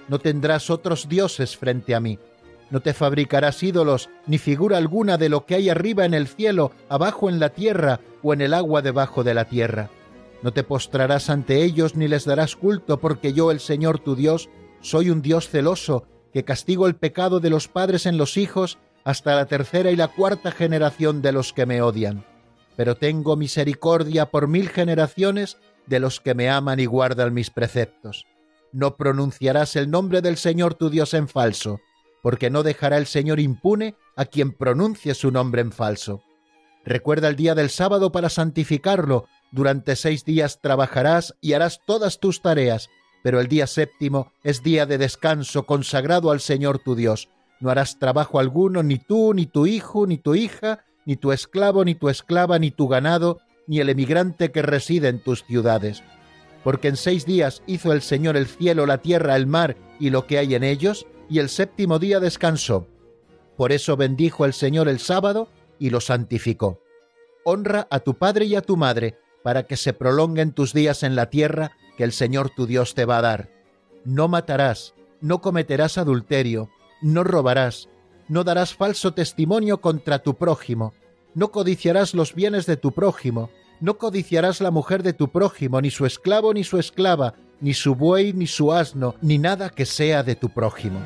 No 0.08 0.18
tendrás 0.18 0.68
otros 0.68 1.08
dioses 1.08 1.56
frente 1.56 1.94
a 1.94 2.00
mí. 2.00 2.18
No 2.72 2.80
te 2.80 2.94
fabricarás 2.94 3.62
ídolos, 3.62 4.08
ni 4.26 4.38
figura 4.38 4.78
alguna 4.78 5.18
de 5.18 5.28
lo 5.28 5.44
que 5.44 5.56
hay 5.56 5.68
arriba 5.68 6.06
en 6.06 6.14
el 6.14 6.26
cielo, 6.26 6.72
abajo 6.88 7.28
en 7.28 7.38
la 7.38 7.50
tierra 7.50 8.00
o 8.22 8.32
en 8.32 8.40
el 8.40 8.54
agua 8.54 8.80
debajo 8.80 9.22
de 9.24 9.34
la 9.34 9.44
tierra. 9.44 9.90
No 10.40 10.54
te 10.54 10.64
postrarás 10.64 11.28
ante 11.28 11.64
ellos 11.64 11.96
ni 11.96 12.08
les 12.08 12.24
darás 12.24 12.56
culto, 12.56 12.98
porque 12.98 13.34
yo, 13.34 13.50
el 13.50 13.60
Señor 13.60 13.98
tu 13.98 14.16
Dios, 14.16 14.48
soy 14.80 15.10
un 15.10 15.20
Dios 15.20 15.50
celoso, 15.50 16.04
que 16.32 16.44
castigo 16.44 16.86
el 16.86 16.96
pecado 16.96 17.40
de 17.40 17.50
los 17.50 17.68
padres 17.68 18.06
en 18.06 18.16
los 18.16 18.38
hijos 18.38 18.78
hasta 19.04 19.36
la 19.36 19.44
tercera 19.44 19.90
y 19.90 19.96
la 19.96 20.08
cuarta 20.08 20.50
generación 20.50 21.20
de 21.20 21.32
los 21.32 21.52
que 21.52 21.66
me 21.66 21.82
odian. 21.82 22.24
Pero 22.74 22.96
tengo 22.96 23.36
misericordia 23.36 24.30
por 24.30 24.48
mil 24.48 24.70
generaciones 24.70 25.58
de 25.86 26.00
los 26.00 26.20
que 26.20 26.34
me 26.34 26.48
aman 26.48 26.80
y 26.80 26.86
guardan 26.86 27.34
mis 27.34 27.50
preceptos. 27.50 28.24
No 28.72 28.96
pronunciarás 28.96 29.76
el 29.76 29.90
nombre 29.90 30.22
del 30.22 30.38
Señor 30.38 30.72
tu 30.72 30.88
Dios 30.88 31.12
en 31.12 31.28
falso, 31.28 31.80
porque 32.22 32.50
no 32.50 32.62
dejará 32.62 32.98
el 32.98 33.06
Señor 33.06 33.40
impune 33.40 33.96
a 34.16 34.24
quien 34.24 34.52
pronuncie 34.52 35.14
su 35.14 35.30
nombre 35.30 35.60
en 35.60 35.72
falso. 35.72 36.22
Recuerda 36.84 37.28
el 37.28 37.36
día 37.36 37.54
del 37.54 37.70
sábado 37.70 38.12
para 38.12 38.28
santificarlo. 38.28 39.26
Durante 39.50 39.96
seis 39.96 40.24
días 40.24 40.60
trabajarás 40.60 41.34
y 41.40 41.52
harás 41.52 41.80
todas 41.86 42.18
tus 42.18 42.40
tareas, 42.40 42.88
pero 43.22 43.40
el 43.40 43.48
día 43.48 43.66
séptimo 43.66 44.32
es 44.42 44.62
día 44.62 44.86
de 44.86 44.98
descanso 44.98 45.64
consagrado 45.64 46.30
al 46.30 46.40
Señor 46.40 46.78
tu 46.78 46.94
Dios 46.94 47.28
no 47.62 47.70
harás 47.70 47.98
trabajo 48.00 48.40
alguno, 48.40 48.82
ni 48.82 48.98
tú, 48.98 49.32
ni 49.34 49.46
tu 49.46 49.66
hijo, 49.66 50.04
ni 50.06 50.18
tu 50.18 50.34
hija, 50.34 50.84
ni 51.06 51.14
tu 51.14 51.30
esclavo, 51.30 51.84
ni 51.84 51.94
tu 51.94 52.08
esclava, 52.08 52.58
ni 52.58 52.72
tu 52.72 52.88
ganado, 52.88 53.38
ni 53.68 53.78
el 53.78 53.88
emigrante 53.88 54.50
que 54.50 54.62
reside 54.62 55.08
en 55.08 55.22
tus 55.22 55.44
ciudades. 55.44 56.02
Porque 56.64 56.88
en 56.88 56.96
seis 56.96 57.24
días 57.24 57.62
hizo 57.68 57.92
el 57.92 58.02
Señor 58.02 58.36
el 58.36 58.48
cielo, 58.48 58.84
la 58.84 58.98
tierra, 58.98 59.36
el 59.36 59.46
mar 59.46 59.76
y 60.00 60.10
lo 60.10 60.26
que 60.26 60.38
hay 60.38 60.56
en 60.56 60.64
ellos, 60.64 61.06
y 61.32 61.38
el 61.38 61.48
séptimo 61.48 61.98
día 61.98 62.20
descansó. 62.20 62.86
Por 63.56 63.72
eso 63.72 63.96
bendijo 63.96 64.44
el 64.44 64.52
Señor 64.52 64.86
el 64.86 64.98
sábado 64.98 65.48
y 65.78 65.88
lo 65.88 66.02
santificó. 66.02 66.82
Honra 67.42 67.88
a 67.90 68.00
tu 68.00 68.18
padre 68.18 68.44
y 68.44 68.54
a 68.54 68.60
tu 68.60 68.76
madre, 68.76 69.16
para 69.42 69.62
que 69.62 69.78
se 69.78 69.94
prolonguen 69.94 70.52
tus 70.52 70.74
días 70.74 71.02
en 71.02 71.16
la 71.16 71.30
tierra 71.30 71.72
que 71.96 72.04
el 72.04 72.12
Señor 72.12 72.50
tu 72.50 72.66
Dios 72.66 72.94
te 72.94 73.06
va 73.06 73.16
a 73.16 73.22
dar. 73.22 73.48
No 74.04 74.28
matarás, 74.28 74.94
no 75.22 75.40
cometerás 75.40 75.96
adulterio, 75.96 76.68
no 77.00 77.24
robarás, 77.24 77.88
no 78.28 78.44
darás 78.44 78.74
falso 78.74 79.14
testimonio 79.14 79.80
contra 79.80 80.18
tu 80.18 80.34
prójimo, 80.34 80.92
no 81.34 81.50
codiciarás 81.50 82.12
los 82.12 82.34
bienes 82.34 82.66
de 82.66 82.76
tu 82.76 82.92
prójimo, 82.92 83.48
no 83.80 83.96
codiciarás 83.96 84.60
la 84.60 84.70
mujer 84.70 85.02
de 85.02 85.14
tu 85.14 85.32
prójimo, 85.32 85.80
ni 85.80 85.90
su 85.90 86.04
esclavo 86.04 86.52
ni 86.52 86.62
su 86.62 86.78
esclava, 86.78 87.36
ni 87.62 87.74
su 87.74 87.94
buey 87.94 88.32
ni 88.32 88.46
su 88.46 88.72
asno, 88.72 89.14
ni 89.22 89.38
nada 89.38 89.70
que 89.70 89.86
sea 89.86 90.22
de 90.22 90.34
tu 90.34 90.50
prójimo. 90.50 91.00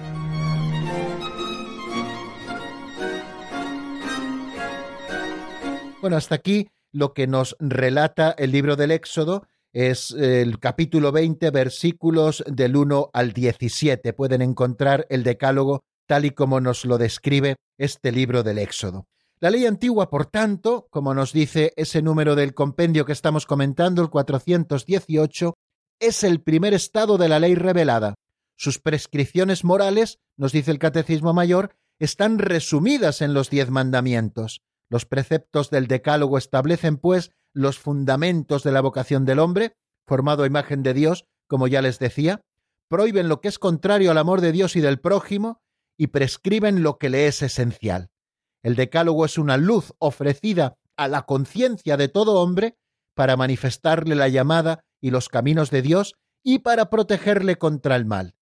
Bueno, 6.01 6.17
hasta 6.17 6.35
aquí 6.35 6.69
lo 6.93 7.13
que 7.13 7.27
nos 7.27 7.57
relata 7.61 8.35
el 8.39 8.53
libro 8.53 8.75
del 8.77 8.91
Éxodo 8.91 9.47
es 9.73 10.13
el 10.13 10.59
capítulo 10.59 11.13
20, 11.13 11.51
versículos 11.51 12.43
del 12.47 12.77
1 12.77 13.11
al 13.13 13.33
17. 13.33 14.15
Pueden 14.15 14.41
encontrar 14.41 15.07
el 15.11 15.23
decálogo 15.23 15.83
tal 16.07 16.25
y 16.25 16.31
como 16.31 16.61
nos 16.61 16.87
lo 16.87 16.97
describe 16.97 17.57
este 17.77 18.13
libro 18.13 18.43
del 18.43 18.59
Éxodo. 18.59 19.07
La 19.41 19.51
ley 19.51 19.67
antigua, 19.67 20.09
por 20.09 20.25
tanto, 20.25 20.87
como 20.89 21.13
nos 21.13 21.35
dice 21.35 21.75
ese 21.77 22.01
número 22.01 22.35
del 22.35 22.55
compendio 22.55 23.05
que 23.05 23.13
estamos 23.13 23.45
comentando, 23.45 24.01
el 24.01 24.09
418, 24.09 25.55
es 26.01 26.25
el 26.25 26.41
primer 26.41 26.75
estado 26.75 27.19
de 27.19 27.29
la 27.29 27.39
ley 27.39 27.55
revelada. 27.55 28.15
Sus 28.57 28.79
prescripciones 28.79 29.65
morales, 29.65 30.19
nos 30.37 30.53
dice 30.53 30.71
el 30.71 30.79
Catecismo 30.79 31.33
Mayor, 31.33 31.77
están 31.99 32.39
resumidas 32.39 33.23
en 33.23 33.35
los 33.35 33.51
diez 33.51 33.71
mandamientos. 33.71 34.63
Los 34.89 35.05
preceptos 35.05 35.71
del 35.71 35.87
Decálogo 35.87 36.39
establecen, 36.39 36.97
pues, 36.97 37.33
los 37.53 37.79
fundamentos 37.79 38.63
de 38.63 38.73
la 38.73 38.81
vocación 38.81 39.25
del 39.25 39.39
hombre, 39.39 39.73
formado 40.07 40.43
a 40.43 40.47
imagen 40.47 40.83
de 40.83 40.95
Dios, 40.95 41.25
como 41.49 41.69
ya 41.69 41.83
les 41.83 41.99
decía, 41.99 42.41
prohíben 42.89 43.29
lo 43.29 43.41
que 43.41 43.49
es 43.49 43.59
contrario 43.59 44.11
al 44.11 44.19
amor 44.19 44.41
de 44.41 44.53
Dios 44.53 44.77
y 44.77 44.81
del 44.81 45.01
prójimo, 45.01 45.61
y 45.99 46.09
prescriben 46.09 46.83
lo 46.83 46.99
que 46.99 47.09
le 47.09 47.27
es 47.27 47.43
esencial. 47.43 48.11
El 48.63 48.77
Decálogo 48.77 49.25
es 49.25 49.39
una 49.39 49.57
luz 49.57 49.95
ofrecida 49.99 50.77
a 50.97 51.09
la 51.09 51.23
conciencia 51.23 51.97
de 51.97 52.09
todo 52.09 52.41
hombre 52.41 52.77
para 53.15 53.37
manifestarle 53.37 54.15
la 54.15 54.29
llamada 54.29 54.85
y 55.01 55.11
los 55.11 55.29
caminos 55.29 55.71
de 55.71 55.83
Dios 55.83 56.15
y 56.43 56.61
para 56.61 56.91
protegerle 56.91 57.57
contra 57.57 57.97
el 57.97 58.05
mal. 58.05 58.37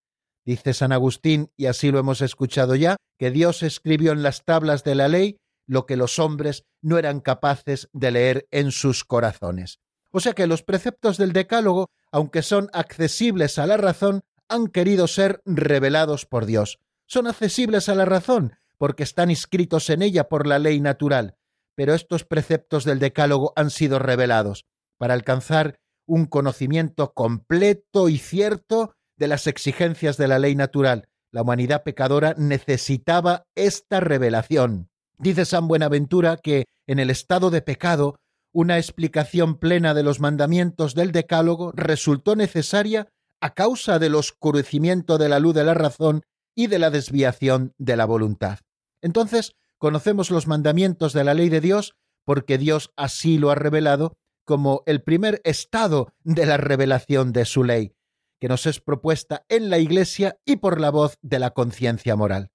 Dice 0.45 0.75
San 0.75 0.93
Agustín, 0.93 1.51
y 1.57 1.67
así 1.67 1.91
lo 1.91 1.99
hemos 1.99 2.21
escuchado 2.21 2.75
ya, 2.75 2.97
que 3.19 3.31
Dios 3.31 3.63
escribió 3.63 4.13
en 4.13 4.23
las 4.23 4.45
tablas 4.45 4.85
de 4.85 4.95
la 4.95 5.09
ley 5.09 5.39
lo 5.67 5.87
que 5.87 5.97
los 5.97 6.19
hombres 6.19 6.65
no 6.83 6.99
eran 6.99 7.21
capaces 7.21 7.89
de 7.93 8.11
leer 8.11 8.47
en 8.51 8.71
sus 8.71 9.05
corazones. 9.05 9.79
O 10.11 10.21
sea 10.21 10.35
que 10.35 10.47
los 10.47 10.63
preceptos 10.63 11.17
del 11.17 11.33
Decálogo, 11.33 11.89
aunque 12.13 12.43
son 12.43 12.69
accesibles 12.73 13.59
a 13.59 13.67
la 13.67 13.77
razón, 13.77 14.21
han 14.49 14.69
querido 14.69 15.07
ser 15.07 15.41
revelados 15.47 16.27
por 16.27 16.47
Dios. 16.47 16.79
Son 17.07 17.27
accesibles 17.27 17.89
a 17.89 17.95
la 17.95 18.05
razón, 18.05 18.57
porque 18.77 19.03
están 19.03 19.31
inscritos 19.31 19.89
en 19.91 20.03
ella 20.03 20.29
por 20.29 20.47
la 20.47 20.59
ley 20.59 20.81
natural, 20.81 21.37
pero 21.75 21.95
estos 21.95 22.25
preceptos 22.25 22.85
del 22.85 22.99
Decálogo 22.99 23.53
han 23.57 23.71
sido 23.71 23.99
revelados 23.99 24.67
para 24.99 25.15
alcanzar 25.15 25.81
un 26.07 26.27
conocimiento 26.27 27.13
completo 27.13 28.09
y 28.09 28.19
cierto 28.19 28.95
de 29.17 29.29
las 29.29 29.47
exigencias 29.47 30.17
de 30.17 30.29
la 30.29 30.39
ley 30.39 30.55
natural. 30.55 31.09
La 31.31 31.43
humanidad 31.43 31.83
pecadora 31.83 32.35
necesitaba 32.39 33.47
esta 33.55 34.01
revelación. 34.01 34.89
Dice 35.19 35.45
San 35.45 35.69
Buenaventura 35.69 36.37
que 36.37 36.65
en 36.87 36.99
el 36.99 37.11
estado 37.11 37.51
de 37.51 37.63
pecado 37.63 38.17
una 38.53 38.79
explicación 38.79 39.59
plena 39.59 39.95
de 39.95 40.05
los 40.05 40.21
mandamientos 40.21 40.95
del 40.95 41.11
Decálogo 41.11 41.73
resultó 41.75 42.37
necesaria 42.37 43.09
a 43.41 43.53
causa 43.53 43.99
del 43.99 44.15
oscurecimiento 44.15 45.19
de 45.19 45.29
la 45.29 45.41
luz 45.41 45.55
de 45.55 45.65
la 45.65 45.75
razón 45.75 46.23
y 46.55 46.69
de 46.69 46.79
la 46.79 46.91
desviación 46.91 47.73
de 47.79 47.97
la 47.97 48.05
voluntad. 48.05 48.61
Entonces, 49.03 49.57
conocemos 49.79 50.31
los 50.31 50.47
mandamientos 50.47 51.13
de 51.13 51.25
la 51.25 51.35
ley 51.35 51.49
de 51.49 51.61
Dios 51.61 51.95
porque 52.25 52.59
Dios 52.59 52.93
así 52.97 53.39
lo 53.39 53.51
ha 53.51 53.55
revelado 53.55 54.17
como 54.45 54.83
el 54.87 55.03
primer 55.03 55.41
estado 55.45 56.13
de 56.23 56.47
la 56.47 56.57
revelación 56.57 57.33
de 57.33 57.45
su 57.45 57.65
ley, 57.65 57.95
que 58.41 58.49
nos 58.49 58.67
es 58.67 58.81
propuesta 58.81 59.45
en 59.49 59.71
la 59.71 59.79
Iglesia 59.79 60.39
y 60.45 60.57
por 60.57 60.81
la 60.81 60.91
voz 60.91 61.19
de 61.23 61.39
la 61.39 61.51
conciencia 61.51 62.17
moral. 62.17 62.51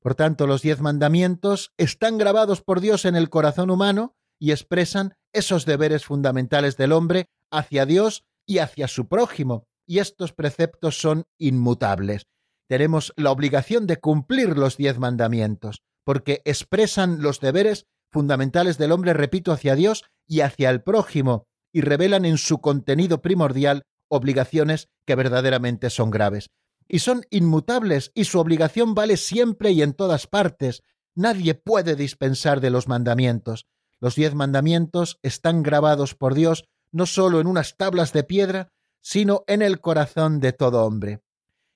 Por 0.00 0.14
tanto, 0.14 0.46
los 0.46 0.62
diez 0.62 0.80
mandamientos 0.80 1.72
están 1.76 2.18
grabados 2.18 2.62
por 2.62 2.80
Dios 2.80 3.04
en 3.04 3.16
el 3.16 3.28
corazón 3.28 3.70
humano 3.70 4.16
y 4.38 4.52
expresan 4.52 5.14
esos 5.32 5.66
deberes 5.66 6.04
fundamentales 6.04 6.76
del 6.76 6.92
hombre 6.92 7.28
hacia 7.50 7.86
Dios 7.86 8.24
y 8.46 8.58
hacia 8.58 8.88
su 8.88 9.08
prójimo, 9.08 9.66
y 9.86 9.98
estos 9.98 10.32
preceptos 10.32 11.00
son 11.00 11.26
inmutables. 11.38 12.26
Tenemos 12.66 13.12
la 13.16 13.30
obligación 13.30 13.86
de 13.86 13.98
cumplir 13.98 14.56
los 14.56 14.76
diez 14.76 14.98
mandamientos, 14.98 15.82
porque 16.04 16.40
expresan 16.44 17.22
los 17.22 17.40
deberes 17.40 17.86
fundamentales 18.10 18.78
del 18.78 18.92
hombre, 18.92 19.12
repito, 19.12 19.52
hacia 19.52 19.74
Dios 19.74 20.04
y 20.26 20.40
hacia 20.40 20.70
el 20.70 20.82
prójimo, 20.82 21.46
y 21.72 21.80
revelan 21.80 22.24
en 22.24 22.38
su 22.38 22.60
contenido 22.60 23.22
primordial 23.22 23.84
obligaciones 24.08 24.88
que 25.06 25.14
verdaderamente 25.14 25.90
son 25.90 26.10
graves 26.10 26.50
y 26.90 26.98
son 26.98 27.24
inmutables 27.30 28.10
y 28.14 28.24
su 28.24 28.40
obligación 28.40 28.94
vale 28.94 29.16
siempre 29.16 29.70
y 29.70 29.80
en 29.82 29.94
todas 29.94 30.26
partes. 30.26 30.82
Nadie 31.14 31.54
puede 31.54 31.94
dispensar 31.94 32.60
de 32.60 32.70
los 32.70 32.88
mandamientos. 32.88 33.66
Los 34.00 34.16
diez 34.16 34.34
mandamientos 34.34 35.18
están 35.22 35.62
grabados 35.62 36.16
por 36.16 36.34
Dios 36.34 36.64
no 36.90 37.06
sólo 37.06 37.40
en 37.40 37.46
unas 37.46 37.76
tablas 37.76 38.12
de 38.12 38.24
piedra, 38.24 38.72
sino 39.00 39.44
en 39.46 39.62
el 39.62 39.80
corazón 39.80 40.40
de 40.40 40.52
todo 40.52 40.84
hombre. 40.84 41.22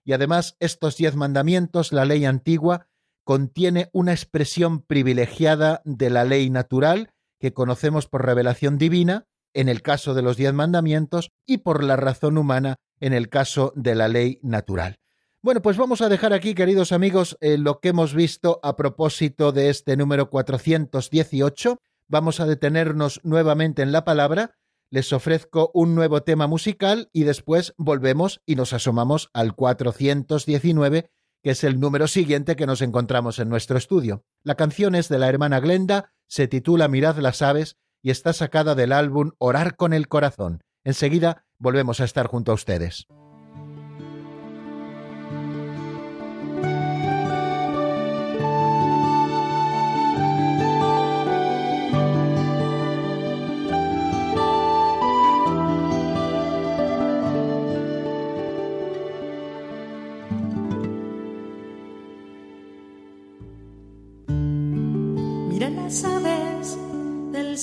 y 0.07 0.13
además 0.13 0.57
estos 0.61 0.99
diez 0.99 1.15
mandamientos, 1.15 1.93
la 1.93 2.05
ley 2.05 2.27
antigua, 2.27 2.89
contiene 3.25 3.89
una 3.93 4.13
expresión 4.13 4.81
privilegiada 4.81 5.83
de 5.85 6.11
la 6.11 6.25
ley 6.25 6.51
natural 6.51 7.11
que 7.41 7.53
conocemos 7.53 8.07
por 8.07 8.25
revelación 8.25 8.79
divina, 8.79 9.27
en 9.53 9.69
el 9.69 9.83
caso 9.83 10.15
de 10.15 10.23
los 10.23 10.37
diez 10.37 10.53
mandamientos, 10.53 11.31
y 11.47 11.59
por 11.59 11.83
la 11.83 11.97
razón 11.97 12.39
humana, 12.39 12.77
en 13.01 13.13
el 13.13 13.29
caso 13.29 13.73
de 13.77 13.95
la 13.95 14.09
ley 14.09 14.39
natural. 14.43 14.99
Bueno, 15.43 15.61
pues 15.61 15.77
vamos 15.77 16.01
a 16.01 16.09
dejar 16.09 16.33
aquí, 16.33 16.55
queridos 16.55 16.91
amigos, 16.93 17.37
eh, 17.41 17.59
lo 17.59 17.81
que 17.81 17.91
hemos 17.91 18.15
visto 18.15 18.61
a 18.63 18.77
propósito 18.77 19.53
de 19.53 19.69
este 19.69 19.97
número 19.97 20.31
418. 20.31 21.81
Vamos 22.09 22.41
a 22.41 22.47
detenernos 22.47 23.21
nuevamente 23.25 23.83
en 23.83 23.93
la 23.93 24.05
palabra. 24.05 24.57
Les 24.91 25.13
ofrezco 25.13 25.71
un 25.75 25.95
nuevo 25.95 26.23
tema 26.23 26.47
musical 26.47 27.11
y 27.13 27.25
después 27.25 27.75
volvemos 27.77 28.41
y 28.47 28.55
nos 28.55 28.73
asomamos 28.73 29.29
al 29.35 29.55
419 29.55 31.11
que 31.45 31.51
es 31.51 31.63
el 31.63 31.79
número 31.79 32.09
siguiente 32.09 32.57
que 32.57 32.65
nos 32.67 32.81
encontramos 32.81 33.39
en 33.39 33.51
nuestro 33.51 33.77
estudio. 33.77 34.25
La 34.45 34.55
canción 34.55 34.95
es 34.95 35.11
de 35.11 35.19
la 35.19 35.29
hermana 35.29 35.61
Glenda, 35.61 36.15
se 36.27 36.49
titula 36.49 36.89
Mirad 36.89 37.19
las 37.19 37.43
aves 37.43 37.77
y 38.03 38.11
está 38.11 38.33
sacada 38.33 38.75
del 38.75 38.93
álbum 38.93 39.33
Orar 39.37 39.77
con 39.77 39.93
el 39.93 40.09
corazón. 40.09 40.65
Enseguida 40.85 41.45
volvemos 41.59 42.01
a 42.01 42.05
estar 42.05 42.29
junto 42.29 42.51
a 42.51 42.55
ustedes. 42.55 43.07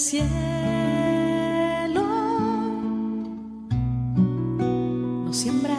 cielo 0.02 0.24
no 5.26 5.32
siembra 5.32 5.78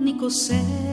ni 0.00 0.16
cosecha. 0.16 0.87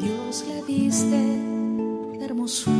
Dios 0.00 0.44
le 0.48 0.62
diste 0.66 1.20
la 2.18 2.24
hermosura. 2.24 2.79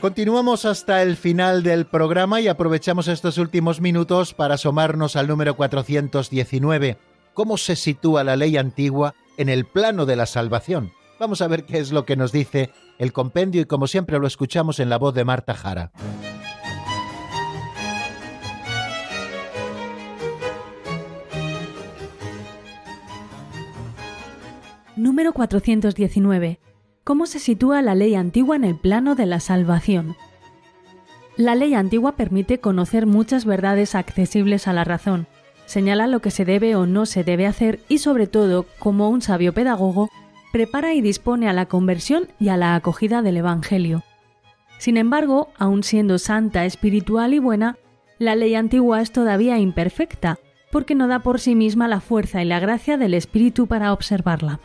Continuamos 0.00 0.64
hasta 0.64 1.02
el 1.02 1.14
final 1.14 1.62
del 1.62 1.84
programa 1.84 2.40
y 2.40 2.48
aprovechamos 2.48 3.06
estos 3.06 3.36
últimos 3.36 3.82
minutos 3.82 4.32
para 4.32 4.54
asomarnos 4.54 5.14
al 5.14 5.28
número 5.28 5.56
419. 5.56 6.96
¿Cómo 7.34 7.58
se 7.58 7.76
sitúa 7.76 8.24
la 8.24 8.34
ley 8.34 8.56
antigua 8.56 9.14
en 9.36 9.50
el 9.50 9.66
plano 9.66 10.06
de 10.06 10.16
la 10.16 10.24
salvación? 10.24 10.90
Vamos 11.18 11.42
a 11.42 11.48
ver 11.48 11.64
qué 11.64 11.76
es 11.76 11.92
lo 11.92 12.06
que 12.06 12.16
nos 12.16 12.32
dice 12.32 12.70
el 12.98 13.12
compendio 13.12 13.60
y 13.60 13.66
como 13.66 13.86
siempre 13.86 14.18
lo 14.18 14.26
escuchamos 14.26 14.80
en 14.80 14.88
la 14.88 14.96
voz 14.96 15.14
de 15.14 15.26
Marta 15.26 15.52
Jara. 15.52 15.92
Número 24.96 25.34
419 25.34 26.58
cómo 27.10 27.26
se 27.26 27.40
sitúa 27.40 27.82
la 27.82 27.96
ley 27.96 28.14
antigua 28.14 28.54
en 28.54 28.62
el 28.62 28.76
plano 28.76 29.16
de 29.16 29.26
la 29.26 29.40
salvación. 29.40 30.14
La 31.36 31.56
ley 31.56 31.74
antigua 31.74 32.12
permite 32.12 32.60
conocer 32.60 33.04
muchas 33.04 33.44
verdades 33.44 33.96
accesibles 33.96 34.68
a 34.68 34.72
la 34.72 34.84
razón, 34.84 35.26
señala 35.66 36.06
lo 36.06 36.20
que 36.20 36.30
se 36.30 36.44
debe 36.44 36.76
o 36.76 36.86
no 36.86 37.06
se 37.06 37.24
debe 37.24 37.48
hacer 37.48 37.80
y 37.88 37.98
sobre 37.98 38.28
todo, 38.28 38.64
como 38.78 39.10
un 39.10 39.22
sabio 39.22 39.52
pedagogo, 39.52 40.08
prepara 40.52 40.94
y 40.94 41.00
dispone 41.00 41.48
a 41.48 41.52
la 41.52 41.66
conversión 41.66 42.28
y 42.38 42.50
a 42.50 42.56
la 42.56 42.76
acogida 42.76 43.22
del 43.22 43.38
Evangelio. 43.38 44.04
Sin 44.78 44.96
embargo, 44.96 45.48
aun 45.58 45.82
siendo 45.82 46.16
santa, 46.16 46.64
espiritual 46.64 47.34
y 47.34 47.40
buena, 47.40 47.76
la 48.20 48.36
ley 48.36 48.54
antigua 48.54 49.00
es 49.00 49.10
todavía 49.10 49.58
imperfecta, 49.58 50.38
porque 50.70 50.94
no 50.94 51.08
da 51.08 51.18
por 51.18 51.40
sí 51.40 51.56
misma 51.56 51.88
la 51.88 51.98
fuerza 51.98 52.40
y 52.40 52.44
la 52.44 52.60
gracia 52.60 52.98
del 52.98 53.14
Espíritu 53.14 53.66
para 53.66 53.92
observarla. 53.92 54.60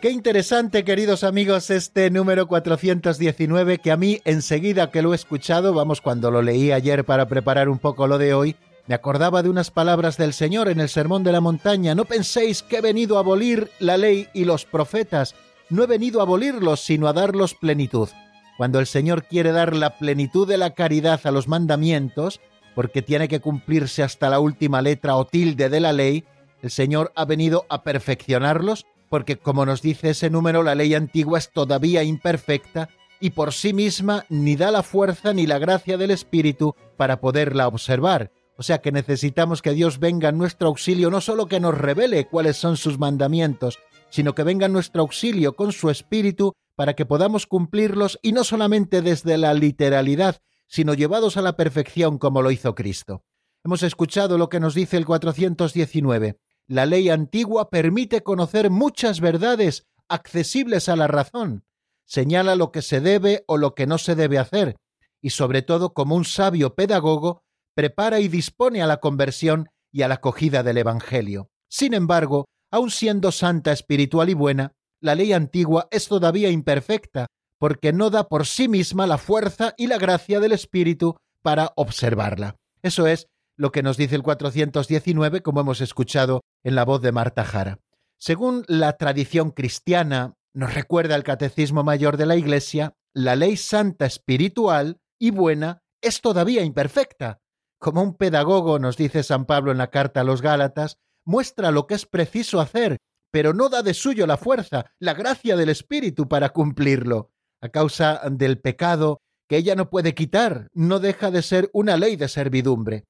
Qué 0.00 0.08
interesante, 0.10 0.82
queridos 0.82 1.24
amigos, 1.24 1.68
este 1.68 2.08
número 2.08 2.48
419 2.48 3.80
que 3.80 3.92
a 3.92 3.98
mí 3.98 4.22
enseguida 4.24 4.90
que 4.90 5.02
lo 5.02 5.12
he 5.12 5.14
escuchado, 5.14 5.74
vamos, 5.74 6.00
cuando 6.00 6.30
lo 6.30 6.40
leí 6.40 6.72
ayer 6.72 7.04
para 7.04 7.28
preparar 7.28 7.68
un 7.68 7.78
poco 7.78 8.06
lo 8.06 8.16
de 8.16 8.32
hoy, 8.32 8.56
me 8.86 8.94
acordaba 8.94 9.42
de 9.42 9.50
unas 9.50 9.70
palabras 9.70 10.16
del 10.16 10.32
Señor 10.32 10.70
en 10.70 10.80
el 10.80 10.88
Sermón 10.88 11.22
de 11.22 11.32
la 11.32 11.42
Montaña. 11.42 11.94
No 11.94 12.06
penséis 12.06 12.62
que 12.62 12.78
he 12.78 12.80
venido 12.80 13.18
a 13.18 13.20
abolir 13.20 13.70
la 13.78 13.98
ley 13.98 14.28
y 14.32 14.46
los 14.46 14.64
profetas. 14.64 15.34
No 15.68 15.82
he 15.82 15.86
venido 15.86 16.20
a 16.20 16.22
abolirlos, 16.22 16.80
sino 16.80 17.06
a 17.06 17.12
darlos 17.12 17.52
plenitud. 17.52 18.08
Cuando 18.56 18.80
el 18.80 18.86
Señor 18.86 19.24
quiere 19.24 19.52
dar 19.52 19.76
la 19.76 19.98
plenitud 19.98 20.48
de 20.48 20.56
la 20.56 20.70
caridad 20.70 21.20
a 21.24 21.30
los 21.30 21.46
mandamientos, 21.46 22.40
porque 22.74 23.02
tiene 23.02 23.28
que 23.28 23.40
cumplirse 23.40 24.02
hasta 24.02 24.30
la 24.30 24.40
última 24.40 24.80
letra 24.80 25.16
o 25.16 25.26
tilde 25.26 25.68
de 25.68 25.80
la 25.80 25.92
ley, 25.92 26.24
el 26.62 26.70
Señor 26.70 27.12
ha 27.16 27.26
venido 27.26 27.66
a 27.68 27.82
perfeccionarlos 27.82 28.86
porque 29.10 29.36
como 29.36 29.66
nos 29.66 29.82
dice 29.82 30.10
ese 30.10 30.30
número, 30.30 30.62
la 30.62 30.76
ley 30.76 30.94
antigua 30.94 31.38
es 31.38 31.50
todavía 31.50 32.04
imperfecta 32.04 32.88
y 33.18 33.30
por 33.30 33.52
sí 33.52 33.74
misma 33.74 34.24
ni 34.30 34.56
da 34.56 34.70
la 34.70 34.82
fuerza 34.82 35.34
ni 35.34 35.46
la 35.46 35.58
gracia 35.58 35.98
del 35.98 36.12
Espíritu 36.12 36.74
para 36.96 37.20
poderla 37.20 37.68
observar. 37.68 38.30
O 38.56 38.62
sea 38.62 38.80
que 38.80 38.92
necesitamos 38.92 39.62
que 39.62 39.72
Dios 39.72 39.98
venga 39.98 40.28
en 40.28 40.38
nuestro 40.38 40.68
auxilio, 40.68 41.10
no 41.10 41.20
solo 41.20 41.46
que 41.46 41.60
nos 41.60 41.76
revele 41.76 42.26
cuáles 42.26 42.56
son 42.56 42.76
sus 42.76 42.98
mandamientos, 42.98 43.78
sino 44.10 44.34
que 44.34 44.44
venga 44.44 44.66
en 44.66 44.72
nuestro 44.72 45.02
auxilio 45.02 45.56
con 45.56 45.72
su 45.72 45.90
Espíritu 45.90 46.54
para 46.76 46.94
que 46.94 47.04
podamos 47.04 47.46
cumplirlos 47.46 48.18
y 48.22 48.32
no 48.32 48.44
solamente 48.44 49.02
desde 49.02 49.38
la 49.38 49.54
literalidad, 49.54 50.40
sino 50.68 50.94
llevados 50.94 51.36
a 51.36 51.42
la 51.42 51.56
perfección 51.56 52.16
como 52.16 52.42
lo 52.42 52.50
hizo 52.52 52.74
Cristo. 52.76 53.24
Hemos 53.64 53.82
escuchado 53.82 54.38
lo 54.38 54.48
que 54.48 54.60
nos 54.60 54.74
dice 54.74 54.96
el 54.96 55.04
419 55.04 56.38
la 56.70 56.86
ley 56.86 57.10
antigua 57.10 57.68
permite 57.68 58.22
conocer 58.22 58.70
muchas 58.70 59.18
verdades 59.18 59.88
accesibles 60.08 60.88
a 60.88 60.94
la 60.94 61.08
razón, 61.08 61.64
señala 62.04 62.54
lo 62.54 62.70
que 62.70 62.80
se 62.80 63.00
debe 63.00 63.42
o 63.48 63.56
lo 63.56 63.74
que 63.74 63.88
no 63.88 63.98
se 63.98 64.14
debe 64.14 64.38
hacer, 64.38 64.76
y 65.20 65.30
sobre 65.30 65.62
todo 65.62 65.94
como 65.94 66.14
un 66.14 66.24
sabio 66.24 66.76
pedagogo, 66.76 67.42
prepara 67.74 68.20
y 68.20 68.28
dispone 68.28 68.82
a 68.82 68.86
la 68.86 68.98
conversión 68.98 69.68
y 69.90 70.02
a 70.02 70.08
la 70.08 70.14
acogida 70.14 70.62
del 70.62 70.78
Evangelio. 70.78 71.50
Sin 71.68 71.92
embargo, 71.92 72.46
aun 72.70 72.92
siendo 72.92 73.32
santa, 73.32 73.72
espiritual 73.72 74.30
y 74.30 74.34
buena, 74.34 74.70
la 75.00 75.16
ley 75.16 75.32
antigua 75.32 75.88
es 75.90 76.06
todavía 76.06 76.50
imperfecta, 76.50 77.26
porque 77.58 77.92
no 77.92 78.10
da 78.10 78.28
por 78.28 78.46
sí 78.46 78.68
misma 78.68 79.08
la 79.08 79.18
fuerza 79.18 79.74
y 79.76 79.88
la 79.88 79.98
gracia 79.98 80.38
del 80.38 80.52
Espíritu 80.52 81.16
para 81.42 81.72
observarla. 81.74 82.54
Eso 82.80 83.08
es 83.08 83.26
lo 83.60 83.72
que 83.72 83.82
nos 83.82 83.98
dice 83.98 84.16
el 84.16 84.22
419, 84.22 85.42
como 85.42 85.60
hemos 85.60 85.82
escuchado 85.82 86.40
en 86.64 86.74
la 86.74 86.86
voz 86.86 87.02
de 87.02 87.12
Marta 87.12 87.44
Jara. 87.44 87.78
Según 88.18 88.64
la 88.68 88.96
tradición 88.96 89.50
cristiana, 89.50 90.32
nos 90.54 90.72
recuerda 90.72 91.14
el 91.14 91.24
Catecismo 91.24 91.84
Mayor 91.84 92.16
de 92.16 92.24
la 92.24 92.36
Iglesia, 92.36 92.94
la 93.12 93.36
ley 93.36 93.58
santa 93.58 94.06
espiritual 94.06 94.96
y 95.18 95.30
buena 95.30 95.82
es 96.00 96.22
todavía 96.22 96.62
imperfecta. 96.62 97.42
Como 97.78 98.02
un 98.02 98.16
pedagogo, 98.16 98.78
nos 98.78 98.96
dice 98.96 99.22
San 99.22 99.44
Pablo 99.44 99.72
en 99.72 99.78
la 99.78 99.90
carta 99.90 100.22
a 100.22 100.24
los 100.24 100.40
Gálatas, 100.40 100.96
muestra 101.26 101.70
lo 101.70 101.86
que 101.86 101.96
es 101.96 102.06
preciso 102.06 102.62
hacer, 102.62 102.96
pero 103.30 103.52
no 103.52 103.68
da 103.68 103.82
de 103.82 103.92
suyo 103.92 104.26
la 104.26 104.38
fuerza, 104.38 104.86
la 104.98 105.12
gracia 105.12 105.54
del 105.54 105.68
Espíritu 105.68 106.28
para 106.28 106.48
cumplirlo. 106.48 107.30
A 107.60 107.68
causa 107.68 108.22
del 108.30 108.58
pecado 108.58 109.20
que 109.50 109.58
ella 109.58 109.74
no 109.74 109.90
puede 109.90 110.14
quitar, 110.14 110.68
no 110.72 110.98
deja 110.98 111.30
de 111.30 111.42
ser 111.42 111.68
una 111.74 111.98
ley 111.98 112.16
de 112.16 112.28
servidumbre 112.28 113.04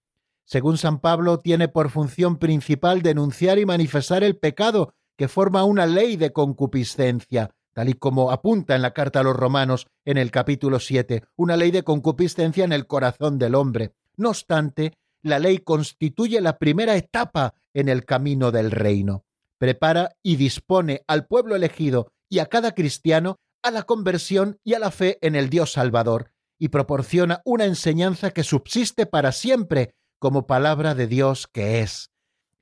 según 0.50 0.78
San 0.78 0.98
Pablo, 0.98 1.38
tiene 1.38 1.68
por 1.68 1.90
función 1.90 2.36
principal 2.36 3.02
denunciar 3.02 3.60
y 3.60 3.66
manifestar 3.66 4.24
el 4.24 4.36
pecado 4.36 4.94
que 5.16 5.28
forma 5.28 5.62
una 5.62 5.86
ley 5.86 6.16
de 6.16 6.32
concupiscencia, 6.32 7.54
tal 7.72 7.88
y 7.88 7.94
como 7.94 8.32
apunta 8.32 8.74
en 8.74 8.82
la 8.82 8.92
carta 8.92 9.20
a 9.20 9.22
los 9.22 9.36
romanos 9.36 9.86
en 10.04 10.18
el 10.18 10.32
capítulo 10.32 10.80
7, 10.80 11.22
una 11.36 11.56
ley 11.56 11.70
de 11.70 11.84
concupiscencia 11.84 12.64
en 12.64 12.72
el 12.72 12.88
corazón 12.88 13.38
del 13.38 13.54
hombre. 13.54 13.92
No 14.16 14.30
obstante, 14.30 14.94
la 15.22 15.38
ley 15.38 15.58
constituye 15.58 16.40
la 16.40 16.58
primera 16.58 16.96
etapa 16.96 17.54
en 17.72 17.88
el 17.88 18.04
camino 18.04 18.50
del 18.50 18.72
reino. 18.72 19.24
Prepara 19.56 20.16
y 20.20 20.34
dispone 20.34 21.04
al 21.06 21.28
pueblo 21.28 21.54
elegido 21.54 22.10
y 22.28 22.40
a 22.40 22.46
cada 22.46 22.72
cristiano 22.72 23.36
a 23.62 23.70
la 23.70 23.84
conversión 23.84 24.58
y 24.64 24.74
a 24.74 24.80
la 24.80 24.90
fe 24.90 25.18
en 25.22 25.36
el 25.36 25.48
Dios 25.48 25.70
Salvador, 25.70 26.32
y 26.58 26.70
proporciona 26.70 27.40
una 27.44 27.66
enseñanza 27.66 28.32
que 28.32 28.42
subsiste 28.42 29.06
para 29.06 29.30
siempre 29.30 29.94
como 30.20 30.46
palabra 30.46 30.94
de 30.94 31.08
Dios 31.08 31.48
que 31.48 31.80
es. 31.80 32.10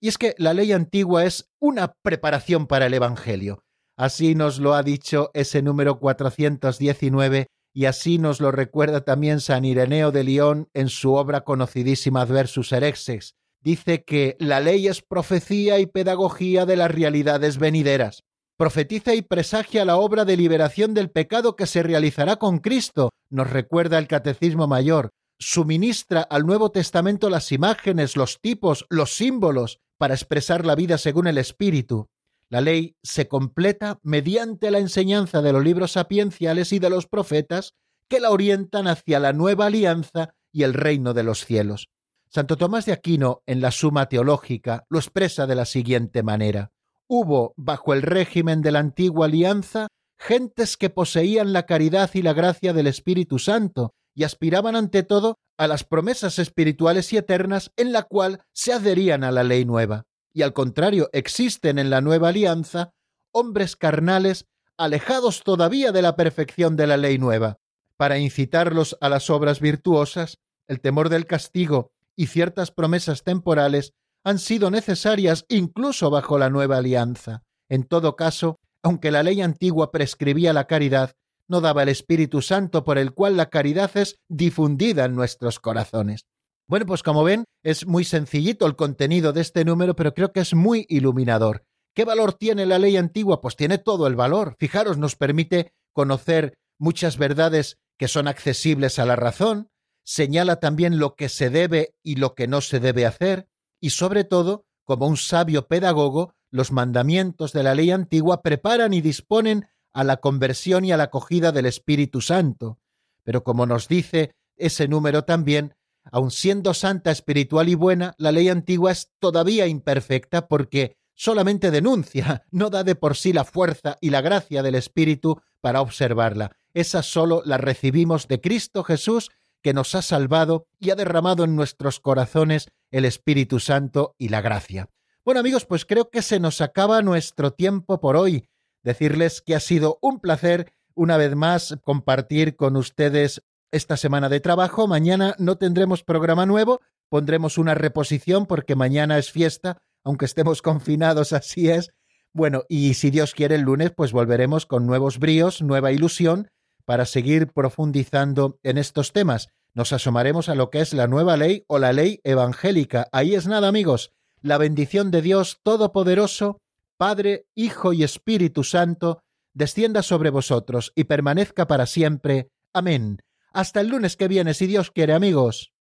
Y 0.00 0.08
es 0.08 0.16
que 0.16 0.34
la 0.38 0.54
ley 0.54 0.72
antigua 0.72 1.24
es 1.24 1.50
una 1.60 1.92
preparación 2.02 2.66
para 2.66 2.86
el 2.86 2.94
Evangelio. 2.94 3.64
Así 3.96 4.36
nos 4.36 4.60
lo 4.60 4.74
ha 4.74 4.82
dicho 4.82 5.30
ese 5.34 5.60
número 5.60 5.98
419 5.98 7.48
y 7.74 7.84
así 7.86 8.18
nos 8.18 8.40
lo 8.40 8.52
recuerda 8.52 9.04
también 9.04 9.40
San 9.40 9.64
Ireneo 9.64 10.12
de 10.12 10.24
León 10.24 10.68
en 10.72 10.88
su 10.88 11.14
obra 11.14 11.42
conocidísima 11.42 12.22
Adversus 12.22 12.72
Herexes. 12.72 13.34
Dice 13.60 14.04
que 14.04 14.36
la 14.38 14.60
ley 14.60 14.86
es 14.86 15.02
profecía 15.02 15.80
y 15.80 15.86
pedagogía 15.86 16.64
de 16.64 16.76
las 16.76 16.92
realidades 16.92 17.58
venideras. 17.58 18.22
Profetiza 18.56 19.14
y 19.14 19.22
presagia 19.22 19.84
la 19.84 19.96
obra 19.96 20.24
de 20.24 20.36
liberación 20.36 20.94
del 20.94 21.10
pecado 21.10 21.56
que 21.56 21.66
se 21.66 21.82
realizará 21.82 22.36
con 22.36 22.58
Cristo, 22.58 23.10
nos 23.30 23.50
recuerda 23.50 23.98
el 23.98 24.08
Catecismo 24.08 24.66
Mayor, 24.66 25.10
suministra 25.38 26.22
al 26.22 26.46
Nuevo 26.46 26.70
Testamento 26.70 27.30
las 27.30 27.52
imágenes, 27.52 28.16
los 28.16 28.40
tipos, 28.40 28.86
los 28.90 29.14
símbolos 29.14 29.80
para 29.96 30.14
expresar 30.14 30.66
la 30.66 30.74
vida 30.74 30.98
según 30.98 31.26
el 31.26 31.38
Espíritu. 31.38 32.08
La 32.50 32.60
ley 32.60 32.96
se 33.02 33.28
completa 33.28 33.98
mediante 34.02 34.70
la 34.70 34.78
enseñanza 34.78 35.42
de 35.42 35.52
los 35.52 35.62
libros 35.62 35.92
sapienciales 35.92 36.72
y 36.72 36.78
de 36.78 36.90
los 36.90 37.06
profetas 37.06 37.74
que 38.08 38.20
la 38.20 38.30
orientan 38.30 38.88
hacia 38.88 39.20
la 39.20 39.32
nueva 39.32 39.66
alianza 39.66 40.34
y 40.50 40.62
el 40.62 40.74
reino 40.74 41.14
de 41.14 41.22
los 41.22 41.44
cielos. 41.44 41.88
Santo 42.30 42.56
Tomás 42.56 42.86
de 42.86 42.92
Aquino, 42.92 43.42
en 43.46 43.60
la 43.60 43.70
Suma 43.70 44.08
Teológica, 44.08 44.86
lo 44.88 44.98
expresa 44.98 45.46
de 45.46 45.54
la 45.54 45.66
siguiente 45.66 46.22
manera. 46.22 46.72
Hubo, 47.06 47.54
bajo 47.56 47.94
el 47.94 48.02
régimen 48.02 48.60
de 48.60 48.72
la 48.72 48.80
antigua 48.80 49.26
alianza, 49.26 49.88
gentes 50.18 50.76
que 50.76 50.90
poseían 50.90 51.52
la 51.52 51.64
caridad 51.64 52.10
y 52.14 52.22
la 52.22 52.32
gracia 52.32 52.72
del 52.72 52.86
Espíritu 52.86 53.38
Santo 53.38 53.94
y 54.18 54.24
aspiraban 54.24 54.74
ante 54.74 55.04
todo 55.04 55.38
a 55.56 55.68
las 55.68 55.84
promesas 55.84 56.40
espirituales 56.40 57.12
y 57.12 57.18
eternas 57.18 57.70
en 57.76 57.92
la 57.92 58.02
cual 58.02 58.42
se 58.52 58.72
adherían 58.72 59.22
a 59.22 59.30
la 59.30 59.44
ley 59.44 59.64
nueva. 59.64 60.06
Y 60.32 60.42
al 60.42 60.52
contrario, 60.52 61.08
existen 61.12 61.78
en 61.78 61.88
la 61.88 62.00
nueva 62.00 62.30
alianza 62.30 62.90
hombres 63.30 63.76
carnales 63.76 64.46
alejados 64.76 65.44
todavía 65.44 65.92
de 65.92 66.02
la 66.02 66.16
perfección 66.16 66.74
de 66.74 66.88
la 66.88 66.96
ley 66.96 67.16
nueva. 67.18 67.58
Para 67.96 68.18
incitarlos 68.18 68.98
a 69.00 69.08
las 69.08 69.30
obras 69.30 69.60
virtuosas, 69.60 70.38
el 70.66 70.80
temor 70.80 71.10
del 71.10 71.26
castigo 71.26 71.92
y 72.16 72.26
ciertas 72.26 72.72
promesas 72.72 73.22
temporales 73.22 73.92
han 74.24 74.40
sido 74.40 74.72
necesarias 74.72 75.44
incluso 75.48 76.10
bajo 76.10 76.38
la 76.38 76.50
nueva 76.50 76.78
alianza. 76.78 77.44
En 77.68 77.84
todo 77.84 78.16
caso, 78.16 78.58
aunque 78.82 79.12
la 79.12 79.22
ley 79.22 79.42
antigua 79.42 79.92
prescribía 79.92 80.52
la 80.52 80.66
caridad, 80.66 81.12
no 81.48 81.60
daba 81.60 81.82
el 81.82 81.88
Espíritu 81.88 82.42
Santo 82.42 82.84
por 82.84 82.98
el 82.98 83.12
cual 83.12 83.36
la 83.36 83.50
caridad 83.50 83.90
es 83.96 84.16
difundida 84.28 85.06
en 85.06 85.14
nuestros 85.14 85.58
corazones. 85.58 86.26
Bueno, 86.68 86.84
pues 86.84 87.02
como 87.02 87.24
ven, 87.24 87.44
es 87.64 87.86
muy 87.86 88.04
sencillito 88.04 88.66
el 88.66 88.76
contenido 88.76 89.32
de 89.32 89.40
este 89.40 89.64
número, 89.64 89.96
pero 89.96 90.12
creo 90.12 90.32
que 90.32 90.40
es 90.40 90.54
muy 90.54 90.84
iluminador. 90.88 91.64
¿Qué 91.94 92.04
valor 92.04 92.34
tiene 92.34 92.66
la 92.66 92.78
ley 92.78 92.96
antigua? 92.96 93.40
Pues 93.40 93.56
tiene 93.56 93.78
todo 93.78 94.06
el 94.06 94.16
valor. 94.16 94.54
Fijaros, 94.58 94.98
nos 94.98 95.16
permite 95.16 95.72
conocer 95.92 96.58
muchas 96.78 97.16
verdades 97.16 97.78
que 97.98 98.06
son 98.06 98.28
accesibles 98.28 98.98
a 98.98 99.06
la 99.06 99.16
razón, 99.16 99.70
señala 100.04 100.60
también 100.60 100.98
lo 100.98 101.16
que 101.16 101.28
se 101.28 101.50
debe 101.50 101.94
y 102.02 102.16
lo 102.16 102.34
que 102.34 102.46
no 102.46 102.60
se 102.60 102.80
debe 102.80 103.04
hacer, 103.04 103.48
y 103.80 103.90
sobre 103.90 104.24
todo, 104.24 104.64
como 104.84 105.06
un 105.06 105.16
sabio 105.16 105.66
pedagogo, 105.66 106.34
los 106.50 106.70
mandamientos 106.72 107.52
de 107.52 107.62
la 107.62 107.74
ley 107.74 107.90
antigua 107.90 108.42
preparan 108.42 108.94
y 108.94 109.00
disponen 109.00 109.68
a 109.98 110.04
la 110.04 110.18
conversión 110.18 110.84
y 110.84 110.92
a 110.92 110.96
la 110.96 111.04
acogida 111.04 111.50
del 111.50 111.66
Espíritu 111.66 112.20
Santo. 112.20 112.78
Pero 113.24 113.42
como 113.42 113.66
nos 113.66 113.88
dice 113.88 114.30
ese 114.56 114.86
número 114.86 115.24
también, 115.24 115.74
aun 116.04 116.30
siendo 116.30 116.72
santa, 116.72 117.10
espiritual 117.10 117.68
y 117.68 117.74
buena, 117.74 118.14
la 118.16 118.30
ley 118.30 118.48
antigua 118.48 118.92
es 118.92 119.10
todavía 119.18 119.66
imperfecta 119.66 120.46
porque 120.46 120.96
solamente 121.16 121.72
denuncia, 121.72 122.44
no 122.52 122.70
da 122.70 122.84
de 122.84 122.94
por 122.94 123.16
sí 123.16 123.32
la 123.32 123.42
fuerza 123.42 123.98
y 124.00 124.10
la 124.10 124.20
gracia 124.20 124.62
del 124.62 124.76
Espíritu 124.76 125.42
para 125.60 125.80
observarla. 125.80 126.52
Esa 126.74 127.02
solo 127.02 127.42
la 127.44 127.58
recibimos 127.58 128.28
de 128.28 128.40
Cristo 128.40 128.84
Jesús, 128.84 129.30
que 129.62 129.74
nos 129.74 129.96
ha 129.96 130.02
salvado 130.02 130.68
y 130.78 130.90
ha 130.90 130.94
derramado 130.94 131.42
en 131.42 131.56
nuestros 131.56 131.98
corazones 131.98 132.68
el 132.92 133.04
Espíritu 133.04 133.58
Santo 133.58 134.14
y 134.16 134.28
la 134.28 134.42
gracia. 134.42 134.90
Bueno 135.24 135.40
amigos, 135.40 135.66
pues 135.66 135.84
creo 135.84 136.08
que 136.08 136.22
se 136.22 136.38
nos 136.38 136.60
acaba 136.60 137.02
nuestro 137.02 137.52
tiempo 137.52 137.98
por 137.98 138.16
hoy. 138.16 138.48
Decirles 138.82 139.40
que 139.40 139.54
ha 139.54 139.60
sido 139.60 139.98
un 140.02 140.20
placer 140.20 140.72
una 140.94 141.16
vez 141.16 141.34
más 141.34 141.78
compartir 141.84 142.56
con 142.56 142.76
ustedes 142.76 143.42
esta 143.70 143.96
semana 143.96 144.28
de 144.28 144.40
trabajo. 144.40 144.86
Mañana 144.86 145.34
no 145.38 145.56
tendremos 145.56 146.02
programa 146.02 146.46
nuevo, 146.46 146.80
pondremos 147.08 147.58
una 147.58 147.74
reposición 147.74 148.46
porque 148.46 148.74
mañana 148.74 149.18
es 149.18 149.30
fiesta, 149.30 149.78
aunque 150.04 150.24
estemos 150.24 150.62
confinados, 150.62 151.32
así 151.32 151.68
es. 151.68 151.92
Bueno, 152.32 152.64
y 152.68 152.94
si 152.94 153.10
Dios 153.10 153.34
quiere 153.34 153.54
el 153.54 153.62
lunes, 153.62 153.90
pues 153.90 154.12
volveremos 154.12 154.66
con 154.66 154.86
nuevos 154.86 155.18
bríos, 155.18 155.62
nueva 155.62 155.92
ilusión, 155.92 156.50
para 156.84 157.04
seguir 157.04 157.48
profundizando 157.48 158.58
en 158.62 158.78
estos 158.78 159.12
temas. 159.12 159.48
Nos 159.74 159.92
asomaremos 159.92 160.48
a 160.48 160.54
lo 160.54 160.70
que 160.70 160.80
es 160.80 160.92
la 160.94 161.06
nueva 161.06 161.36
ley 161.36 161.64
o 161.68 161.78
la 161.78 161.92
ley 161.92 162.20
evangélica. 162.24 163.08
Ahí 163.12 163.34
es 163.34 163.46
nada, 163.46 163.68
amigos. 163.68 164.12
La 164.40 164.58
bendición 164.58 165.10
de 165.10 165.22
Dios 165.22 165.60
Todopoderoso, 165.62 166.60
Padre, 166.98 167.46
Hijo 167.54 167.92
y 167.92 168.02
Espíritu 168.02 168.64
Santo, 168.64 169.22
descienda 169.54 170.02
sobre 170.02 170.30
vosotros 170.30 170.92
y 170.96 171.04
permanezca 171.04 171.68
para 171.68 171.86
siempre. 171.86 172.50
Amén. 172.74 173.22
Hasta 173.52 173.80
el 173.80 173.86
lunes 173.86 174.16
que 174.16 174.26
viene, 174.26 174.52
si 174.52 174.66
Dios 174.66 174.90
quiere, 174.90 175.14
amigos. 175.14 175.72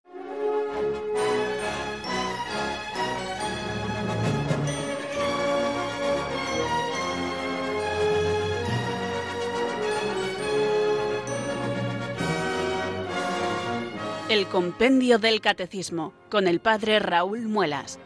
El 14.29 14.45
Compendio 14.47 15.17
del 15.17 15.41
Catecismo 15.41 16.13
con 16.29 16.47
el 16.47 16.59
Padre 16.59 16.99
Raúl 16.99 17.47
Muelas. 17.47 17.97